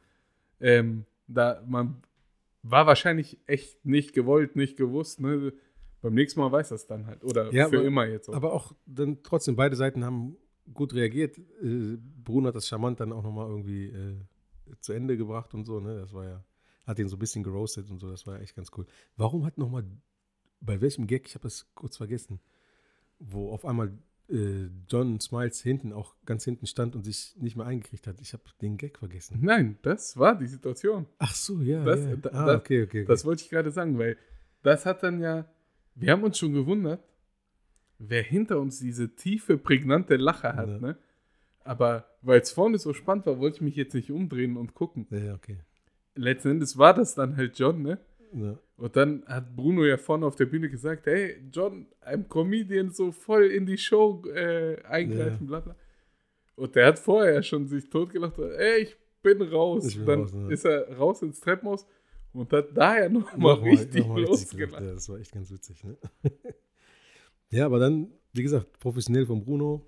Ähm, 0.59 1.05
da 1.27 1.61
man 1.67 2.01
war 2.63 2.85
wahrscheinlich 2.87 3.37
echt 3.47 3.85
nicht 3.85 4.13
gewollt, 4.13 4.55
nicht 4.55 4.77
gewusst, 4.77 5.19
ne? 5.19 5.53
Beim 6.01 6.13
nächsten 6.13 6.39
Mal 6.39 6.51
weiß 6.51 6.69
das 6.69 6.85
dann 6.85 7.07
halt. 7.07 7.23
Oder 7.23 7.51
Ja, 7.53 7.69
für 7.69 7.77
aber- 7.77 7.87
immer 7.87 8.05
jetzt 8.05 8.29
auch. 8.29 8.33
Aber 8.35 8.53
auch 8.53 8.73
dann 8.85 9.23
trotzdem, 9.23 9.55
beide 9.55 9.75
Seiten 9.75 10.05
haben 10.05 10.37
gut 10.73 10.93
reagiert. 10.93 11.37
Äh, 11.61 11.97
Bruno 12.23 12.49
hat 12.49 12.55
das 12.55 12.67
charmant 12.67 12.99
dann 12.99 13.11
auch 13.13 13.23
nochmal 13.23 13.49
irgendwie 13.49 13.87
äh, 13.87 14.15
zu 14.79 14.93
Ende 14.93 15.17
gebracht 15.17 15.53
und 15.53 15.65
so, 15.65 15.79
ne? 15.79 15.99
Das 15.99 16.13
war 16.13 16.25
ja, 16.25 16.43
hat 16.87 16.97
ihn 16.99 17.07
so 17.09 17.15
ein 17.17 17.19
bisschen 17.19 17.43
geroastet 17.43 17.89
und 17.91 17.99
so, 17.99 18.09
das 18.09 18.25
war 18.25 18.41
echt 18.41 18.55
ganz 18.55 18.71
cool. 18.77 18.87
Warum 19.17 19.45
hat 19.45 19.57
nochmal, 19.59 19.83
bei 20.61 20.81
welchem 20.81 21.05
Gag, 21.05 21.27
ich 21.27 21.35
habe 21.35 21.43
das 21.43 21.67
kurz 21.75 21.97
vergessen, 21.97 22.39
wo 23.19 23.51
auf 23.51 23.65
einmal 23.65 23.91
äh, 24.29 24.67
John 24.89 25.19
Smiles 25.19 25.61
hinten, 25.61 25.93
auch 25.93 26.15
ganz 26.25 26.43
hinten 26.43 26.65
stand 26.67 26.95
und 26.95 27.03
sich 27.03 27.35
nicht 27.39 27.55
mehr 27.55 27.65
eingekriegt 27.65 28.07
hat. 28.07 28.19
Ich 28.21 28.33
habe 28.33 28.43
den 28.61 28.77
Gag 28.77 28.97
vergessen. 28.97 29.37
Nein, 29.41 29.77
das 29.83 30.17
war 30.17 30.37
die 30.37 30.47
Situation. 30.47 31.05
Ach 31.19 31.33
so, 31.35 31.61
ja. 31.61 31.83
Das- 31.83 31.99
ja. 32.05 32.15
da- 32.15 32.29
ah, 32.31 32.45
das- 32.47 32.55
okay, 32.61 32.83
okay. 32.83 33.01
okay. 33.01 33.05
Das 33.05 33.23
wollte 33.25 33.43
ich 33.43 33.49
gerade 33.49 33.71
sagen, 33.71 33.97
weil 33.99 34.17
das 34.63 34.85
hat 34.85 35.03
dann 35.03 35.19
ja, 35.21 35.45
wir 35.95 36.11
haben 36.11 36.23
uns 36.23 36.37
schon 36.37 36.53
gewundert, 36.53 37.03
wer 37.99 38.21
hinter 38.23 38.59
uns 38.59 38.79
diese 38.79 39.15
tiefe, 39.15 39.57
prägnante 39.57 40.15
Lache 40.17 40.53
hat, 40.55 40.67
Ja. 40.69 40.77
ne? 40.79 40.97
Aber 41.63 42.05
weil 42.21 42.39
es 42.39 42.51
vorne 42.51 42.77
so 42.77 42.93
spannend 42.93 43.25
war, 43.25 43.39
wollte 43.39 43.57
ich 43.57 43.61
mich 43.61 43.75
jetzt 43.75 43.93
nicht 43.93 44.11
umdrehen 44.11 44.55
und 44.57 44.73
gucken. 44.73 45.05
ja, 45.09 45.33
okay. 45.35 45.59
Letzten 46.17 46.49
Endes 46.51 46.77
war 46.77 46.93
das 46.93 47.15
dann 47.15 47.37
halt 47.37 47.57
John, 47.57 47.81
ne? 47.81 47.99
Ja. 48.33 48.57
Und 48.75 48.95
dann 48.95 49.23
hat 49.25 49.55
Bruno 49.55 49.85
ja 49.85 49.97
vorne 49.97 50.25
auf 50.25 50.35
der 50.35 50.45
Bühne 50.45 50.69
gesagt, 50.69 51.05
hey, 51.07 51.37
John, 51.51 51.87
I'm 52.05 52.27
Comedian, 52.27 52.91
so 52.91 53.11
voll 53.11 53.45
in 53.45 53.65
die 53.65 53.77
Show 53.77 54.23
äh, 54.27 54.81
eingreifen, 54.83 55.47
bla 55.47 55.61
bla. 55.61 55.75
Und 56.55 56.75
der 56.75 56.87
hat 56.87 56.99
vorher 56.99 57.35
ja 57.35 57.43
schon 57.43 57.67
sich 57.67 57.89
totgelacht, 57.89 58.37
ey, 58.39 58.83
ich 58.83 58.97
bin 59.21 59.41
raus. 59.41 59.85
Ich 59.87 59.97
bin 59.97 60.05
dann 60.05 60.19
raus, 60.21 60.33
ja. 60.33 60.49
ist 60.49 60.65
er 60.65 60.97
raus 60.97 61.21
ins 61.21 61.39
Treppenhaus 61.39 61.87
und 62.33 62.51
hat 62.51 62.75
daher 62.75 63.09
nochmal 63.09 63.55
Nochmal- 63.55 63.69
richtig 63.69 64.01
nochmal 64.01 64.23
richtig 64.25 64.41
losgelacht. 64.51 64.71
gelacht. 64.73 64.83
Ja, 64.85 64.93
das 64.93 65.09
war 65.09 65.19
echt 65.19 65.31
ganz 65.31 65.51
witzig. 65.51 65.83
Ne? 65.83 65.97
ja, 67.51 67.65
aber 67.65 67.79
dann, 67.79 68.11
wie 68.33 68.43
gesagt, 68.43 68.79
professionell 68.79 69.25
von 69.25 69.43
Bruno, 69.43 69.85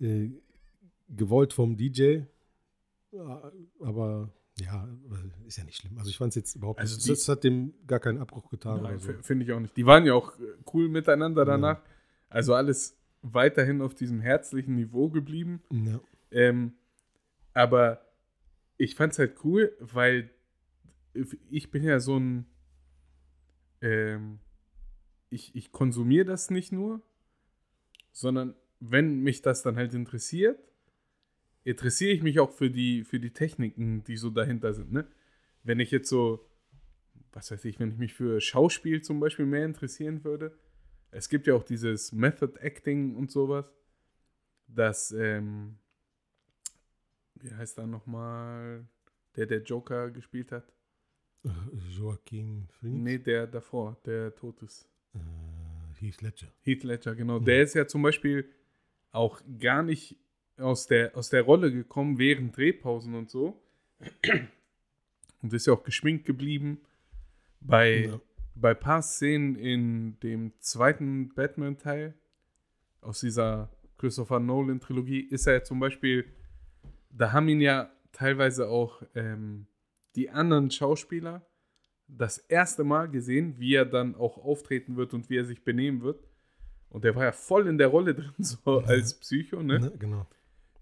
äh, 0.00 0.28
gewollt 1.08 1.52
vom 1.52 1.76
DJ, 1.76 2.20
ja, 3.12 3.52
aber 3.80 4.32
ja, 4.60 4.88
ist 5.46 5.56
ja 5.58 5.64
nicht 5.64 5.76
schlimm. 5.78 5.96
Also 5.98 6.10
ich 6.10 6.16
fand 6.16 6.30
es 6.30 6.36
jetzt 6.36 6.56
überhaupt 6.56 6.78
Also 6.80 6.94
nicht, 6.96 7.06
die- 7.06 7.10
das 7.10 7.28
hat 7.28 7.44
dem 7.44 7.74
gar 7.86 8.00
keinen 8.00 8.18
Abbruch 8.18 8.48
getan. 8.50 8.82
Nein, 8.82 8.98
so. 8.98 9.12
Finde 9.22 9.44
ich 9.44 9.52
auch 9.52 9.60
nicht. 9.60 9.76
Die 9.76 9.86
waren 9.86 10.04
ja 10.06 10.14
auch 10.14 10.38
äh, 10.38 10.42
cool 10.72 10.88
miteinander 10.88 11.44
danach. 11.44 11.80
Also 12.28 12.54
alles 12.54 12.96
weiterhin 13.22 13.80
auf 13.82 13.94
diesem 13.94 14.20
herzlichen 14.20 14.76
Niveau 14.76 15.08
geblieben. 15.10 15.62
Ja. 15.70 16.00
Ähm, 16.30 16.72
aber 17.52 18.00
ich 18.76 18.94
fand 18.94 19.12
es 19.12 19.18
halt 19.18 19.36
cool, 19.44 19.76
weil 19.80 20.30
ich 21.50 21.70
bin 21.70 21.82
ja 21.82 21.98
so 22.00 22.16
ein. 22.18 22.46
Ähm, 23.82 24.38
ich, 25.30 25.54
ich 25.54 25.72
konsumiere 25.72 26.24
das 26.24 26.50
nicht 26.50 26.72
nur, 26.72 27.00
sondern 28.12 28.54
wenn 28.80 29.20
mich 29.20 29.42
das 29.42 29.62
dann 29.62 29.76
halt 29.76 29.94
interessiert, 29.94 30.58
interessiere 31.64 32.12
ich 32.12 32.22
mich 32.22 32.40
auch 32.40 32.50
für 32.52 32.70
die, 32.70 33.04
für 33.04 33.20
die 33.20 33.32
Techniken, 33.32 34.02
die 34.04 34.16
so 34.16 34.30
dahinter 34.30 34.72
sind. 34.74 34.92
Ne? 34.92 35.06
Wenn 35.62 35.80
ich 35.80 35.90
jetzt 35.90 36.08
so, 36.08 36.48
was 37.32 37.50
weiß 37.50 37.64
ich, 37.66 37.78
wenn 37.78 37.90
ich 37.90 37.98
mich 37.98 38.14
für 38.14 38.40
Schauspiel 38.40 39.02
zum 39.02 39.20
Beispiel 39.20 39.46
mehr 39.46 39.64
interessieren 39.64 40.24
würde, 40.24 40.56
es 41.10 41.28
gibt 41.28 41.46
ja 41.46 41.54
auch 41.54 41.64
dieses 41.64 42.12
Method 42.12 42.58
Acting 42.60 43.14
und 43.16 43.30
sowas, 43.30 43.64
das, 44.68 45.10
ähm, 45.12 45.76
wie 47.34 47.52
heißt 47.54 47.78
da 47.78 47.86
nochmal, 47.86 48.86
der 49.36 49.46
der 49.46 49.62
Joker 49.62 50.10
gespielt 50.10 50.52
hat? 50.52 50.72
Äh, 51.44 51.48
Joaquin 51.90 52.68
Phoenix, 52.68 53.02
Nee, 53.02 53.18
der 53.18 53.46
davor, 53.46 54.00
der 54.04 54.34
tot 54.34 54.62
ist. 54.62 54.88
äh, 55.14 55.18
Heath 55.98 56.20
Ledger. 56.22 56.52
Heath 56.62 56.84
Ledger, 56.84 57.14
genau. 57.14 57.40
Mhm. 57.40 57.44
Der 57.44 57.62
ist 57.62 57.74
ja 57.74 57.86
zum 57.86 58.02
Beispiel 58.02 58.48
auch 59.10 59.42
gar 59.58 59.82
nicht 59.82 60.16
aus 60.60 60.86
der, 60.86 61.16
aus 61.16 61.30
der 61.30 61.42
Rolle 61.42 61.72
gekommen 61.72 62.18
während 62.18 62.56
Drehpausen 62.56 63.14
und 63.14 63.30
so. 63.30 63.62
Und 65.42 65.52
ist 65.52 65.66
ja 65.66 65.72
auch 65.72 65.82
geschminkt 65.84 66.26
geblieben. 66.26 66.80
Bei, 67.60 68.06
Ja. 68.06 68.20
bei 68.54 68.74
paar 68.74 69.02
Szenen 69.02 69.56
in 69.56 70.18
dem 70.20 70.52
zweiten 70.60 71.30
Batman-Teil 71.34 72.14
aus 73.00 73.20
dieser 73.20 73.70
Christopher 73.98 74.40
Nolan-Trilogie 74.40 75.20
ist 75.20 75.46
er 75.46 75.54
ja 75.54 75.62
zum 75.62 75.80
Beispiel, 75.80 76.24
da 77.10 77.32
haben 77.32 77.48
ihn 77.48 77.60
ja 77.60 77.90
teilweise 78.12 78.68
auch 78.68 79.02
ähm, 79.14 79.66
die 80.16 80.30
anderen 80.30 80.70
Schauspieler 80.70 81.46
das 82.08 82.38
erste 82.38 82.82
Mal 82.82 83.08
gesehen, 83.08 83.54
wie 83.58 83.74
er 83.74 83.84
dann 83.84 84.14
auch 84.16 84.36
auftreten 84.38 84.96
wird 84.96 85.14
und 85.14 85.30
wie 85.30 85.36
er 85.36 85.44
sich 85.44 85.62
benehmen 85.62 86.02
wird. 86.02 86.24
Und 86.88 87.04
der 87.04 87.14
war 87.14 87.24
ja 87.24 87.32
voll 87.32 87.68
in 87.68 87.78
der 87.78 87.86
Rolle 87.88 88.14
drin, 88.14 88.32
so 88.38 88.80
als 88.80 89.14
Psycho, 89.14 89.62
ne? 89.62 89.78
Ne? 89.80 89.92
Genau. 89.98 90.26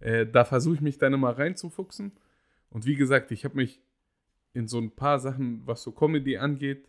Äh, 0.01 0.27
da 0.27 0.45
versuche 0.45 0.77
ich 0.77 0.81
mich 0.81 0.99
dann 0.99 1.15
immer 1.15 1.37
reinzufuchsen. 1.37 2.13
Und 2.71 2.87
wie 2.87 2.95
gesagt, 2.95 3.31
ich 3.33 3.45
habe 3.45 3.57
mich 3.57 3.81
in 4.53 4.69
so 4.69 4.79
ein 4.79 4.91
paar 4.91 5.19
Sachen, 5.19 5.67
was 5.67 5.83
so 5.83 5.93
Comedy 5.93 6.37
angeht, 6.37 6.89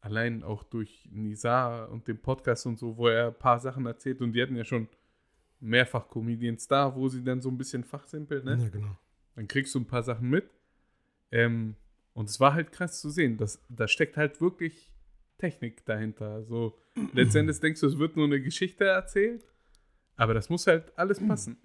allein 0.00 0.42
auch 0.42 0.62
durch 0.62 1.08
Nisa 1.12 1.84
und 1.84 2.08
den 2.08 2.20
Podcast 2.20 2.66
und 2.66 2.78
so, 2.78 2.96
wo 2.96 3.08
er 3.08 3.28
ein 3.28 3.38
paar 3.38 3.58
Sachen 3.58 3.86
erzählt 3.86 4.20
und 4.22 4.32
die 4.32 4.42
hatten 4.42 4.56
ja 4.56 4.64
schon 4.64 4.88
mehrfach 5.60 6.08
Comedians 6.08 6.66
da, 6.68 6.94
wo 6.94 7.08
sie 7.08 7.22
dann 7.22 7.40
so 7.40 7.50
ein 7.50 7.58
bisschen 7.58 7.84
fachsimpeln, 7.84 8.44
ne? 8.44 8.58
Ja, 8.62 8.68
genau. 8.68 8.96
Dann 9.34 9.46
kriegst 9.46 9.74
du 9.74 9.80
ein 9.80 9.86
paar 9.86 10.02
Sachen 10.02 10.28
mit. 10.28 10.50
Ähm, 11.30 11.76
und 12.14 12.28
es 12.28 12.40
war 12.40 12.54
halt 12.54 12.72
krass 12.72 13.00
zu 13.00 13.10
sehen. 13.10 13.36
dass 13.36 13.62
da 13.68 13.86
steckt 13.86 14.16
halt 14.16 14.40
wirklich 14.40 14.90
Technik 15.38 15.84
dahinter. 15.84 16.44
So, 16.44 16.78
letztendlich 17.12 17.60
denkst 17.60 17.80
du, 17.80 17.86
es 17.86 17.98
wird 17.98 18.16
nur 18.16 18.26
eine 18.26 18.40
Geschichte 18.40 18.84
erzählt, 18.84 19.46
aber 20.16 20.34
das 20.34 20.48
muss 20.50 20.66
halt 20.66 20.96
alles 20.98 21.20
passen. 21.26 21.58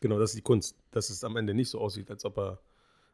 Genau, 0.00 0.18
das 0.18 0.30
ist 0.30 0.38
die 0.38 0.42
Kunst, 0.42 0.76
dass 0.90 1.10
es 1.10 1.22
am 1.24 1.36
Ende 1.36 1.54
nicht 1.54 1.70
so 1.70 1.78
aussieht, 1.78 2.10
als 2.10 2.24
ob 2.24 2.38
er, 2.38 2.60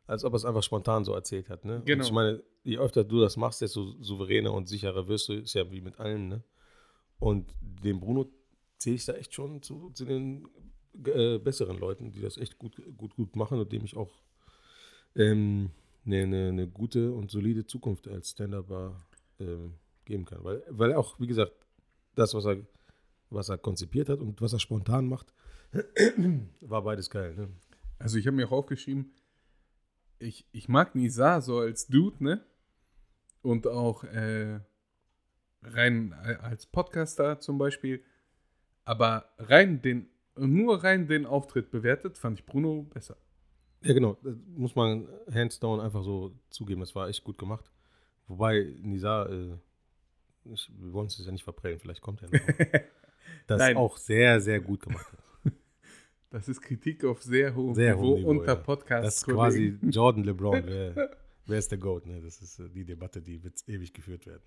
als 0.06 0.24
ob 0.24 0.32
er 0.32 0.36
es 0.36 0.44
einfach 0.44 0.62
spontan 0.62 1.04
so 1.04 1.12
erzählt 1.12 1.50
hat. 1.50 1.64
Ne? 1.64 1.82
Genau. 1.84 2.00
Und 2.00 2.06
ich 2.06 2.12
meine, 2.12 2.42
je 2.62 2.78
öfter 2.78 3.04
du 3.04 3.20
das 3.20 3.36
machst, 3.36 3.60
desto 3.60 3.94
souveräner 4.00 4.52
und 4.52 4.68
sicherer 4.68 5.08
wirst 5.08 5.28
du, 5.28 5.34
ist 5.34 5.54
ja 5.54 5.70
wie 5.70 5.80
mit 5.80 5.98
allen. 5.98 6.28
Ne? 6.28 6.42
Und 7.18 7.52
den 7.60 8.00
Bruno 8.00 8.26
zähle 8.78 8.96
ich 8.96 9.04
da 9.04 9.14
echt 9.14 9.34
schon 9.34 9.62
zu, 9.62 9.90
zu 9.90 10.04
den 10.04 10.48
äh, 11.04 11.38
besseren 11.38 11.78
Leuten, 11.78 12.12
die 12.12 12.20
das 12.20 12.38
echt 12.38 12.58
gut, 12.58 12.80
gut, 12.96 13.16
gut 13.16 13.36
machen 13.36 13.58
und 13.58 13.72
dem 13.72 13.84
ich 13.84 13.96
auch 13.96 14.12
ähm, 15.16 15.70
eine, 16.04 16.22
eine, 16.22 16.48
eine 16.48 16.68
gute 16.68 17.12
und 17.12 17.30
solide 17.30 17.66
Zukunft 17.66 18.06
als 18.06 18.30
Stand-Upper 18.30 19.04
ähm, 19.40 19.74
geben 20.04 20.24
kann. 20.24 20.44
Weil, 20.44 20.62
weil 20.68 20.94
auch, 20.94 21.18
wie 21.18 21.26
gesagt, 21.26 21.52
das, 22.14 22.32
was 22.34 22.44
er, 22.44 22.58
was 23.30 23.48
er 23.48 23.58
konzipiert 23.58 24.08
hat 24.08 24.20
und 24.20 24.40
was 24.40 24.52
er 24.52 24.60
spontan 24.60 25.08
macht, 25.08 25.32
war 26.60 26.82
beides 26.82 27.10
geil. 27.10 27.34
Ne? 27.34 27.48
Also 27.98 28.18
ich 28.18 28.26
habe 28.26 28.36
mir 28.36 28.46
auch 28.46 28.52
aufgeschrieben, 28.52 29.12
ich, 30.18 30.46
ich 30.52 30.68
mag 30.68 30.94
Nisa 30.94 31.40
so 31.40 31.58
als 31.58 31.86
Dude, 31.86 32.22
ne? 32.22 32.44
Und 33.42 33.66
auch 33.66 34.02
äh, 34.04 34.60
rein 35.62 36.14
äh, 36.24 36.36
als 36.36 36.66
Podcaster 36.66 37.38
zum 37.38 37.58
Beispiel. 37.58 38.02
Aber 38.84 39.30
rein 39.38 39.82
den, 39.82 40.08
nur 40.36 40.82
rein 40.82 41.06
den 41.06 41.26
Auftritt 41.26 41.70
bewertet, 41.70 42.18
fand 42.18 42.38
ich 42.38 42.46
Bruno 42.46 42.82
besser. 42.82 43.16
Ja, 43.82 43.94
genau. 43.94 44.16
Das 44.22 44.34
muss 44.56 44.74
man 44.74 45.08
hands 45.32 45.60
down 45.60 45.80
einfach 45.80 46.02
so 46.02 46.32
zugeben. 46.50 46.80
Das 46.80 46.94
war 46.94 47.08
echt 47.08 47.24
gut 47.24 47.38
gemacht. 47.38 47.70
Wobei 48.26 48.74
Nisa, 48.80 49.26
äh, 49.26 49.58
ich, 50.44 50.70
wir 50.76 50.92
wollen 50.92 51.06
es 51.06 51.24
ja 51.24 51.30
nicht 51.30 51.44
verprellen, 51.44 51.78
vielleicht 51.78 52.00
kommt 52.00 52.22
er 52.22 52.30
noch. 52.30 52.46
das 53.46 53.58
Nein. 53.58 53.76
auch 53.76 53.96
sehr, 53.96 54.40
sehr 54.40 54.60
gut 54.60 54.82
gemacht 54.82 55.12
hat. 55.12 55.18
Das 56.30 56.48
ist 56.48 56.60
Kritik 56.60 57.04
auf 57.04 57.22
sehr 57.22 57.54
hohem 57.54 57.74
Sehr 57.74 57.94
Niveau, 57.94 58.08
hohem 58.08 58.18
Niveau, 58.18 58.30
unter 58.30 58.54
ja. 58.54 58.54
Podcast. 58.56 59.06
Das 59.06 59.16
ist 59.18 59.26
quasi 59.26 59.78
Jordan 59.82 60.24
LeBron. 60.24 60.62
Wer, 60.66 61.10
Wer 61.46 61.58
ist 61.58 61.70
der 61.70 61.78
Goat? 61.78 62.06
Ne? 62.06 62.20
Das 62.20 62.40
ist 62.42 62.58
äh, 62.58 62.68
die 62.68 62.84
Debatte, 62.84 63.22
die 63.22 63.42
wird 63.42 63.54
ewig 63.68 63.92
geführt 63.92 64.26
werden. 64.26 64.42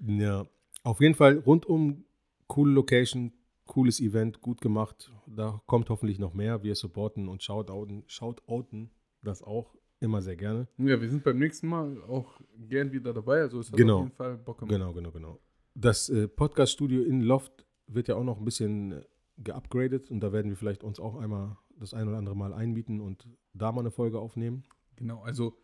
Ja, 0.00 0.46
auf 0.82 1.00
jeden 1.00 1.14
Fall 1.14 1.38
rundum 1.38 2.04
coole 2.46 2.72
Location, 2.72 3.32
cooles 3.66 4.00
Event, 4.00 4.40
gut 4.40 4.60
gemacht. 4.60 5.12
Da 5.26 5.60
kommt 5.66 5.90
hoffentlich 5.90 6.18
noch 6.18 6.34
mehr. 6.34 6.62
Wir 6.62 6.74
supporten 6.74 7.28
und 7.28 7.42
shoutouten, 7.42 8.04
shoutouten 8.06 8.90
das 9.22 9.42
auch 9.42 9.74
immer 10.00 10.20
sehr 10.22 10.36
gerne. 10.36 10.66
Ja, 10.78 11.00
wir 11.00 11.08
sind 11.08 11.22
beim 11.22 11.38
nächsten 11.38 11.68
Mal 11.68 12.02
auch 12.08 12.40
gern 12.68 12.90
wieder 12.90 13.12
dabei. 13.12 13.42
Also 13.42 13.60
es 13.60 13.70
hat 13.70 13.76
Genau. 13.76 13.98
auf 13.98 14.04
jeden 14.04 14.16
Fall 14.16 14.36
Bock 14.38 14.58
gemacht. 14.58 14.72
Genau, 14.72 14.92
genau, 14.92 15.12
genau. 15.12 15.38
Das 15.74 16.08
äh, 16.08 16.26
Podcast-Studio 16.26 17.02
in 17.02 17.20
Loft 17.20 17.64
wird 17.86 18.08
ja 18.08 18.16
auch 18.16 18.24
noch 18.24 18.38
ein 18.38 18.44
bisschen 18.44 18.92
äh, 18.92 19.02
geupgradet 19.38 20.10
und 20.10 20.20
da 20.20 20.32
werden 20.32 20.50
wir 20.50 20.56
vielleicht 20.56 20.84
uns 20.84 21.00
auch 21.00 21.16
einmal 21.16 21.56
das 21.78 21.94
ein 21.94 22.08
oder 22.08 22.18
andere 22.18 22.36
Mal 22.36 22.52
einmieten 22.52 23.00
und 23.00 23.28
da 23.54 23.72
mal 23.72 23.80
eine 23.80 23.90
Folge 23.90 24.18
aufnehmen. 24.18 24.64
Genau, 24.96 25.22
also 25.22 25.56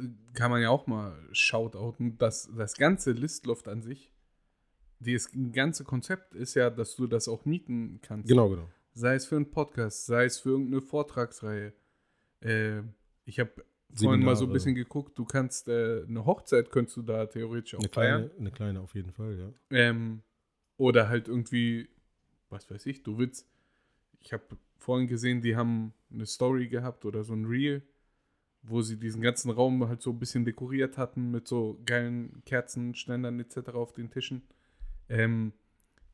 äh, 0.00 0.04
kann 0.34 0.50
man 0.50 0.60
ja 0.62 0.70
auch 0.70 0.86
mal 0.86 1.16
shoutouten, 1.32 2.18
dass 2.18 2.50
das 2.56 2.76
ganze 2.76 3.12
Listloft 3.12 3.68
an 3.68 3.82
sich, 3.82 4.12
das 5.00 5.30
ganze 5.52 5.84
Konzept 5.84 6.34
ist 6.34 6.54
ja, 6.54 6.70
dass 6.70 6.96
du 6.96 7.06
das 7.06 7.28
auch 7.28 7.44
mieten 7.44 8.00
kannst. 8.02 8.28
Genau, 8.28 8.48
genau. 8.48 8.68
Sei 8.92 9.14
es 9.14 9.26
für 9.26 9.36
einen 9.36 9.50
Podcast, 9.50 10.06
sei 10.06 10.24
es 10.24 10.40
für 10.40 10.50
irgendeine 10.50 10.80
Vortragsreihe. 10.80 11.72
Äh, 12.40 12.82
ich 13.24 13.38
habe 13.38 13.52
vorhin 13.94 14.24
mal 14.24 14.36
so 14.36 14.46
ein 14.46 14.52
bisschen 14.52 14.74
geguckt, 14.74 15.16
du 15.18 15.24
kannst 15.24 15.68
äh, 15.68 16.04
eine 16.06 16.26
Hochzeit 16.26 16.70
könntest 16.70 16.96
du 16.96 17.02
da 17.02 17.26
theoretisch 17.26 17.74
auch 17.74 17.80
Eine 17.80 17.88
feiern. 17.88 18.22
kleine, 18.28 18.40
eine 18.40 18.50
kleine 18.50 18.80
auf 18.80 18.94
jeden 18.94 19.12
Fall, 19.12 19.38
ja. 19.38 19.52
Ähm, 19.70 20.22
oder 20.76 21.08
halt 21.08 21.28
irgendwie, 21.28 21.88
was 22.50 22.70
weiß 22.70 22.86
ich, 22.86 23.02
du 23.02 23.18
willst. 23.18 23.46
Ich 24.20 24.32
habe 24.32 24.44
vorhin 24.76 25.06
gesehen, 25.06 25.40
die 25.40 25.56
haben 25.56 25.92
eine 26.12 26.26
Story 26.26 26.68
gehabt 26.68 27.04
oder 27.04 27.24
so 27.24 27.34
ein 27.34 27.44
Reel, 27.44 27.82
wo 28.62 28.82
sie 28.82 28.98
diesen 28.98 29.22
ganzen 29.22 29.50
Raum 29.50 29.86
halt 29.88 30.02
so 30.02 30.10
ein 30.10 30.18
bisschen 30.18 30.44
dekoriert 30.44 30.98
hatten 30.98 31.30
mit 31.30 31.46
so 31.46 31.80
geilen 31.84 32.42
Kerzenständern 32.44 33.38
etc. 33.40 33.70
auf 33.70 33.92
den 33.92 34.10
Tischen. 34.10 34.42
Ähm, 35.08 35.52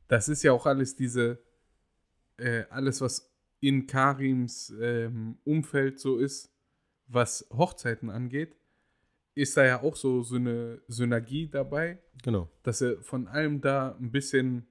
das 0.07 0.29
ist 0.29 0.43
ja 0.43 0.51
auch 0.51 0.65
alles 0.65 0.95
diese, 0.95 1.39
äh, 2.37 2.63
alles 2.69 3.01
was 3.01 3.31
in 3.59 3.87
Karims 3.87 4.73
ähm, 4.79 5.37
Umfeld 5.43 5.99
so 5.99 6.17
ist, 6.17 6.51
was 7.07 7.47
Hochzeiten 7.51 8.09
angeht, 8.09 8.55
ist 9.33 9.57
da 9.57 9.65
ja 9.65 9.81
auch 9.81 9.95
so, 9.95 10.21
so 10.23 10.35
eine 10.35 10.81
Synergie 10.87 11.47
dabei 11.47 11.99
Genau. 12.23 12.49
dass 12.63 12.79
sie 12.79 12.97
von 13.03 13.27
allem 13.27 13.61
da 13.61 13.95
ein 13.99 14.11
bisschen 14.11 14.67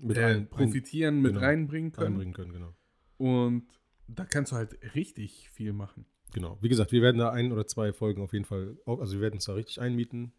Mit 0.00 0.16
äh, 0.16 0.42
profitieren, 0.42 1.20
mit 1.20 1.32
genau, 1.32 1.44
reinbringen 1.44 1.92
können. 1.92 2.06
reinbringen 2.06 2.34
können, 2.34 2.52
genau. 2.52 2.74
Und 3.16 3.66
da 4.08 4.24
kannst 4.24 4.52
du 4.52 4.56
halt 4.56 4.94
richtig 4.94 5.48
viel 5.50 5.72
machen. 5.72 6.06
Genau. 6.32 6.58
Wie 6.60 6.68
gesagt, 6.68 6.92
wir 6.92 7.00
werden 7.00 7.18
da 7.18 7.30
ein 7.30 7.52
oder 7.52 7.66
zwei 7.66 7.92
Folgen 7.92 8.20
auf 8.20 8.32
jeden 8.32 8.44
Fall, 8.44 8.76
auf, 8.84 9.00
also 9.00 9.14
wir 9.14 9.20
werden 9.20 9.34
uns 9.34 9.44
da 9.44 9.54
richtig 9.54 9.80
einmieten. 9.80 10.32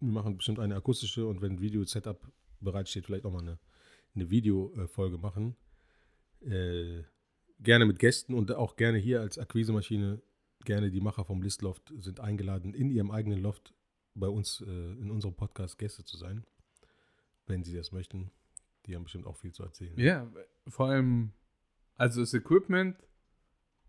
Wir 0.00 0.12
machen 0.12 0.36
bestimmt 0.36 0.60
eine 0.60 0.76
akustische 0.76 1.26
und 1.26 1.42
wenn 1.42 1.52
ein 1.52 1.60
Video-Setup 1.60 2.30
bereitsteht, 2.60 3.06
vielleicht 3.06 3.24
auch 3.24 3.32
mal 3.32 3.42
eine, 3.42 3.58
eine 4.14 4.30
Video-Folge 4.30 5.18
machen. 5.18 5.56
Äh, 6.40 7.02
gerne 7.60 7.84
mit 7.86 7.98
Gästen 7.98 8.34
und 8.34 8.52
auch 8.52 8.76
gerne 8.76 8.98
hier 8.98 9.20
als 9.20 9.38
Akquisemaschine. 9.38 10.22
Gerne 10.64 10.90
die 10.90 11.00
Macher 11.00 11.24
vom 11.24 11.42
Listloft 11.42 11.92
sind 11.98 12.20
eingeladen, 12.20 12.72
in 12.72 12.90
ihrem 12.90 13.10
eigenen 13.10 13.40
Loft 13.40 13.74
bei 14.14 14.28
uns 14.28 14.62
äh, 14.66 14.70
in 14.70 15.10
unserem 15.10 15.34
Podcast 15.34 15.78
Gäste 15.78 16.04
zu 16.04 16.16
sein, 16.16 16.44
wenn 17.46 17.64
sie 17.64 17.74
das 17.74 17.92
möchten. 17.92 18.30
Die 18.86 18.94
haben 18.94 19.04
bestimmt 19.04 19.26
auch 19.26 19.36
viel 19.36 19.52
zu 19.52 19.62
erzählen. 19.62 19.98
Ja, 19.98 20.30
vor 20.68 20.88
allem, 20.88 21.32
also 21.96 22.20
das 22.20 22.34
Equipment, 22.34 22.96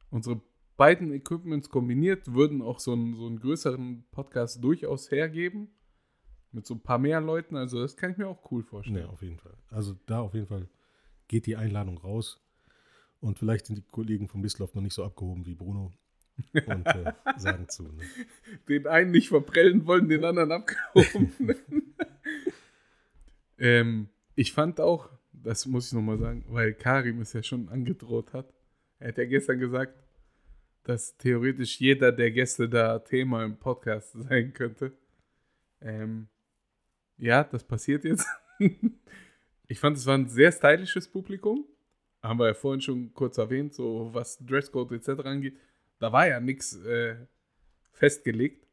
unsere 0.10 0.42
beiden 0.78 1.14
Equipments 1.14 1.70
kombiniert, 1.70 2.34
würden 2.34 2.62
auch 2.62 2.80
so 2.80 2.94
einen, 2.94 3.16
so 3.16 3.28
einen 3.28 3.40
größeren 3.40 4.06
Podcast 4.12 4.64
durchaus 4.64 5.12
hergeben. 5.12 5.70
Mit 6.52 6.66
so 6.66 6.76
ein 6.76 6.82
paar 6.82 7.00
mehr 7.00 7.20
Leuten. 7.20 7.58
Also 7.58 7.82
das 7.82 7.98
kann 7.98 8.12
ich 8.12 8.18
mir 8.18 8.28
auch 8.28 8.50
cool 8.52 8.64
vorstellen. 8.64 9.00
Ja, 9.00 9.10
auf 9.10 9.22
jeden 9.22 9.40
Fall. 9.40 9.58
Also 9.70 9.96
da 10.06 10.22
auf 10.22 10.34
jeden 10.34 10.48
Fall 10.48 10.70
geht 11.28 11.46
die 11.48 11.58
Einladung 11.58 11.98
raus. 11.98 12.42
Und 13.20 13.40
vielleicht 13.40 13.66
sind 13.66 13.78
die 13.78 13.82
Kollegen 13.82 14.28
vom 14.28 14.44
Listloft 14.44 14.76
noch 14.76 14.82
nicht 14.82 14.94
so 14.94 15.04
abgehoben 15.04 15.46
wie 15.46 15.56
Bruno 15.56 15.92
und 16.54 16.86
äh, 16.86 17.14
sagen 17.38 17.68
zu. 17.70 17.84
Ne? 17.84 18.04
den 18.70 18.88
einen 18.88 19.12
nicht 19.12 19.30
verprellen 19.30 19.86
wollen, 19.86 20.08
den 20.08 20.24
anderen 20.24 20.52
abgehoben. 20.54 21.32
ähm, 23.58 24.10
ich 24.36 24.54
fand 24.54 24.80
auch, 24.80 25.10
das 25.32 25.66
muss 25.66 25.88
ich 25.88 25.94
nochmal 25.94 26.18
sagen, 26.18 26.46
weil 26.50 26.74
Karim 26.74 27.22
es 27.22 27.34
ja 27.34 27.44
schon 27.44 27.70
angedroht 27.70 28.34
hat. 28.34 28.54
Er 29.00 29.10
hat 29.10 29.18
ja 29.18 29.26
gestern 29.26 29.60
gesagt, 29.60 29.94
dass 30.84 31.18
theoretisch 31.18 31.80
jeder 31.80 32.12
der 32.12 32.32
Gäste 32.32 32.70
da 32.70 33.00
Thema 33.00 33.44
im 33.44 33.58
Podcast 33.58 34.14
sein 34.14 34.54
könnte. 34.54 34.94
Ähm, 35.82 36.28
ja, 37.18 37.44
das 37.44 37.64
passiert 37.64 38.04
jetzt. 38.04 38.28
ich 39.68 39.80
fand, 39.80 39.98
es 39.98 40.06
war 40.06 40.18
ein 40.18 40.28
sehr 40.28 40.52
stylisches 40.52 41.08
Publikum. 41.08 41.66
Haben 42.22 42.40
wir 42.40 42.48
ja 42.48 42.54
vorhin 42.54 42.82
schon 42.82 43.14
kurz 43.14 43.38
erwähnt, 43.38 43.74
so 43.74 44.10
was 44.14 44.38
Dresscode 44.40 44.94
etc. 44.94 45.26
angeht. 45.26 45.58
Da 46.00 46.12
war 46.12 46.28
ja 46.28 46.40
nichts 46.40 46.76
äh, 46.84 47.16
festgelegt. 47.92 48.68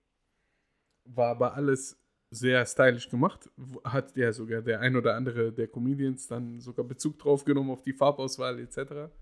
War 1.04 1.30
aber 1.30 1.54
alles 1.54 2.01
sehr 2.32 2.64
stylisch 2.64 3.10
gemacht. 3.10 3.50
Hat 3.84 4.16
ja 4.16 4.32
sogar 4.32 4.62
der 4.62 4.80
ein 4.80 4.96
oder 4.96 5.14
andere 5.14 5.52
der 5.52 5.68
Comedians 5.68 6.26
dann 6.26 6.60
sogar 6.60 6.84
Bezug 6.84 7.18
drauf 7.18 7.44
genommen 7.44 7.70
auf 7.70 7.82
die 7.82 7.92
Farbauswahl 7.92 8.58
etc. 8.58 9.12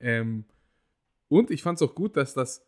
Ähm, 0.00 0.44
und 1.28 1.50
ich 1.50 1.62
fand 1.62 1.80
es 1.80 1.86
auch 1.86 1.94
gut, 1.94 2.16
dass 2.16 2.32
das 2.32 2.66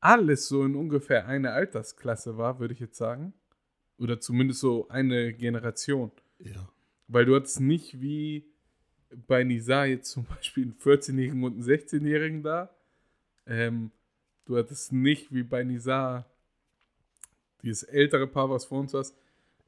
alles 0.00 0.48
so 0.48 0.64
in 0.64 0.74
ungefähr 0.74 1.26
eine 1.26 1.52
Altersklasse 1.52 2.38
war, 2.38 2.58
würde 2.58 2.72
ich 2.72 2.80
jetzt 2.80 2.96
sagen. 2.96 3.34
Oder 3.98 4.18
zumindest 4.18 4.60
so 4.60 4.88
eine 4.88 5.34
Generation. 5.34 6.10
Ja. 6.38 6.66
Weil 7.06 7.26
du 7.26 7.36
hattest 7.36 7.60
nicht 7.60 8.00
wie 8.00 8.50
bei 9.26 9.44
Nisa 9.44 9.84
jetzt 9.84 10.10
zum 10.10 10.24
Beispiel 10.24 10.64
einen 10.64 10.78
14-Jährigen 10.78 11.44
und 11.44 11.52
einen 11.52 11.62
16-Jährigen 11.62 12.42
da. 12.42 12.74
Ähm, 13.46 13.90
du 14.46 14.56
hattest 14.56 14.90
nicht 14.90 15.34
wie 15.34 15.42
bei 15.42 15.64
Nisa 15.64 16.24
dieses 17.62 17.82
ältere 17.82 18.26
Paar, 18.26 18.50
was 18.50 18.64
vor 18.64 18.80
uns 18.80 18.92
saß, 18.92 19.14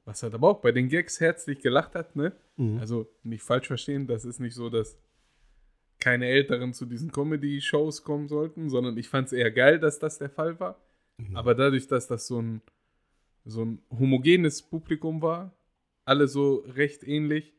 was 0.05 0.23
halt 0.23 0.35
aber 0.35 0.49
auch 0.49 0.61
bei 0.61 0.73
den 0.73 0.89
Gags 0.89 1.21
herzlich 1.21 1.61
gelacht 1.61 1.95
hat, 1.95 2.17
ne? 2.17 2.33
Mhm. 2.57 2.79
Also 2.79 3.09
nicht 3.23 3.43
falsch 3.43 3.69
verstehen, 3.69 4.07
das 4.07 4.25
ist 4.25 4.41
nicht 4.41 4.55
so, 4.55 4.69
dass 4.69 4.99
keine 5.99 6.27
Älteren 6.27 6.75
zu 6.75 6.87
diesen 6.87 7.13
Comedy-Shows 7.13 8.03
kommen 8.03 8.27
sollten, 8.27 8.69
sondern 8.69 8.97
ich 8.97 9.09
fand 9.09 9.29
es 9.29 9.33
eher 9.33 9.53
geil, 9.53 9.79
dass 9.79 10.01
das 10.01 10.19
der 10.19 10.31
Fall 10.31 10.59
war. 10.59 10.81
Mhm. 11.19 11.37
Aber 11.37 11.55
dadurch, 11.55 11.87
dass 11.87 12.09
das 12.09 12.27
so 12.27 12.43
ein, 12.43 12.61
so 13.45 13.65
ein 13.65 13.83
homogenes 13.91 14.63
Publikum 14.63 15.23
war, 15.23 15.53
alle 16.05 16.27
so 16.27 16.65
recht 16.75 17.05
ähnlich. 17.05 17.55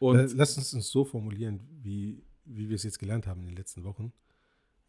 Und 0.00 0.18
Äh, 0.18 0.28
Lass 0.34 0.56
uns 0.56 0.72
es 0.72 0.90
so 0.90 1.04
formulieren, 1.04 1.60
wie, 1.82 2.24
wie 2.44 2.68
wir 2.68 2.74
es 2.74 2.82
jetzt 2.82 2.98
gelernt 2.98 3.28
haben 3.28 3.42
in 3.42 3.46
den 3.46 3.56
letzten 3.56 3.84
Wochen, 3.84 4.12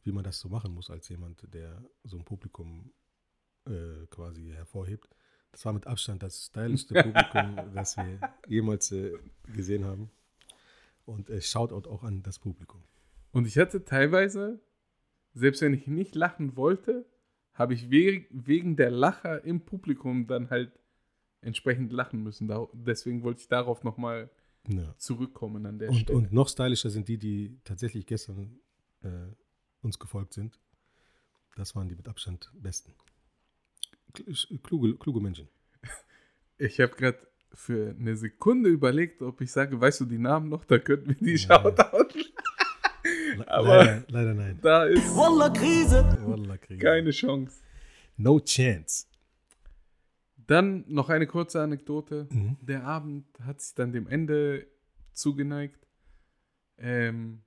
wie 0.03 0.11
man 0.11 0.23
das 0.23 0.39
so 0.39 0.49
machen 0.49 0.73
muss 0.73 0.89
als 0.89 1.07
jemand, 1.09 1.53
der 1.53 1.83
so 2.03 2.17
ein 2.17 2.25
Publikum 2.25 2.91
äh, 3.65 4.05
quasi 4.09 4.51
hervorhebt. 4.51 5.09
Das 5.51 5.65
war 5.65 5.73
mit 5.73 5.85
Abstand 5.87 6.23
das 6.23 6.45
stylischste 6.47 6.95
Publikum, 7.01 7.55
das 7.75 7.97
wir 7.97 8.19
jemals 8.47 8.91
äh, 8.91 9.13
gesehen 9.53 9.85
haben. 9.85 10.09
Und 11.05 11.29
äh, 11.29 11.41
Shoutout 11.41 11.87
auch 11.89 12.03
an 12.03 12.23
das 12.23 12.39
Publikum. 12.39 12.83
Und 13.31 13.45
ich 13.47 13.57
hatte 13.57 13.83
teilweise, 13.83 14.59
selbst 15.33 15.61
wenn 15.61 15.73
ich 15.73 15.87
nicht 15.87 16.15
lachen 16.15 16.55
wollte, 16.55 17.05
habe 17.53 17.73
ich 17.73 17.91
we 17.91 18.25
wegen 18.31 18.75
der 18.75 18.89
Lacher 18.89 19.43
im 19.43 19.61
Publikum 19.65 20.25
dann 20.27 20.49
halt 20.49 20.71
entsprechend 21.41 21.91
lachen 21.91 22.23
müssen. 22.23 22.49
Deswegen 22.73 23.21
wollte 23.23 23.41
ich 23.41 23.47
darauf 23.47 23.83
nochmal 23.83 24.29
Ja. 24.67 24.95
zurückkommen 24.97 25.65
an 25.65 25.77
der 25.77 25.89
Und, 25.89 25.97
Stelle. 25.99 26.17
und 26.17 26.31
noch 26.33 26.47
stylischer 26.47 26.89
sind 26.89 27.09
die, 27.09 27.17
die 27.17 27.59
tatsächlich 27.63 28.05
gestern 28.07 28.59
äh, 29.01 29.09
uns 29.81 29.99
gefolgt 29.99 30.33
sind. 30.33 30.59
Das 31.55 31.75
waren 31.75 31.89
die 31.89 31.95
mit 31.95 32.07
Abstand 32.07 32.49
besten. 32.55 32.93
Kl- 34.15 34.61
Kluge, 34.63 34.95
kluge 34.97 35.19
Menschen. 35.19 35.47
ich 36.57 36.79
habe 36.79 36.93
gerade 36.95 37.19
für 37.53 37.95
eine 37.99 38.15
Sekunde 38.15 38.69
überlegt, 38.69 39.21
ob 39.21 39.41
ich 39.41 39.51
sage, 39.51 39.79
weißt 39.79 40.01
du 40.01 40.05
die 40.05 40.17
Namen 40.17 40.49
noch? 40.49 40.65
Da 40.65 40.79
könnten 40.79 41.09
wir 41.09 41.15
die 41.15 41.23
Nee. 41.33 41.37
Shoutout. 41.37 42.07
Le- 43.37 43.47
Aber- 43.47 43.77
leider, 43.83 44.03
leider 44.09 44.33
nein. 44.33 44.59
Da 44.61 44.85
ist 44.85 45.15
Wallah, 45.15 45.49
Kriege. 45.49 46.77
keine 46.77 47.11
Chance. 47.11 47.61
No 48.17 48.39
chance. 48.39 49.07
Dann 50.37 50.83
noch 50.87 51.09
eine 51.09 51.25
kurze 51.27 51.61
Anekdote. 51.61 52.27
Mhm. 52.31 52.57
Der 52.61 52.83
Abend 52.85 53.25
hat 53.41 53.61
sich 53.61 53.73
dann 53.75 53.91
dem 53.91 54.07
Ende 54.07 54.67
zugeneigt. 55.13 55.87
Ähm, 56.77 57.41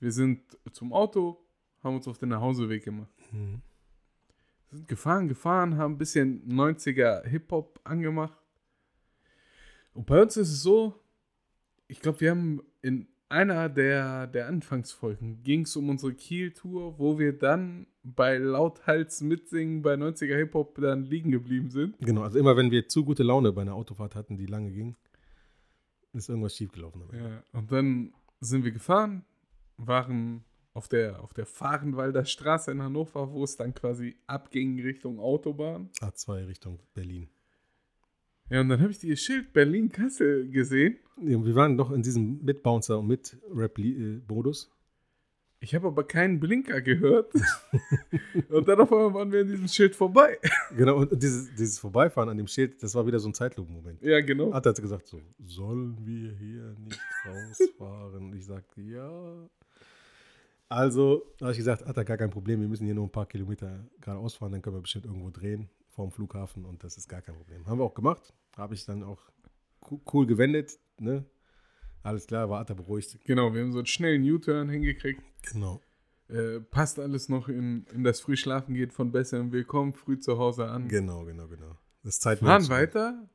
wir 0.00 0.12
sind 0.12 0.42
zum 0.72 0.92
Auto, 0.92 1.44
haben 1.82 1.96
uns 1.96 2.08
auf 2.08 2.18
den 2.18 2.30
Nachhauseweg 2.30 2.84
gemacht. 2.84 3.12
Mhm. 3.32 3.60
Sind 4.74 4.88
gefahren, 4.88 5.28
gefahren, 5.28 5.76
haben 5.76 5.94
ein 5.94 5.98
bisschen 5.98 6.48
90er 6.48 7.24
Hip-Hop 7.26 7.80
angemacht. 7.84 8.36
Und 9.92 10.06
bei 10.06 10.20
uns 10.20 10.36
ist 10.36 10.50
es 10.50 10.62
so, 10.62 11.00
ich 11.86 12.00
glaube, 12.00 12.20
wir 12.20 12.30
haben 12.32 12.60
in 12.82 13.06
einer 13.28 13.68
der, 13.68 14.26
der 14.26 14.48
Anfangsfolgen 14.48 15.42
ging 15.44 15.62
es 15.62 15.76
um 15.76 15.88
unsere 15.88 16.12
Kiel-Tour, 16.12 16.98
wo 16.98 17.20
wir 17.20 17.38
dann 17.38 17.86
bei 18.02 18.36
Lauthals 18.36 19.20
mitsingen 19.20 19.82
bei 19.82 19.94
90er 19.94 20.36
Hip-Hop 20.36 20.74
dann 20.80 21.04
liegen 21.04 21.30
geblieben 21.30 21.70
sind. 21.70 21.96
Genau, 22.00 22.22
also 22.22 22.38
immer 22.40 22.56
wenn 22.56 22.72
wir 22.72 22.88
zu 22.88 23.04
gute 23.04 23.22
Laune 23.22 23.52
bei 23.52 23.62
einer 23.62 23.74
Autofahrt 23.74 24.16
hatten, 24.16 24.36
die 24.36 24.46
lange 24.46 24.72
ging, 24.72 24.96
ist 26.12 26.28
irgendwas 26.28 26.56
schiefgelaufen. 26.56 27.02
Ja, 27.12 27.44
und 27.52 27.70
dann 27.70 28.12
sind 28.40 28.64
wir 28.64 28.72
gefahren, 28.72 29.24
waren 29.76 30.44
auf 30.74 30.88
der, 30.88 31.22
auf 31.22 31.32
der 31.32 31.46
Fahrenwalder 31.46 32.24
Straße 32.24 32.72
in 32.72 32.82
Hannover, 32.82 33.32
wo 33.32 33.44
es 33.44 33.56
dann 33.56 33.74
quasi 33.74 34.16
abging 34.26 34.80
Richtung 34.80 35.20
Autobahn. 35.20 35.88
A2 36.00 36.48
Richtung 36.48 36.80
Berlin. 36.92 37.28
Ja, 38.50 38.60
und 38.60 38.68
dann 38.68 38.80
habe 38.80 38.90
ich 38.90 38.98
dieses 38.98 39.20
Schild 39.20 39.52
Berlin-Kassel 39.52 40.50
gesehen. 40.50 40.98
Ja, 41.22 41.42
wir 41.42 41.54
waren 41.54 41.78
doch 41.78 41.92
in 41.92 42.02
diesem 42.02 42.44
Mit-Bouncer 42.44 42.98
und 42.98 43.06
Mit-Rap-Modus. 43.06 44.70
Ich 45.60 45.74
habe 45.74 45.86
aber 45.86 46.06
keinen 46.06 46.40
Blinker 46.40 46.82
gehört. 46.82 47.32
und 48.50 48.68
dann 48.68 48.80
auf 48.80 48.92
einmal 48.92 49.14
waren 49.14 49.32
wir 49.32 49.40
in 49.40 49.48
diesem 49.48 49.68
Schild 49.68 49.96
vorbei. 49.96 50.38
Genau, 50.76 50.96
und 50.96 51.22
dieses, 51.22 51.54
dieses 51.54 51.78
Vorbeifahren 51.78 52.28
an 52.28 52.36
dem 52.36 52.48
Schild, 52.48 52.82
das 52.82 52.94
war 52.94 53.06
wieder 53.06 53.18
so 53.18 53.28
ein 53.28 53.34
Zeitlupen-Moment. 53.34 54.02
Ja, 54.02 54.20
genau. 54.20 54.52
Hat 54.52 54.66
er 54.66 54.74
gesagt 54.74 55.06
so, 55.06 55.22
sollen 55.42 55.96
wir 56.04 56.32
hier 56.32 56.76
nicht 56.80 57.00
rausfahren? 57.26 58.24
Und 58.26 58.34
ich 58.34 58.44
sagte, 58.44 58.82
ja. 58.82 59.48
Also 60.74 61.22
habe 61.40 61.52
ich 61.52 61.58
gesagt, 61.58 61.86
hat 61.86 61.96
er 61.96 62.04
gar 62.04 62.16
kein 62.16 62.30
Problem, 62.30 62.60
wir 62.60 62.66
müssen 62.66 62.84
hier 62.84 62.94
nur 62.96 63.04
ein 63.06 63.12
paar 63.12 63.26
Kilometer 63.26 63.86
geradeaus 64.00 64.34
fahren, 64.34 64.50
dann 64.50 64.60
können 64.60 64.74
wir 64.76 64.80
bestimmt 64.82 65.04
irgendwo 65.06 65.30
drehen 65.30 65.68
vorm 65.90 66.10
Flughafen 66.10 66.64
und 66.64 66.82
das 66.82 66.96
ist 66.96 67.08
gar 67.08 67.22
kein 67.22 67.36
Problem. 67.36 67.64
Haben 67.66 67.78
wir 67.78 67.84
auch 67.84 67.94
gemacht, 67.94 68.34
habe 68.56 68.74
ich 68.74 68.84
dann 68.84 69.04
auch 69.04 69.20
co- 69.78 70.00
cool 70.12 70.26
gewendet, 70.26 70.80
ne? 70.98 71.24
Alles 72.02 72.26
klar, 72.26 72.50
war 72.50 72.58
Atta 72.60 72.74
beruhigt. 72.74 73.18
Genau, 73.24 73.54
wir 73.54 73.62
haben 73.62 73.70
so 73.70 73.78
einen 73.78 73.86
schnellen 73.86 74.28
U-Turn 74.28 74.68
hingekriegt. 74.68 75.22
Genau. 75.52 75.80
Äh, 76.28 76.58
passt 76.60 76.98
alles 76.98 77.28
noch 77.28 77.48
in, 77.48 77.86
in 77.94 78.02
das 78.02 78.20
Frühschlafen 78.20 78.74
geht 78.74 78.92
von 78.92 79.12
besserem 79.12 79.52
Willkommen, 79.52 79.92
früh 79.92 80.18
zu 80.18 80.38
Hause 80.38 80.66
an. 80.66 80.88
Genau, 80.88 81.24
genau, 81.24 81.46
genau. 81.46 81.78
Das 82.02 82.18
Fahren 82.18 82.38
Zeitmanagement. 82.40 82.70
weiter, 82.70 83.28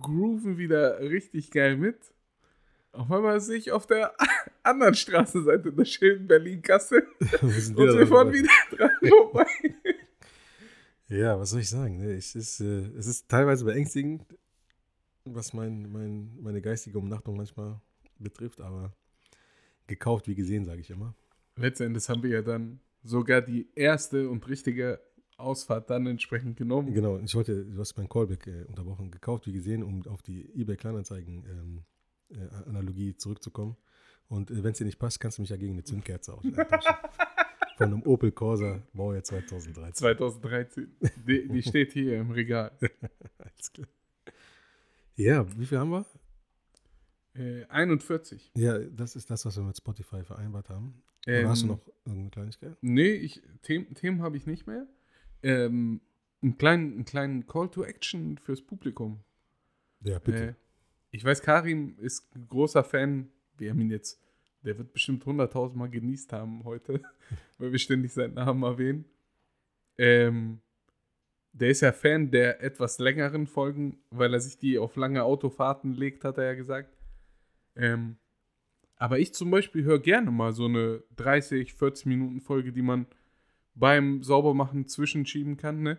grooven 0.00 0.56
wieder 0.56 0.98
richtig 1.00 1.50
geil 1.50 1.76
mit. 1.76 1.98
Auf 2.92 3.10
einmal 3.10 3.40
sehe 3.40 3.56
ich 3.56 3.72
auf 3.72 3.86
der 3.86 4.14
anderen 4.62 4.94
Straßenseite 4.94 5.72
Berlin-Kassel 5.72 7.06
wir 7.18 7.50
sind 7.50 7.76
und 7.78 7.98
wir 7.98 8.06
fahren 8.06 8.32
wieder 8.32 8.50
dran 8.76 8.90
vorbei. 9.08 9.46
Ja, 11.08 11.38
was 11.38 11.50
soll 11.50 11.60
ich 11.60 11.70
sagen? 11.70 11.98
Ne? 11.98 12.12
Es, 12.12 12.34
ist, 12.34 12.60
äh, 12.60 12.86
es 12.96 13.06
ist 13.06 13.28
teilweise 13.28 13.64
beängstigend, 13.64 14.24
was 15.24 15.52
mein, 15.54 15.90
mein, 15.90 16.38
meine 16.40 16.60
geistige 16.60 16.98
Umnachtung 16.98 17.36
manchmal 17.36 17.80
betrifft, 18.18 18.60
aber 18.60 18.92
gekauft 19.86 20.28
wie 20.28 20.34
gesehen, 20.34 20.64
sage 20.64 20.80
ich 20.80 20.90
immer. 20.90 21.14
Letztendlich 21.56 22.08
haben 22.08 22.22
wir 22.22 22.30
ja 22.30 22.42
dann 22.42 22.80
sogar 23.02 23.40
die 23.40 23.68
erste 23.74 24.28
und 24.28 24.46
richtige 24.48 25.00
Ausfahrt 25.38 25.90
dann 25.90 26.06
entsprechend 26.06 26.56
genommen. 26.56 26.92
Genau, 26.92 27.18
ich 27.18 27.34
wollte, 27.34 27.64
du 27.64 27.78
hast 27.78 27.96
meinen 27.96 28.08
Callback 28.08 28.46
äh, 28.46 28.64
unterbrochen, 28.64 29.10
gekauft 29.10 29.46
wie 29.46 29.52
gesehen, 29.52 29.82
um 29.82 30.06
auf 30.06 30.22
die 30.22 30.48
eBay 30.54 30.76
Kleinanzeigen 30.76 31.44
ähm, 31.46 31.84
äh, 32.32 32.68
Analogie 32.68 33.16
zurückzukommen. 33.16 33.76
Und 34.28 34.50
äh, 34.50 34.62
wenn 34.64 34.72
es 34.72 34.78
dir 34.78 34.84
nicht 34.84 34.98
passt, 34.98 35.20
kannst 35.20 35.38
du 35.38 35.42
mich 35.42 35.50
ja 35.50 35.56
gegen 35.56 35.72
eine 35.74 35.84
Zündkerze 35.84 36.34
aus- 36.34 36.44
eintauschen. 36.44 36.94
Von 37.78 37.86
einem 37.86 38.02
Opel 38.02 38.32
Corsa, 38.32 38.82
Baujahr 38.92 39.24
2013. 39.24 39.94
2013. 39.94 40.96
Die, 41.26 41.48
die 41.48 41.62
steht 41.62 41.92
hier 41.92 42.18
im 42.20 42.30
Regal. 42.30 42.70
Alles 43.38 43.72
klar. 43.72 43.88
Ja, 45.16 45.46
wie 45.58 45.66
viel 45.66 45.78
haben 45.78 45.90
wir? 45.90 46.06
Äh, 47.34 47.64
41. 47.66 48.52
Ja, 48.56 48.78
das 48.78 49.16
ist 49.16 49.30
das, 49.30 49.44
was 49.46 49.56
wir 49.56 49.64
mit 49.64 49.76
Spotify 49.76 50.22
vereinbart 50.22 50.68
haben. 50.68 51.02
Ähm, 51.26 51.48
hast 51.48 51.62
du 51.62 51.66
noch 51.68 51.80
irgendeine 52.04 52.30
Kleinigkeit? 52.30 52.76
Nee, 52.82 53.12
ich, 53.12 53.42
Themen, 53.62 53.94
Themen 53.94 54.22
habe 54.22 54.36
ich 54.36 54.46
nicht 54.46 54.66
mehr. 54.66 54.86
Ähm, 55.42 56.00
einen, 56.42 56.58
kleinen, 56.58 56.92
einen 56.92 57.04
kleinen 57.04 57.46
Call 57.46 57.70
to 57.70 57.84
Action 57.84 58.36
fürs 58.38 58.60
Publikum. 58.60 59.20
Ja, 60.02 60.18
bitte. 60.18 60.48
Äh, 60.48 60.54
ich 61.12 61.24
weiß, 61.24 61.42
Karim 61.42 61.94
ist 61.98 62.34
ein 62.34 62.48
großer 62.48 62.82
Fan. 62.82 63.28
Wir 63.58 63.70
haben 63.70 63.80
ihn 63.80 63.90
jetzt, 63.90 64.20
der 64.62 64.78
wird 64.78 64.92
bestimmt 64.92 65.24
100.000 65.24 65.76
Mal 65.76 65.90
genießt 65.90 66.32
haben 66.32 66.64
heute, 66.64 67.00
weil 67.58 67.70
wir 67.70 67.78
ständig 67.78 68.12
seinen 68.12 68.34
Namen 68.34 68.62
erwähnen. 68.62 69.04
Ähm, 69.98 70.60
der 71.52 71.68
ist 71.68 71.82
ja 71.82 71.92
Fan 71.92 72.30
der 72.30 72.62
etwas 72.62 72.98
längeren 72.98 73.46
Folgen, 73.46 73.98
weil 74.10 74.32
er 74.32 74.40
sich 74.40 74.58
die 74.58 74.78
auf 74.78 74.96
lange 74.96 75.22
Autofahrten 75.22 75.92
legt, 75.92 76.24
hat 76.24 76.38
er 76.38 76.44
ja 76.44 76.54
gesagt. 76.54 76.96
Ähm, 77.76 78.16
aber 78.96 79.18
ich 79.18 79.34
zum 79.34 79.50
Beispiel 79.50 79.84
höre 79.84 79.98
gerne 79.98 80.30
mal 80.30 80.52
so 80.52 80.64
eine 80.64 81.02
30, 81.16 81.74
40 81.74 82.06
Minuten 82.06 82.40
Folge, 82.40 82.72
die 82.72 82.82
man 82.82 83.06
beim 83.74 84.22
Saubermachen 84.22 84.88
zwischenschieben 84.88 85.58
kann, 85.58 85.82
ne? 85.82 85.98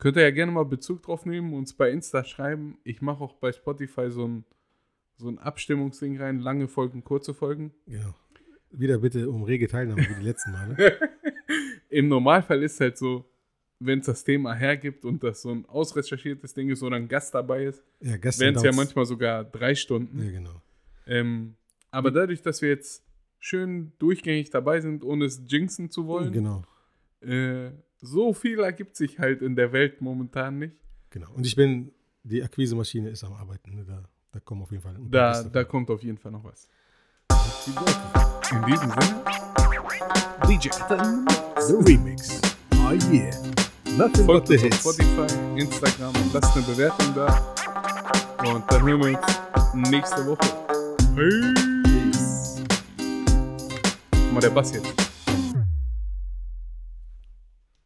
Könnt 0.00 0.16
ihr 0.16 0.22
ja 0.22 0.30
gerne 0.30 0.50
mal 0.50 0.64
Bezug 0.64 1.02
drauf 1.02 1.26
nehmen, 1.26 1.52
uns 1.52 1.74
bei 1.74 1.90
Insta 1.90 2.24
schreiben. 2.24 2.78
Ich 2.84 3.02
mache 3.02 3.22
auch 3.22 3.34
bei 3.34 3.52
Spotify 3.52 4.10
so 4.10 4.26
ein, 4.26 4.44
so 5.16 5.28
ein 5.28 5.38
Abstimmungsding 5.38 6.18
rein, 6.20 6.40
lange 6.40 6.68
Folgen, 6.68 7.04
kurze 7.04 7.34
Folgen. 7.34 7.72
Genau. 7.86 8.14
Wieder 8.72 8.98
bitte 8.98 9.28
um 9.28 9.42
rege 9.42 9.68
Teilnahme 9.68 10.00
wie 10.00 10.14
die 10.14 10.24
letzten 10.24 10.52
Male. 10.52 10.98
Im 11.90 12.08
Normalfall 12.08 12.62
ist 12.62 12.80
halt 12.80 12.96
so, 12.96 13.26
wenn 13.78 13.98
es 13.98 14.06
das 14.06 14.24
Thema 14.24 14.54
hergibt 14.54 15.04
und 15.04 15.22
das 15.22 15.42
so 15.42 15.50
ein 15.50 15.66
ausrecherchiertes 15.66 16.54
Ding 16.54 16.70
ist 16.70 16.82
oder 16.82 16.96
ein 16.96 17.08
Gast 17.08 17.34
dabei 17.34 17.64
ist, 17.64 17.82
Ja, 18.00 18.12
wären 18.38 18.54
es 18.54 18.62
ja 18.62 18.72
manchmal 18.72 19.04
sogar 19.04 19.44
drei 19.44 19.74
Stunden. 19.74 20.22
Ja, 20.22 20.30
genau. 20.30 20.62
Ähm, 21.06 21.56
aber 21.90 22.10
dadurch, 22.10 22.40
dass 22.40 22.62
wir 22.62 22.70
jetzt 22.70 23.04
schön 23.38 23.92
durchgängig 23.98 24.48
dabei 24.50 24.80
sind, 24.80 25.04
ohne 25.04 25.26
es 25.26 25.42
jinxen 25.46 25.90
zu 25.90 26.06
wollen, 26.06 26.32
Genau, 26.32 26.62
äh, 27.20 27.70
so 28.00 28.32
viel 28.32 28.60
ergibt 28.60 28.96
sich 28.96 29.18
halt 29.18 29.42
in 29.42 29.56
der 29.56 29.72
Welt 29.72 30.00
momentan 30.00 30.58
nicht. 30.58 30.74
genau. 31.10 31.30
Und 31.32 31.46
ich 31.46 31.54
bin, 31.56 31.92
die 32.22 32.42
Akquise-Maschine 32.42 33.10
ist 33.10 33.24
am 33.24 33.32
Arbeiten. 33.34 33.74
Ne? 33.74 33.84
Da, 33.84 34.02
da 34.32 34.40
kommen 34.40 34.62
auf 34.62 34.70
jeden 34.70 34.82
Fall 34.82 34.96
Da, 35.10 35.42
da 35.42 35.64
kommt 35.64 35.90
auf 35.90 36.02
jeden 36.02 36.18
Fall 36.18 36.32
noch 36.32 36.44
was. 36.44 36.68
In 38.52 38.64
diesem 38.66 38.90
Sinne, 38.90 39.24
DJ 40.48 40.68
The 41.60 41.74
Remix. 41.74 42.40
Oh 42.74 42.92
yeah. 43.12 43.30
Nothing 43.96 44.24
folgt 44.24 44.48
but 44.48 44.58
the 44.58 44.64
uns 44.66 44.86
auf 44.86 44.96
hits. 44.96 44.96
Spotify, 45.16 45.58
Instagram 45.60 46.14
und 46.22 46.32
lasst 46.32 46.56
eine 46.56 46.66
Bewertung 46.66 47.14
da. 47.14 47.54
Und 48.52 48.64
dann 48.72 48.82
hören 48.82 49.02
wir 49.02 49.18
uns 49.18 49.90
nächste 49.90 50.26
Woche. 50.26 50.38
Peace. 51.14 52.62
Mal 54.32 54.40
der 54.40 54.50
Bass 54.50 54.72
jetzt. 54.72 55.09